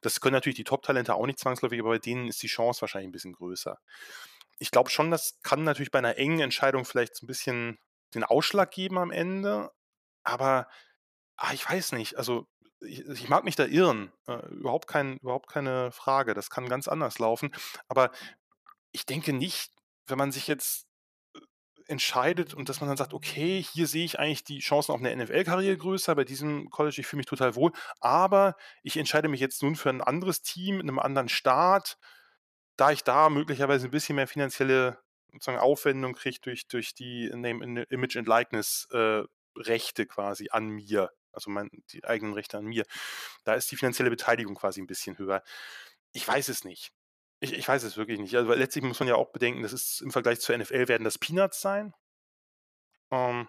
[0.00, 3.08] Das können natürlich die Top-Talente auch nicht zwangsläufig, aber bei denen ist die Chance wahrscheinlich
[3.08, 3.78] ein bisschen größer.
[4.58, 7.78] Ich glaube schon, das kann natürlich bei einer engen Entscheidung vielleicht so ein bisschen
[8.14, 9.70] den Ausschlag geben am Ende,
[10.22, 10.68] aber
[11.36, 12.46] ah, ich weiß nicht, also
[12.80, 16.88] ich, ich mag mich da irren, äh, überhaupt, kein, überhaupt keine Frage, das kann ganz
[16.88, 17.54] anders laufen,
[17.88, 18.10] aber
[18.92, 19.72] ich denke nicht,
[20.06, 20.86] wenn man sich jetzt
[21.88, 25.14] entscheidet und dass man dann sagt, okay, hier sehe ich eigentlich die Chancen auf eine
[25.14, 29.62] NFL-Karriere größer, bei diesem College, ich fühle mich total wohl, aber ich entscheide mich jetzt
[29.62, 31.98] nun für ein anderes Team in einem anderen Staat,
[32.76, 34.98] da ich da möglicherweise ein bisschen mehr finanzielle
[35.32, 39.22] sozusagen Aufwendung kriege durch, durch die Name, Image and Likeness äh,
[39.56, 42.84] Rechte quasi an mir, also mein, die eigenen Rechte an mir.
[43.44, 45.42] Da ist die finanzielle Beteiligung quasi ein bisschen höher.
[46.12, 46.92] Ich weiß es nicht.
[47.40, 48.34] Ich, ich weiß es wirklich nicht.
[48.34, 51.18] Also letztlich muss man ja auch bedenken, das ist im Vergleich zur NFL werden das
[51.18, 51.92] Peanuts sein.
[53.10, 53.48] Ähm,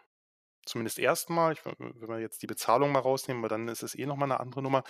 [0.65, 1.55] zumindest erstmal.
[1.77, 4.61] wenn wir jetzt die Bezahlung mal rausnehmen, weil dann ist es eh nochmal eine andere
[4.61, 4.83] Nummer.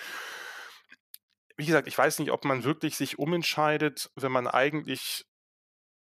[1.58, 5.26] Wie gesagt, ich weiß nicht, ob man wirklich sich umentscheidet, wenn man eigentlich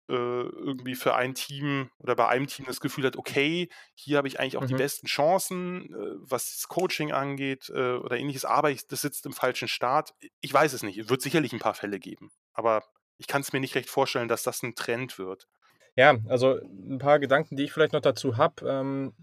[0.07, 4.39] irgendwie für ein Team oder bei einem Team das Gefühl hat, okay, hier habe ich
[4.39, 4.67] eigentlich auch mhm.
[4.67, 9.25] die besten Chancen, äh, was das Coaching angeht äh, oder ähnliches, aber ich, das sitzt
[9.25, 10.13] im falschen Start.
[10.41, 10.97] Ich weiß es nicht.
[10.97, 12.83] Es wird sicherlich ein paar Fälle geben, aber
[13.17, 15.47] ich kann es mir nicht recht vorstellen, dass das ein Trend wird.
[15.95, 18.67] Ja, also ein paar Gedanken, die ich vielleicht noch dazu habe.
[18.67, 19.13] Ähm,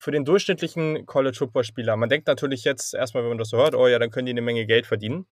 [0.00, 3.86] für den durchschnittlichen College-Football-Spieler, man denkt natürlich jetzt erstmal, wenn man das so hört, oh
[3.86, 5.26] ja, dann können die eine Menge Geld verdienen.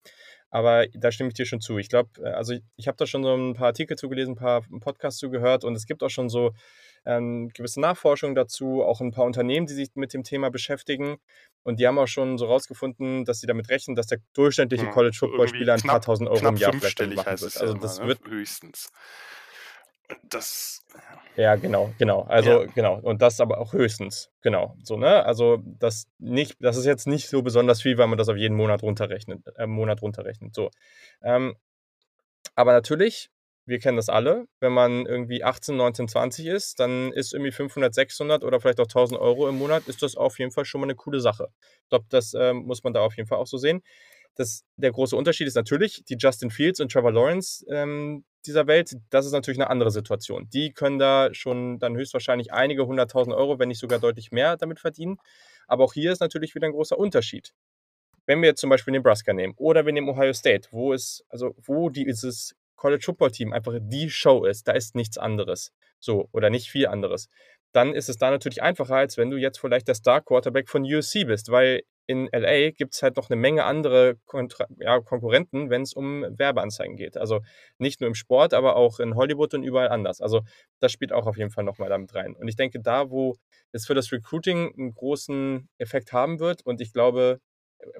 [0.50, 1.78] Aber da stimme ich dir schon zu.
[1.78, 4.36] Ich glaube, äh, also ich, ich habe da schon so ein paar Artikel zugelesen, ein
[4.36, 6.52] paar Podcasts zugehört und es gibt auch schon so
[7.04, 11.16] ähm, gewisse Nachforschungen dazu, auch ein paar Unternehmen, die sich mit dem Thema beschäftigen.
[11.64, 14.90] Und die haben auch schon so rausgefunden, dass sie damit rechnen, dass der durchschnittliche ja,
[14.90, 17.56] College-Football-Spieler ein paar tausend Euro im Jahr vielleicht machen wird.
[17.56, 18.32] Also das immer, wird ne?
[18.32, 18.90] höchstens.
[20.24, 20.84] Das.
[21.36, 22.22] Ja, genau, genau.
[22.22, 22.66] Also, ja.
[22.74, 22.98] genau.
[23.00, 24.30] Und das aber auch höchstens.
[24.42, 24.76] Genau.
[24.82, 25.24] So, ne?
[25.24, 28.56] Also, das nicht, das ist jetzt nicht so besonders viel, weil man das auf jeden
[28.56, 30.54] Monat runterrechnet, äh, Monat runterrechnet.
[30.54, 30.70] So.
[31.22, 31.56] Ähm,
[32.54, 33.30] aber natürlich,
[33.66, 37.94] wir kennen das alle, wenn man irgendwie 18, 19, 20 ist, dann ist irgendwie 500,
[37.94, 40.86] 600 oder vielleicht auch 1000 Euro im Monat, ist das auf jeden Fall schon mal
[40.86, 41.48] eine coole Sache.
[41.82, 43.82] Ich glaube, das ähm, muss man da auf jeden Fall auch so sehen.
[44.36, 48.96] Das, der große Unterschied ist natürlich, die Justin Fields und Trevor Lawrence, ähm, dieser Welt,
[49.10, 50.48] das ist natürlich eine andere Situation.
[50.50, 54.80] Die können da schon dann höchstwahrscheinlich einige hunderttausend Euro, wenn nicht sogar deutlich mehr damit
[54.80, 55.18] verdienen.
[55.66, 57.52] Aber auch hier ist natürlich wieder ein großer Unterschied.
[58.26, 61.54] Wenn wir jetzt zum Beispiel Nebraska nehmen oder wir nehmen Ohio State, wo es, also
[61.64, 65.72] wo dieses College Football Team einfach die Show ist, da ist nichts anderes.
[65.98, 67.28] So, oder nicht viel anderes.
[67.72, 70.84] Dann ist es da natürlich einfacher, als wenn du jetzt vielleicht der Star Quarterback von
[70.84, 75.68] USC bist, weil in LA gibt es halt noch eine Menge andere Kontra ja, Konkurrenten,
[75.68, 77.18] wenn es um Werbeanzeigen geht.
[77.18, 77.40] Also
[77.76, 80.22] nicht nur im Sport, aber auch in Hollywood und überall anders.
[80.22, 80.40] Also
[80.80, 82.34] das spielt auch auf jeden Fall nochmal damit rein.
[82.34, 83.36] Und ich denke, da, wo
[83.72, 87.40] es für das Recruiting einen großen Effekt haben wird, und ich glaube,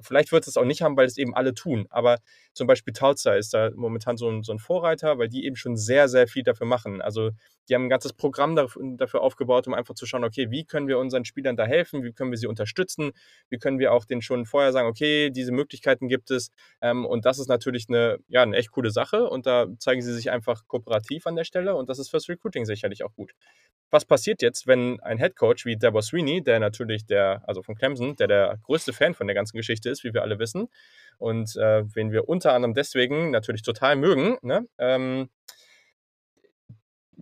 [0.01, 1.87] Vielleicht wird es auch nicht haben, weil es eben alle tun.
[1.89, 2.17] Aber
[2.53, 5.77] zum Beispiel Tulsa ist da momentan so ein, so ein, Vorreiter, weil die eben schon
[5.77, 7.01] sehr, sehr viel dafür machen.
[7.01, 7.31] Also
[7.69, 10.97] die haben ein ganzes Programm dafür aufgebaut, um einfach zu schauen, okay, wie können wir
[10.99, 13.11] unseren Spielern da helfen, wie können wir sie unterstützen,
[13.49, 16.51] wie können wir auch denen schon vorher sagen, okay, diese Möglichkeiten gibt es.
[16.81, 19.29] Ähm, und das ist natürlich eine, ja, eine echt coole Sache.
[19.29, 21.75] Und da zeigen sie sich einfach kooperativ an der Stelle.
[21.75, 23.33] Und das ist fürs Recruiting sicherlich auch gut
[23.91, 28.15] was passiert jetzt, wenn ein Headcoach wie Debo Sweeney, der natürlich der, also von Clemson,
[28.15, 30.67] der der größte Fan von der ganzen Geschichte ist, wie wir alle wissen,
[31.17, 34.67] und äh, wen wir unter anderem deswegen natürlich total mögen, ne?
[34.77, 35.29] ähm,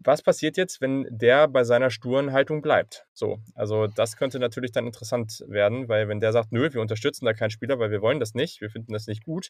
[0.03, 3.05] was passiert jetzt, wenn der bei seiner sturen Haltung bleibt?
[3.13, 7.25] So, also das könnte natürlich dann interessant werden, weil wenn der sagt, nö, wir unterstützen
[7.25, 9.49] da keinen Spieler, weil wir wollen das nicht, wir finden das nicht gut,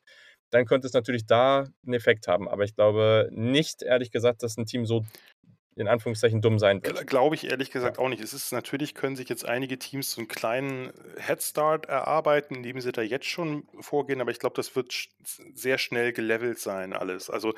[0.50, 2.48] dann könnte es natürlich da einen Effekt haben.
[2.48, 5.06] Aber ich glaube nicht, ehrlich gesagt, dass ein Team so
[5.78, 7.08] in Anführungszeichen dumm sein wird.
[7.08, 8.24] Glaube ich ehrlich gesagt auch nicht.
[8.24, 12.92] Es ist natürlich, können sich jetzt einige Teams so einen kleinen Headstart erarbeiten, indem sie
[12.92, 14.94] da jetzt schon vorgehen, aber ich glaube, das wird
[15.54, 17.30] sehr schnell gelevelt sein, alles.
[17.30, 17.54] Also,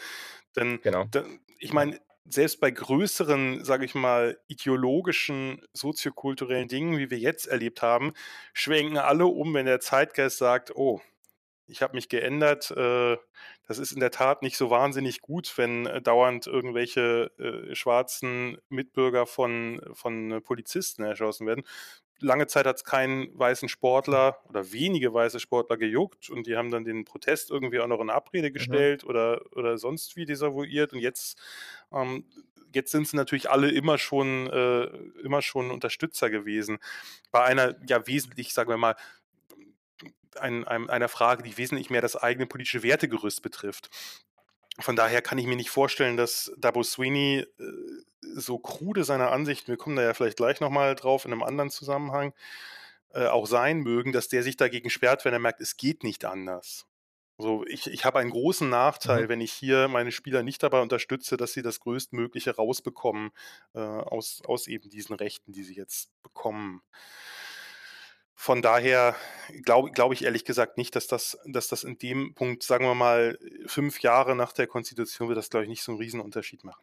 [0.56, 1.06] denn, genau.
[1.06, 7.48] denn ich meine, selbst bei größeren, sage ich mal, ideologischen, soziokulturellen Dingen, wie wir jetzt
[7.48, 8.14] erlebt haben,
[8.54, 11.02] schwenken alle um, wenn der Zeitgeist sagt, oh,
[11.70, 12.72] ich habe mich geändert.
[12.72, 13.18] Äh,
[13.68, 18.58] das ist in der Tat nicht so wahnsinnig gut, wenn äh, dauernd irgendwelche äh, schwarzen
[18.70, 21.64] Mitbürger von, von Polizisten erschossen werden.
[22.22, 26.70] Lange Zeit hat es keinen weißen Sportler oder wenige weiße Sportler gejuckt und die haben
[26.70, 28.54] dann den Protest irgendwie auch noch in Abrede mhm.
[28.54, 29.10] gestellt mhm.
[29.10, 30.92] oder, oder sonst wie desavouiert.
[30.92, 31.40] Und jetzt
[31.94, 32.26] ähm,
[32.74, 34.86] jetzt sind sie natürlich alle immer schon, äh,
[35.24, 36.80] immer schon Unterstützer gewesen.
[37.32, 38.96] Bei einer ja wesentlich, sagen wir mal,
[40.38, 43.90] ein, ein, einer Frage, die wesentlich mehr das eigene politische Wertegerüst betrifft.
[44.80, 47.64] Von daher kann ich mir nicht vorstellen, dass Dabo Sweeney äh,
[48.36, 51.70] so krude seiner Ansicht, wir kommen da ja vielleicht gleich nochmal drauf in einem anderen
[51.70, 52.34] Zusammenhang,
[53.14, 56.26] äh, auch sein mögen, dass der sich dagegen sperrt, wenn er merkt, es geht nicht
[56.26, 56.86] anders.
[57.40, 59.30] Also ich, ich habe einen großen Nachteil, mhm.
[59.30, 63.32] wenn ich hier meine Spieler nicht dabei unterstütze, dass sie das Größtmögliche rausbekommen
[63.74, 66.82] äh, aus, aus eben diesen Rechten, die sie jetzt bekommen.
[68.42, 69.18] Von daher
[69.64, 72.96] glaube glaub ich ehrlich gesagt nicht, dass das, dass das in dem Punkt, sagen wir
[72.96, 76.82] mal, fünf Jahre nach der Konstitution wird das, glaube ich, nicht so einen Riesenunterschied machen.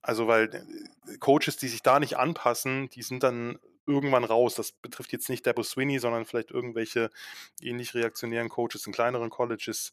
[0.00, 4.54] Also weil äh, Coaches, die sich da nicht anpassen, die sind dann irgendwann raus.
[4.54, 7.10] Das betrifft jetzt nicht Dabo Sweeney, sondern vielleicht irgendwelche
[7.60, 9.92] ähnlich reaktionären Coaches in kleineren Colleges.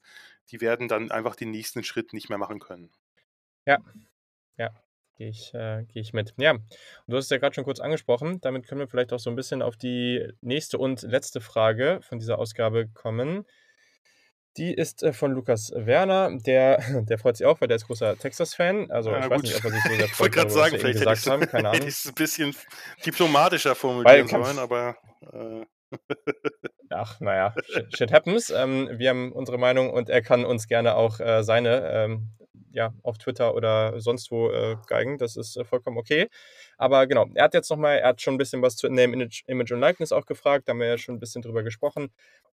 [0.52, 2.94] Die werden dann einfach den nächsten Schritt nicht mehr machen können.
[3.66, 3.78] Ja,
[4.56, 4.70] ja,
[5.16, 6.34] gehe ich, äh, geh ich mit.
[6.38, 6.64] Ja, und
[7.08, 8.40] du hast es ja gerade schon kurz angesprochen.
[8.42, 12.20] Damit können wir vielleicht auch so ein bisschen auf die nächste und letzte Frage von
[12.20, 13.46] dieser Ausgabe kommen.
[14.58, 16.38] Die ist äh, von Lukas Werner.
[16.46, 16.78] Der,
[17.10, 18.92] der freut sich auch, weil der ist großer Texas-Fan.
[18.92, 19.32] Also ja, ich gut.
[19.32, 21.48] weiß nicht, ob er sich so sehr freut, ich wollte gerade sagen, vielleicht haben.
[21.48, 22.56] Keine hätte ich es ein bisschen
[23.06, 24.96] diplomatischer formulieren sollen, aber...
[25.32, 25.66] Äh.
[26.90, 28.50] Ach, naja, shit, shit happens.
[28.50, 32.32] Ähm, wir haben unsere Meinung und er kann uns gerne auch äh, seine ähm,
[32.72, 35.18] ja, auf Twitter oder sonst wo äh, geigen.
[35.18, 36.30] Das ist äh, vollkommen okay.
[36.78, 39.44] Aber genau, er hat jetzt nochmal, er hat schon ein bisschen was zu Name, Image,
[39.48, 40.68] Image und Likeness auch gefragt.
[40.68, 42.12] Da haben wir ja schon ein bisschen drüber gesprochen.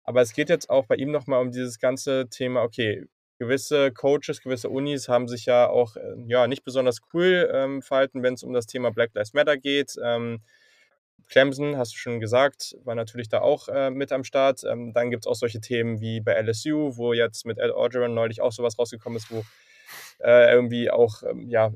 [0.03, 3.05] Aber es geht jetzt auch bei ihm nochmal um dieses ganze Thema, okay,
[3.39, 8.23] gewisse Coaches, gewisse Unis haben sich ja auch äh, ja, nicht besonders cool ähm, verhalten,
[8.23, 9.95] wenn es um das Thema Black Lives Matter geht.
[10.03, 10.41] Ähm,
[11.27, 14.63] Clemson, hast du schon gesagt, war natürlich da auch äh, mit am Start.
[14.63, 18.13] Ähm, dann gibt es auch solche Themen wie bei LSU, wo jetzt mit Ed Orgeron
[18.13, 19.43] neulich auch sowas rausgekommen ist, wo
[20.19, 21.71] äh, irgendwie auch, ähm, ja,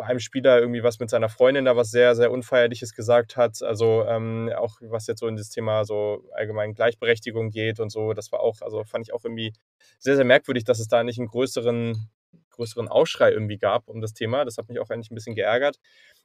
[0.00, 3.62] bei einem Spieler irgendwie was mit seiner Freundin da was sehr, sehr Unfeierliches gesagt hat.
[3.62, 8.14] Also ähm, auch was jetzt so in das Thema so allgemein Gleichberechtigung geht und so,
[8.14, 9.52] das war auch, also fand ich auch irgendwie
[9.98, 12.08] sehr, sehr merkwürdig, dass es da nicht einen größeren,
[12.50, 14.46] größeren Aufschrei irgendwie gab um das Thema.
[14.46, 15.78] Das hat mich auch eigentlich ein bisschen geärgert.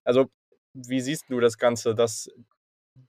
[0.05, 0.27] Also,
[0.73, 2.30] wie siehst du das Ganze, dass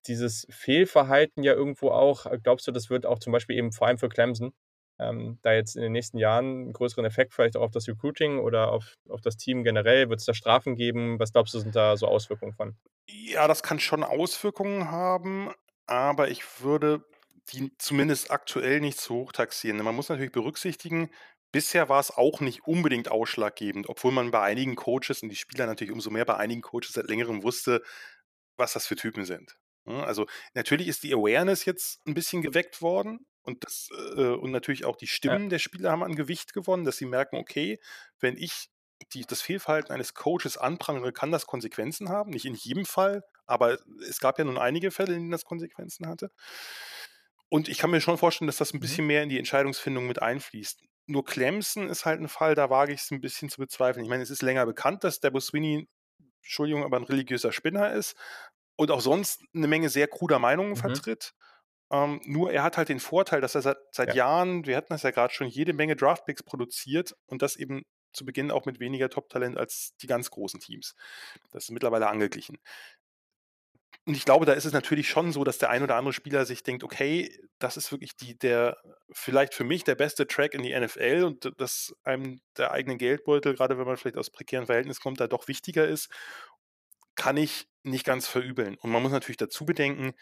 [0.08, 3.98] dieses Fehlverhalten ja irgendwo auch, glaubst du, das wird auch zum Beispiel eben vor allem
[3.98, 4.52] für Clemson
[4.98, 8.39] ähm, da jetzt in den nächsten Jahren einen größeren Effekt vielleicht auch auf das Recruiting
[8.39, 10.09] oder auf, auf das Team generell?
[10.09, 11.18] Wird es da Strafen geben?
[11.18, 12.77] Was glaubst du, sind da so Auswirkungen von?
[13.09, 15.51] Ja, das kann schon Auswirkungen haben,
[15.86, 17.05] aber ich würde
[17.52, 19.77] die zumindest aktuell nicht zu hoch taxieren.
[19.82, 21.10] Man muss natürlich berücksichtigen,
[21.52, 25.66] bisher war es auch nicht unbedingt ausschlaggebend, obwohl man bei einigen Coaches und die Spieler
[25.66, 27.82] natürlich umso mehr bei einigen Coaches seit längerem wusste,
[28.56, 29.56] was das für Typen sind.
[29.86, 34.84] Also natürlich ist die Awareness jetzt ein bisschen geweckt worden, und, das, äh, und natürlich
[34.84, 35.50] auch die Stimmen ja.
[35.50, 37.78] der Spieler haben an Gewicht gewonnen, dass sie merken, okay,
[38.18, 38.68] wenn ich
[39.12, 42.30] die, das Fehlverhalten eines Coaches anprangere, kann das Konsequenzen haben.
[42.30, 46.08] Nicht in jedem Fall, aber es gab ja nun einige Fälle, in denen das Konsequenzen
[46.08, 46.30] hatte.
[47.48, 48.80] Und ich kann mir schon vorstellen, dass das ein mhm.
[48.80, 50.82] bisschen mehr in die Entscheidungsfindung mit einfließt.
[51.06, 54.04] Nur Clemson ist halt ein Fall, da wage ich es ein bisschen zu bezweifeln.
[54.04, 55.88] Ich meine, es ist länger bekannt, dass der Sweeney,
[56.42, 58.16] Entschuldigung, aber ein religiöser Spinner ist
[58.77, 60.77] und auch sonst eine Menge sehr kruder Meinungen mhm.
[60.77, 61.35] vertritt.
[61.90, 64.15] Ähm, nur er hat halt den Vorteil, dass er seit, seit ja.
[64.15, 67.82] Jahren, wir hatten das ja gerade schon, jede Menge Draftpicks produziert und das eben
[68.12, 70.94] zu Beginn auch mit weniger Top-Talent als die ganz großen Teams.
[71.51, 72.59] Das ist mittlerweile angeglichen.
[74.07, 76.47] Und ich glaube, da ist es natürlich schon so, dass der ein oder andere Spieler
[76.47, 77.28] sich denkt, okay,
[77.59, 78.77] das ist wirklich die, der,
[79.11, 83.55] vielleicht für mich der beste Track in die NFL und dass einem der eigene Geldbeutel,
[83.55, 86.09] gerade wenn man vielleicht aus prekären Verhältnissen kommt, da doch wichtiger ist,
[87.16, 88.76] kann ich nicht ganz verübeln.
[88.76, 90.14] Und man muss natürlich dazu bedenken,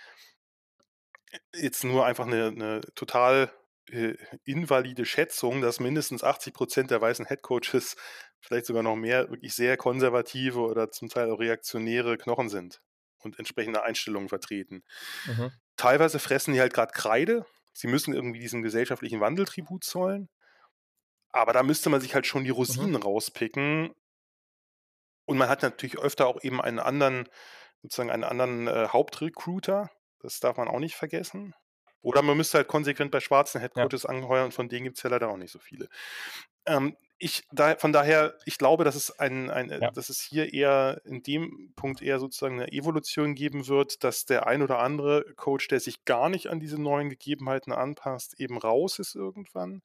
[1.55, 3.53] jetzt nur einfach eine, eine total
[3.91, 4.15] äh,
[4.45, 7.97] invalide Schätzung, dass mindestens 80 Prozent der weißen Headcoaches,
[8.41, 12.81] vielleicht sogar noch mehr, wirklich sehr konservative oder zum Teil auch reaktionäre Knochen sind
[13.19, 14.85] und entsprechende Einstellungen vertreten.
[15.27, 15.51] Mhm.
[15.77, 17.47] Teilweise fressen die halt gerade Kreide.
[17.73, 20.29] Sie müssen irgendwie diesem gesellschaftlichen Wandel Tribut zollen.
[21.31, 22.57] Aber da müsste man sich halt schon die mhm.
[22.57, 22.97] Rosinen mhm.
[22.97, 23.95] rauspicken.
[25.27, 27.29] Und man hat natürlich öfter auch eben einen anderen,
[27.83, 29.91] sozusagen einen anderen äh, Hauptrecruiter,
[30.21, 31.55] das darf man auch nicht vergessen.
[32.01, 34.11] Oder man müsste halt konsequent bei schwarzen Headcoaches ja.
[34.11, 35.89] angeheuern und von denen gibt es ja leider auch nicht so viele.
[36.67, 39.91] Ähm, ich da, von daher, ich glaube, dass es ein, ein Ja.
[39.91, 44.47] dass es hier eher in dem Punkt eher sozusagen eine Evolution geben wird, dass der
[44.47, 48.99] ein oder andere Coach, der sich gar nicht an diese neuen Gegebenheiten anpasst, eben raus
[48.99, 49.83] ist irgendwann.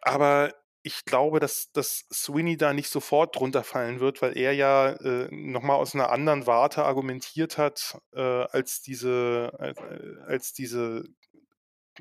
[0.00, 0.52] Aber
[0.86, 5.26] ich glaube, dass, dass Sweeney da nicht sofort drunter fallen wird, weil er ja äh,
[5.32, 11.02] nochmal aus einer anderen Warte argumentiert hat, äh, als diese, als, äh, als diese,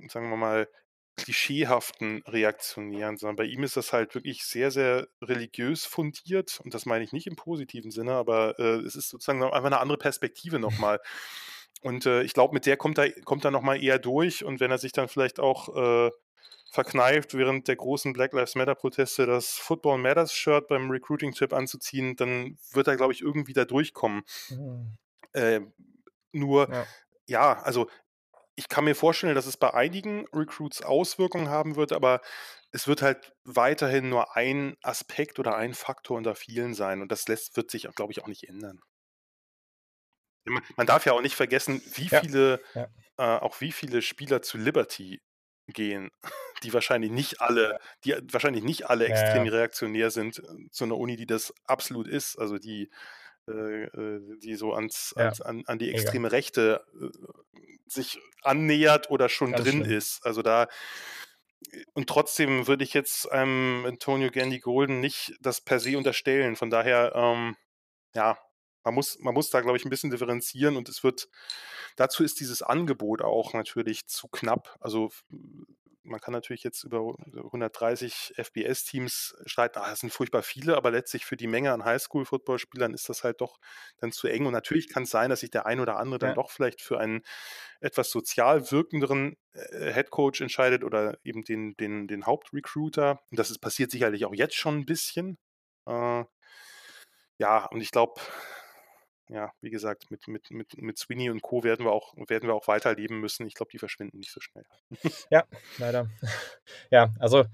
[0.08, 0.70] sagen wir mal,
[1.16, 6.86] klischeehaften Reaktionären, sondern bei ihm ist das halt wirklich sehr, sehr religiös fundiert und das
[6.86, 10.60] meine ich nicht im positiven Sinne, aber äh, es ist sozusagen einfach eine andere Perspektive
[10.60, 11.00] nochmal.
[11.82, 14.72] Und äh, ich glaube, mit der kommt er, kommt er nochmal eher durch und wenn
[14.72, 16.12] er sich dann vielleicht auch äh,
[16.72, 22.88] verkneift, während der großen Black Lives Matter-Proteste das Football Matters-Shirt beim Recruiting-Trip anzuziehen, dann wird
[22.88, 24.24] er, glaube ich, irgendwie da durchkommen.
[24.50, 24.98] Mhm.
[25.34, 25.62] Äh,
[26.32, 26.88] nur, Ja.
[27.28, 27.90] ja, also
[28.56, 32.22] ich kann mir vorstellen, dass es bei einigen Recruits Auswirkungen haben wird, aber
[32.72, 37.28] es wird halt weiterhin nur ein Aspekt oder ein Faktor unter vielen sein und das
[37.28, 38.82] lässt, wird sich, glaube ich, auch nicht ändern.
[40.78, 42.88] Man darf ja auch nicht vergessen, wie Ja, viele, ja.
[43.18, 45.22] äh, auch wie viele Spieler zu Liberty
[45.68, 46.12] gehen,
[46.64, 49.52] die wahrscheinlich nicht alle, die wahrscheinlich nicht alle extrem ja.
[49.52, 52.90] reaktionär sind, äh, zu einer Uni, die das absolut ist, also die,
[53.48, 57.10] äh, äh, die so ans, Ja, ans, an, an die extreme Rechte äh,
[57.88, 59.98] sich annähert oder schon Ganz drin schlimm.
[59.98, 60.26] ist.
[60.26, 60.68] Also da
[61.94, 66.56] und trotzdem würde ich jetzt einem Antonio Gandy Golden nicht das per se unterstellen.
[66.56, 67.56] Von daher, ähm,
[68.14, 68.38] ja,
[68.86, 71.28] man muss, man muss da, glaube ich, ein bisschen differenzieren und es wird,
[71.98, 74.78] dazu ist dieses Angebot auch natürlich zu knapp.
[74.80, 75.10] Also
[76.04, 81.26] man kann natürlich jetzt über 130 FBS-Teams streiten, ah, das sind furchtbar viele, aber letztlich
[81.26, 83.58] für die Menge an Highschool-Footballspielern ist das halt doch
[83.98, 84.46] dann zu eng.
[84.46, 86.36] Und natürlich kann es sein, dass sich der ein oder andere dann Ja.
[86.36, 87.24] doch vielleicht für einen
[87.82, 93.22] etwas sozial wirkenderen äh, Headcoach entscheidet oder eben den, den, den Hauptrecruiter.
[93.32, 95.40] Und das ist, passiert sicherlich auch jetzt schon ein bisschen.
[95.88, 96.26] Äh,
[97.38, 98.22] ja, und ich glaube,
[99.30, 101.64] ja, wie gesagt, mit, mit, mit, mit Sweeney und Co.
[101.64, 103.48] werden wir auch, werden wir auch weiterleben müssen.
[103.48, 104.66] Ich glaube, die verschwinden nicht so schnell.
[105.30, 105.44] Ja,
[105.78, 106.10] leider.
[106.92, 107.46] Ja, also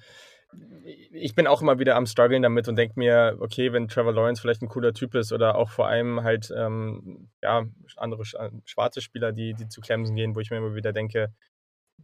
[1.14, 4.42] ich bin auch immer wieder am struggeln damit und denke mir, okay, wenn Trevor Lawrence
[4.42, 7.66] vielleicht ein cooler Typ ist oder auch vor allem halt ähm, ja,
[7.96, 11.34] andere äh, schwarze Spieler, die, die zu Clemson gehen, wo ich mir immer wieder denke,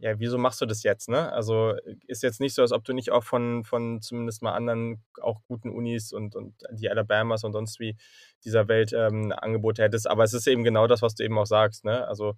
[0.00, 1.32] ja, wieso machst du das jetzt, ne?
[1.32, 1.74] Also
[2.06, 5.40] ist jetzt nicht so, als ob du nicht auch von, von zumindest mal anderen, auch
[5.48, 7.96] guten Unis und, und die Alabamas und sonst wie
[8.44, 11.46] dieser Welt ähm, Angebote hättest, aber es ist eben genau das, was du eben auch
[11.46, 12.06] sagst, ne?
[12.06, 12.34] Also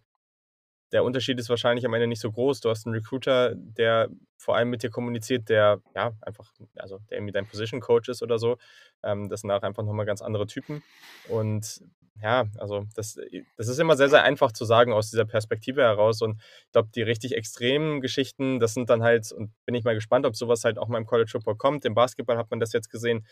[0.92, 2.60] der Unterschied ist wahrscheinlich am Ende nicht so groß.
[2.60, 7.18] Du hast einen Recruiter, der vor allem mit dir kommuniziert, der ja einfach, also der
[7.18, 8.58] irgendwie dein Position Coach ist oder so.
[9.02, 10.82] Ähm, das sind auch einfach nochmal ganz andere Typen.
[11.28, 11.82] Und
[12.22, 13.18] ja, also das,
[13.56, 16.22] das ist immer sehr, sehr einfach zu sagen aus dieser Perspektive heraus.
[16.22, 19.94] Und ich glaube, die richtig extremen Geschichten, das sind dann halt, und bin ich mal
[19.94, 21.84] gespannt, ob sowas halt auch mal im College Football kommt.
[21.84, 23.26] Im Basketball hat man das jetzt gesehen,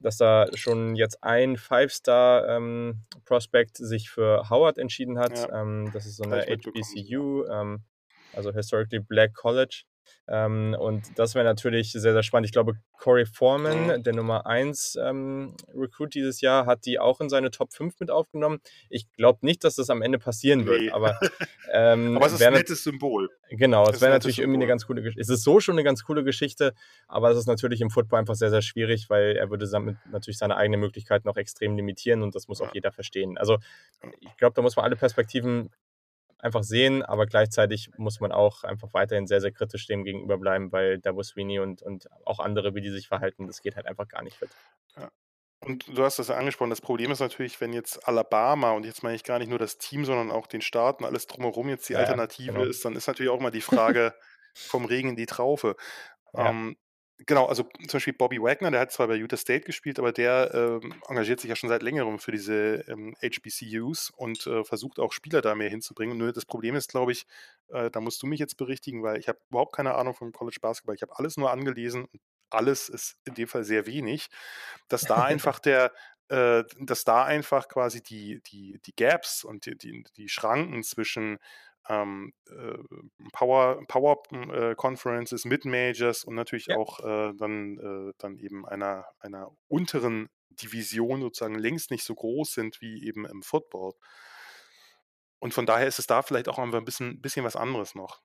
[0.00, 5.38] dass da schon jetzt ein Five-Star-Prospect sich für Howard entschieden hat.
[5.38, 5.62] Ja.
[5.62, 7.84] Ähm, das ist so eine HBCU, ähm,
[8.32, 9.84] also Historically Black College.
[10.28, 12.46] Ähm, und das wäre natürlich sehr, sehr spannend.
[12.46, 14.02] Ich glaube, Corey Foreman, Mhm.
[14.02, 18.10] der Nummer 1 ähm, Recruit dieses Jahr, hat die auch in seine Top 5 mit
[18.10, 18.58] aufgenommen.
[18.90, 20.90] Ich glaube nicht, dass das am Ende passieren wird, Nee.
[20.90, 21.18] aber,
[21.72, 23.30] ähm, Aber es ist ein nettes Symbol.
[23.50, 24.68] Genau, es wäre natürlich nettes irgendwie eine Symbol.
[24.68, 25.20] ganz coole Geschichte.
[25.20, 26.72] Es ist so schon eine ganz coole Geschichte,
[27.06, 30.38] aber es ist natürlich im Football einfach sehr, sehr schwierig, weil er würde damit natürlich
[30.38, 32.74] seine eigenen Möglichkeiten auch extrem limitieren und das muss auch Ja.
[32.74, 33.38] jeder verstehen.
[33.38, 33.58] Also
[34.20, 35.70] ich glaube, da muss man alle Perspektiven
[36.38, 40.72] einfach sehen, aber gleichzeitig muss man auch einfach weiterhin sehr, sehr kritisch dem gegenüber bleiben,
[40.72, 44.08] weil Dabo Sweeney und, und auch andere, wie die sich verhalten, das geht halt einfach
[44.08, 44.50] gar nicht fit.
[45.60, 49.02] Und du hast das ja angesprochen, das Problem ist natürlich, wenn jetzt Alabama, und jetzt
[49.02, 51.88] meine ich gar nicht nur das Team, sondern auch den Staat und alles drumherum jetzt
[51.88, 52.64] die Ja, ja, Alternative genau.
[52.64, 54.14] ist, dann ist natürlich auch mal die Frage
[54.54, 55.76] vom Regen in die Traufe.
[56.34, 56.50] Ja.
[56.50, 56.76] Ähm,
[57.24, 60.50] genau, also zum Beispiel Bobby Wagner, der hat zwar bei Utah State gespielt, aber der
[60.52, 65.12] ähm, engagiert sich ja schon seit längerem für diese ähm, HBCUs und äh, versucht auch
[65.12, 66.18] Spieler da mehr hinzubringen.
[66.18, 67.26] Nur das Problem ist, glaube ich,
[67.68, 70.58] äh, da musst du mich jetzt berichtigen, weil ich habe überhaupt keine Ahnung vom College
[70.60, 70.94] Basketball.
[70.94, 72.20] Ich habe alles nur angelesen und
[72.50, 74.28] alles ist in dem Fall sehr wenig,
[74.88, 75.92] dass da einfach der,
[76.28, 81.38] äh, dass da einfach quasi die, die, die Gaps und die, die, die Schranken zwischen
[81.88, 82.78] ähm, äh,
[83.32, 86.76] Power, Power äh, Conferences, Mid-Majors und natürlich Ja.
[86.76, 92.52] auch äh, dann, äh, dann eben einer, einer unteren Division sozusagen längst nicht so groß
[92.52, 93.92] sind wie eben im Football.
[95.38, 98.22] Und von daher ist es da vielleicht auch einfach ein bisschen, bisschen was anderes noch.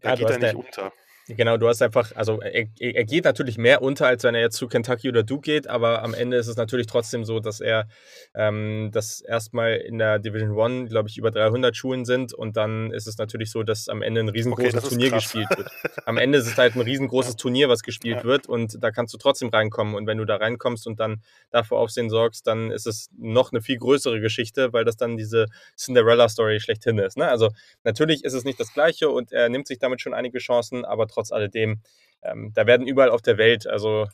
[0.00, 0.92] Da Ja, geht er nicht ja- unter.
[1.36, 4.56] Genau, du hast einfach, also er, er, geht natürlich mehr unter, als wenn er jetzt
[4.56, 7.88] zu Kentucky oder Duke geht, aber am Ende ist es natürlich trotzdem so, dass er
[8.34, 12.92] ähm, das erstmal in der Division One, glaube ich, über 300 Schulen sind und dann
[12.92, 15.68] ist es natürlich so, dass am Ende ein riesengroßes okay, Turnier gespielt wird.
[16.04, 17.38] Am Ende ist es halt ein riesengroßes ja.
[17.38, 18.24] Turnier, was gespielt ja.
[18.24, 21.78] wird und da kannst du trotzdem reinkommen und wenn du da reinkommst und dann dafür
[21.78, 25.46] Aufsehen sorgst, dann ist es noch eine viel größere Geschichte, weil das dann diese
[25.76, 27.16] Cinderella-Story schlechthin ist.
[27.16, 27.28] Ne?
[27.28, 27.50] Also
[27.84, 31.06] natürlich ist es nicht das Gleiche und er nimmt sich damit schon einige Chancen, aber
[31.06, 31.80] trotzdem trotz alledem,
[32.22, 34.06] ähm, da werden überall auf der Welt, also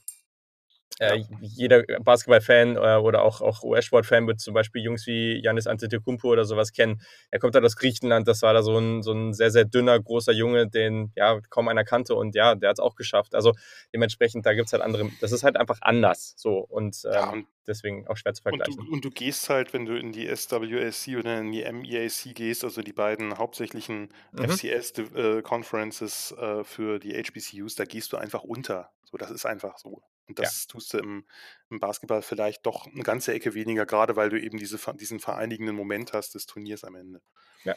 [1.00, 1.26] äh, ja.
[1.40, 6.44] jeder Basketball-Fan äh, oder auch, auch US-Sport-Fan wird zum Beispiel Jungs wie Janis Antetokounmpo oder
[6.44, 7.00] sowas kennen.
[7.30, 10.00] Er kommt halt aus Griechenland, das war da so ein, so ein sehr, sehr dünner,
[10.00, 13.34] großer Junge, den ja kaum einer kannte und ja, der hat es auch geschafft.
[13.34, 13.52] Also
[13.94, 17.30] dementsprechend, da gibt es halt andere, das ist halt einfach anders so und, ähm, ja,
[17.30, 18.78] und deswegen auch schwer zu vergleichen.
[18.78, 22.34] Und du, und du, gehst halt, wenn du in die SWSC oder in die MEAC
[22.34, 24.48] gehst, also die beiden hauptsächlichen mhm.
[24.48, 28.90] FCS-Conferences äh, äh, für die HBCUs, da gehst du einfach unter.
[29.04, 30.02] So, das ist einfach so.
[30.26, 30.72] Und das ja.
[30.72, 31.24] tust du im,
[31.70, 35.74] im, Basketball vielleicht doch eine ganze Ecke weniger, gerade weil du eben diese, diesen vereinigenden
[35.74, 37.22] Moment hast des Turniers am Ende.
[37.64, 37.74] Ja.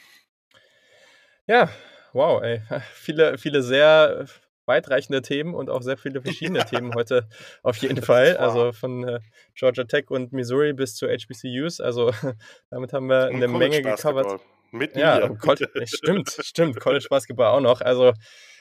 [1.48, 1.70] Ja,
[2.14, 2.62] wow, ey.
[2.94, 4.28] Viele, viele sehr
[4.66, 6.66] weitreichende Themen und auch sehr viele verschiedene ja.
[6.66, 7.28] Themen heute
[7.64, 8.38] auf jeden Fall.
[8.38, 9.20] Also von äh,
[9.56, 11.80] Georgia Tech und Missouri bis zu HBCUs.
[11.80, 12.12] Also
[12.70, 14.42] damit haben wir eine Menge gecovert.
[14.72, 15.30] Mit ja,
[15.86, 16.80] stimmt, stimmt.
[16.80, 17.82] College Basketball auch noch.
[17.82, 18.14] Also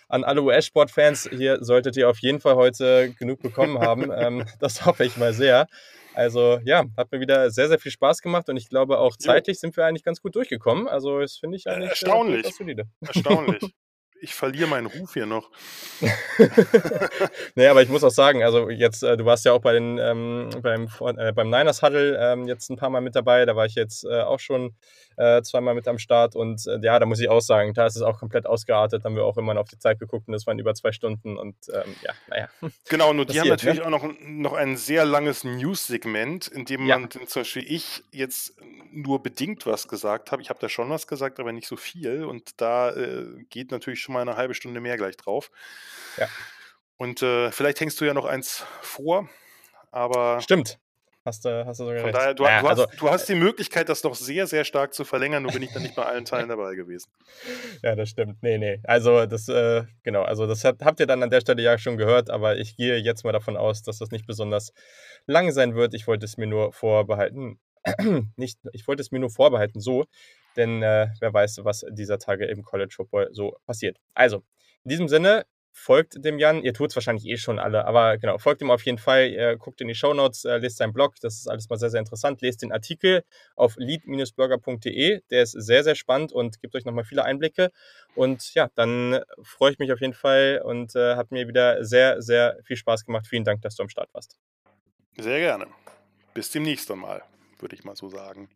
[0.08, 4.10] an alle US-Sportfans, hier solltet ihr auf jeden Fall heute genug bekommen haben.
[4.12, 5.68] ähm, das hoffe ich mal sehr.
[6.14, 9.60] Also ja, hat mir wieder sehr, sehr viel Spaß gemacht und ich glaube auch zeitlich
[9.60, 10.88] sind wir eigentlich ganz gut durchgekommen.
[10.88, 12.60] Also das finde ich eigentlich äh, erstaunlich.
[12.60, 13.72] Äh, erstaunlich
[14.20, 15.50] ich verliere meinen Ruf hier noch.
[17.54, 19.98] nee, aber ich muss auch sagen, also jetzt, äh, du warst ja auch bei den,
[19.98, 23.66] ähm, beim, äh, beim Niners Huddle ähm, jetzt ein paar Mal mit dabei, da war
[23.66, 24.74] ich jetzt äh, auch schon
[25.16, 27.96] äh, zweimal mit am Start und äh, ja, da muss ich auch sagen, da ist
[27.96, 30.58] es auch komplett ausgeartet, haben wir auch immer auf die Zeit geguckt und das waren
[30.58, 32.48] über zwei Stunden und ähm, ja, naja.
[32.88, 33.86] Genau, nur die haben natürlich ne?
[33.86, 36.98] auch noch, noch ein sehr langes News-Segment, in dem ja.
[36.98, 38.54] man, zum Beispiel ich jetzt
[38.92, 40.42] nur bedingt was gesagt habe.
[40.42, 44.00] Ich habe da schon was gesagt, aber nicht so viel und da äh, geht natürlich
[44.00, 45.50] schon schon mal eine halbe Stunde mehr gleich drauf.
[46.16, 46.28] Ja.
[46.96, 49.28] Und äh, vielleicht hängst du ja noch eins vor,
[49.90, 50.40] aber.
[50.40, 50.78] Stimmt.
[51.22, 53.34] Hast du, hast du sogar Von daher, du, naja, du, hast, also, du, hast, die
[53.34, 56.24] Möglichkeit, das noch sehr, sehr stark zu verlängern, nur bin ich dann nicht bei allen
[56.24, 57.12] Teilen dabei gewesen.
[57.82, 58.42] Ja, das stimmt.
[58.42, 58.80] Nee, nee.
[58.84, 61.98] Also, das, äh, genau, also das habt, habt ihr dann an der Stelle ja schon
[61.98, 64.72] gehört, aber ich gehe jetzt mal davon aus, dass das nicht besonders
[65.26, 65.92] lang sein wird.
[65.92, 67.60] Ich wollte es mir nur vorbehalten.
[68.36, 70.04] nicht, ich wollte es mir nur vorbehalten, so,
[70.56, 73.98] denn äh, wer weiß, was dieser Tage im College Football so passiert.
[74.14, 74.42] Also,
[74.84, 76.62] in diesem Sinne, folgt dem Jan.
[76.62, 79.28] Ihr tut es wahrscheinlich eh schon alle, aber genau, folgt ihm auf jeden Fall.
[79.28, 81.90] Ihr guckt in die Show Notes, äh, lest seinen Blog, das ist alles mal sehr,
[81.90, 82.40] sehr interessant.
[82.42, 83.24] Lest den Artikel
[83.56, 87.70] auf lead-blogger.de, der ist sehr, sehr spannend und gibt euch nochmal viele Einblicke.
[88.14, 92.20] Und ja, dann freue ich mich auf jeden Fall und äh, hat mir wieder sehr,
[92.20, 93.26] sehr viel Spaß gemacht.
[93.26, 94.36] Vielen Dank, dass du am Start warst.
[95.16, 95.66] Sehr gerne.
[96.34, 97.22] Bis demnächst einmal,
[97.62, 98.48] würde ich mal so sagen.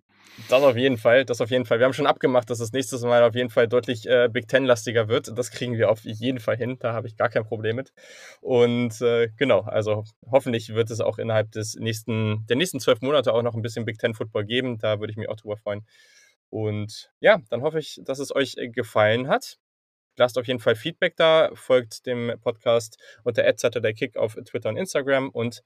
[0.48, 1.78] Das auf jeden Fall, das auf jeden Fall.
[1.78, 5.08] Wir haben schon abgemacht, dass das nächste Mal auf jeden Fall deutlich äh, Big Ten-lastiger
[5.08, 5.30] wird.
[5.38, 6.76] Das kriegen wir auf jeden Fall hin.
[6.80, 7.92] Da habe ich gar kein Problem mit.
[8.40, 13.32] Und äh, genau, also hoffentlich wird es auch innerhalb des nächsten, der nächsten zwölf Monate
[13.32, 14.78] auch noch ein bisschen Big Ten-Football geben.
[14.78, 15.86] Da würde ich mich auch drüber freuen.
[16.50, 19.58] Und ja, dann hoffe ich, dass es euch äh, gefallen hat.
[20.16, 23.42] Lasst auf jeden Fall Feedback da, folgt dem Podcast unter
[23.92, 25.64] Kick auf Twitter und Instagram und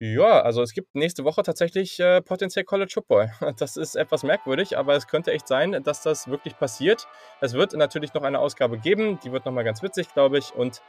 [0.00, 3.32] ja, also es gibt nächste Woche tatsächlich äh, potenziell College Football.
[3.58, 7.08] Das ist etwas merkwürdig, aber es könnte echt sein, dass das wirklich passiert.
[7.40, 10.54] Es wird natürlich noch eine Ausgabe geben, die wird nochmal ganz witzig, glaube ich.
[10.54, 10.82] Und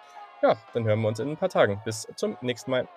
[0.44, 1.82] ja, dann hören wir uns in ein paar Tagen.
[1.84, 2.88] Bis zum nächsten Mal.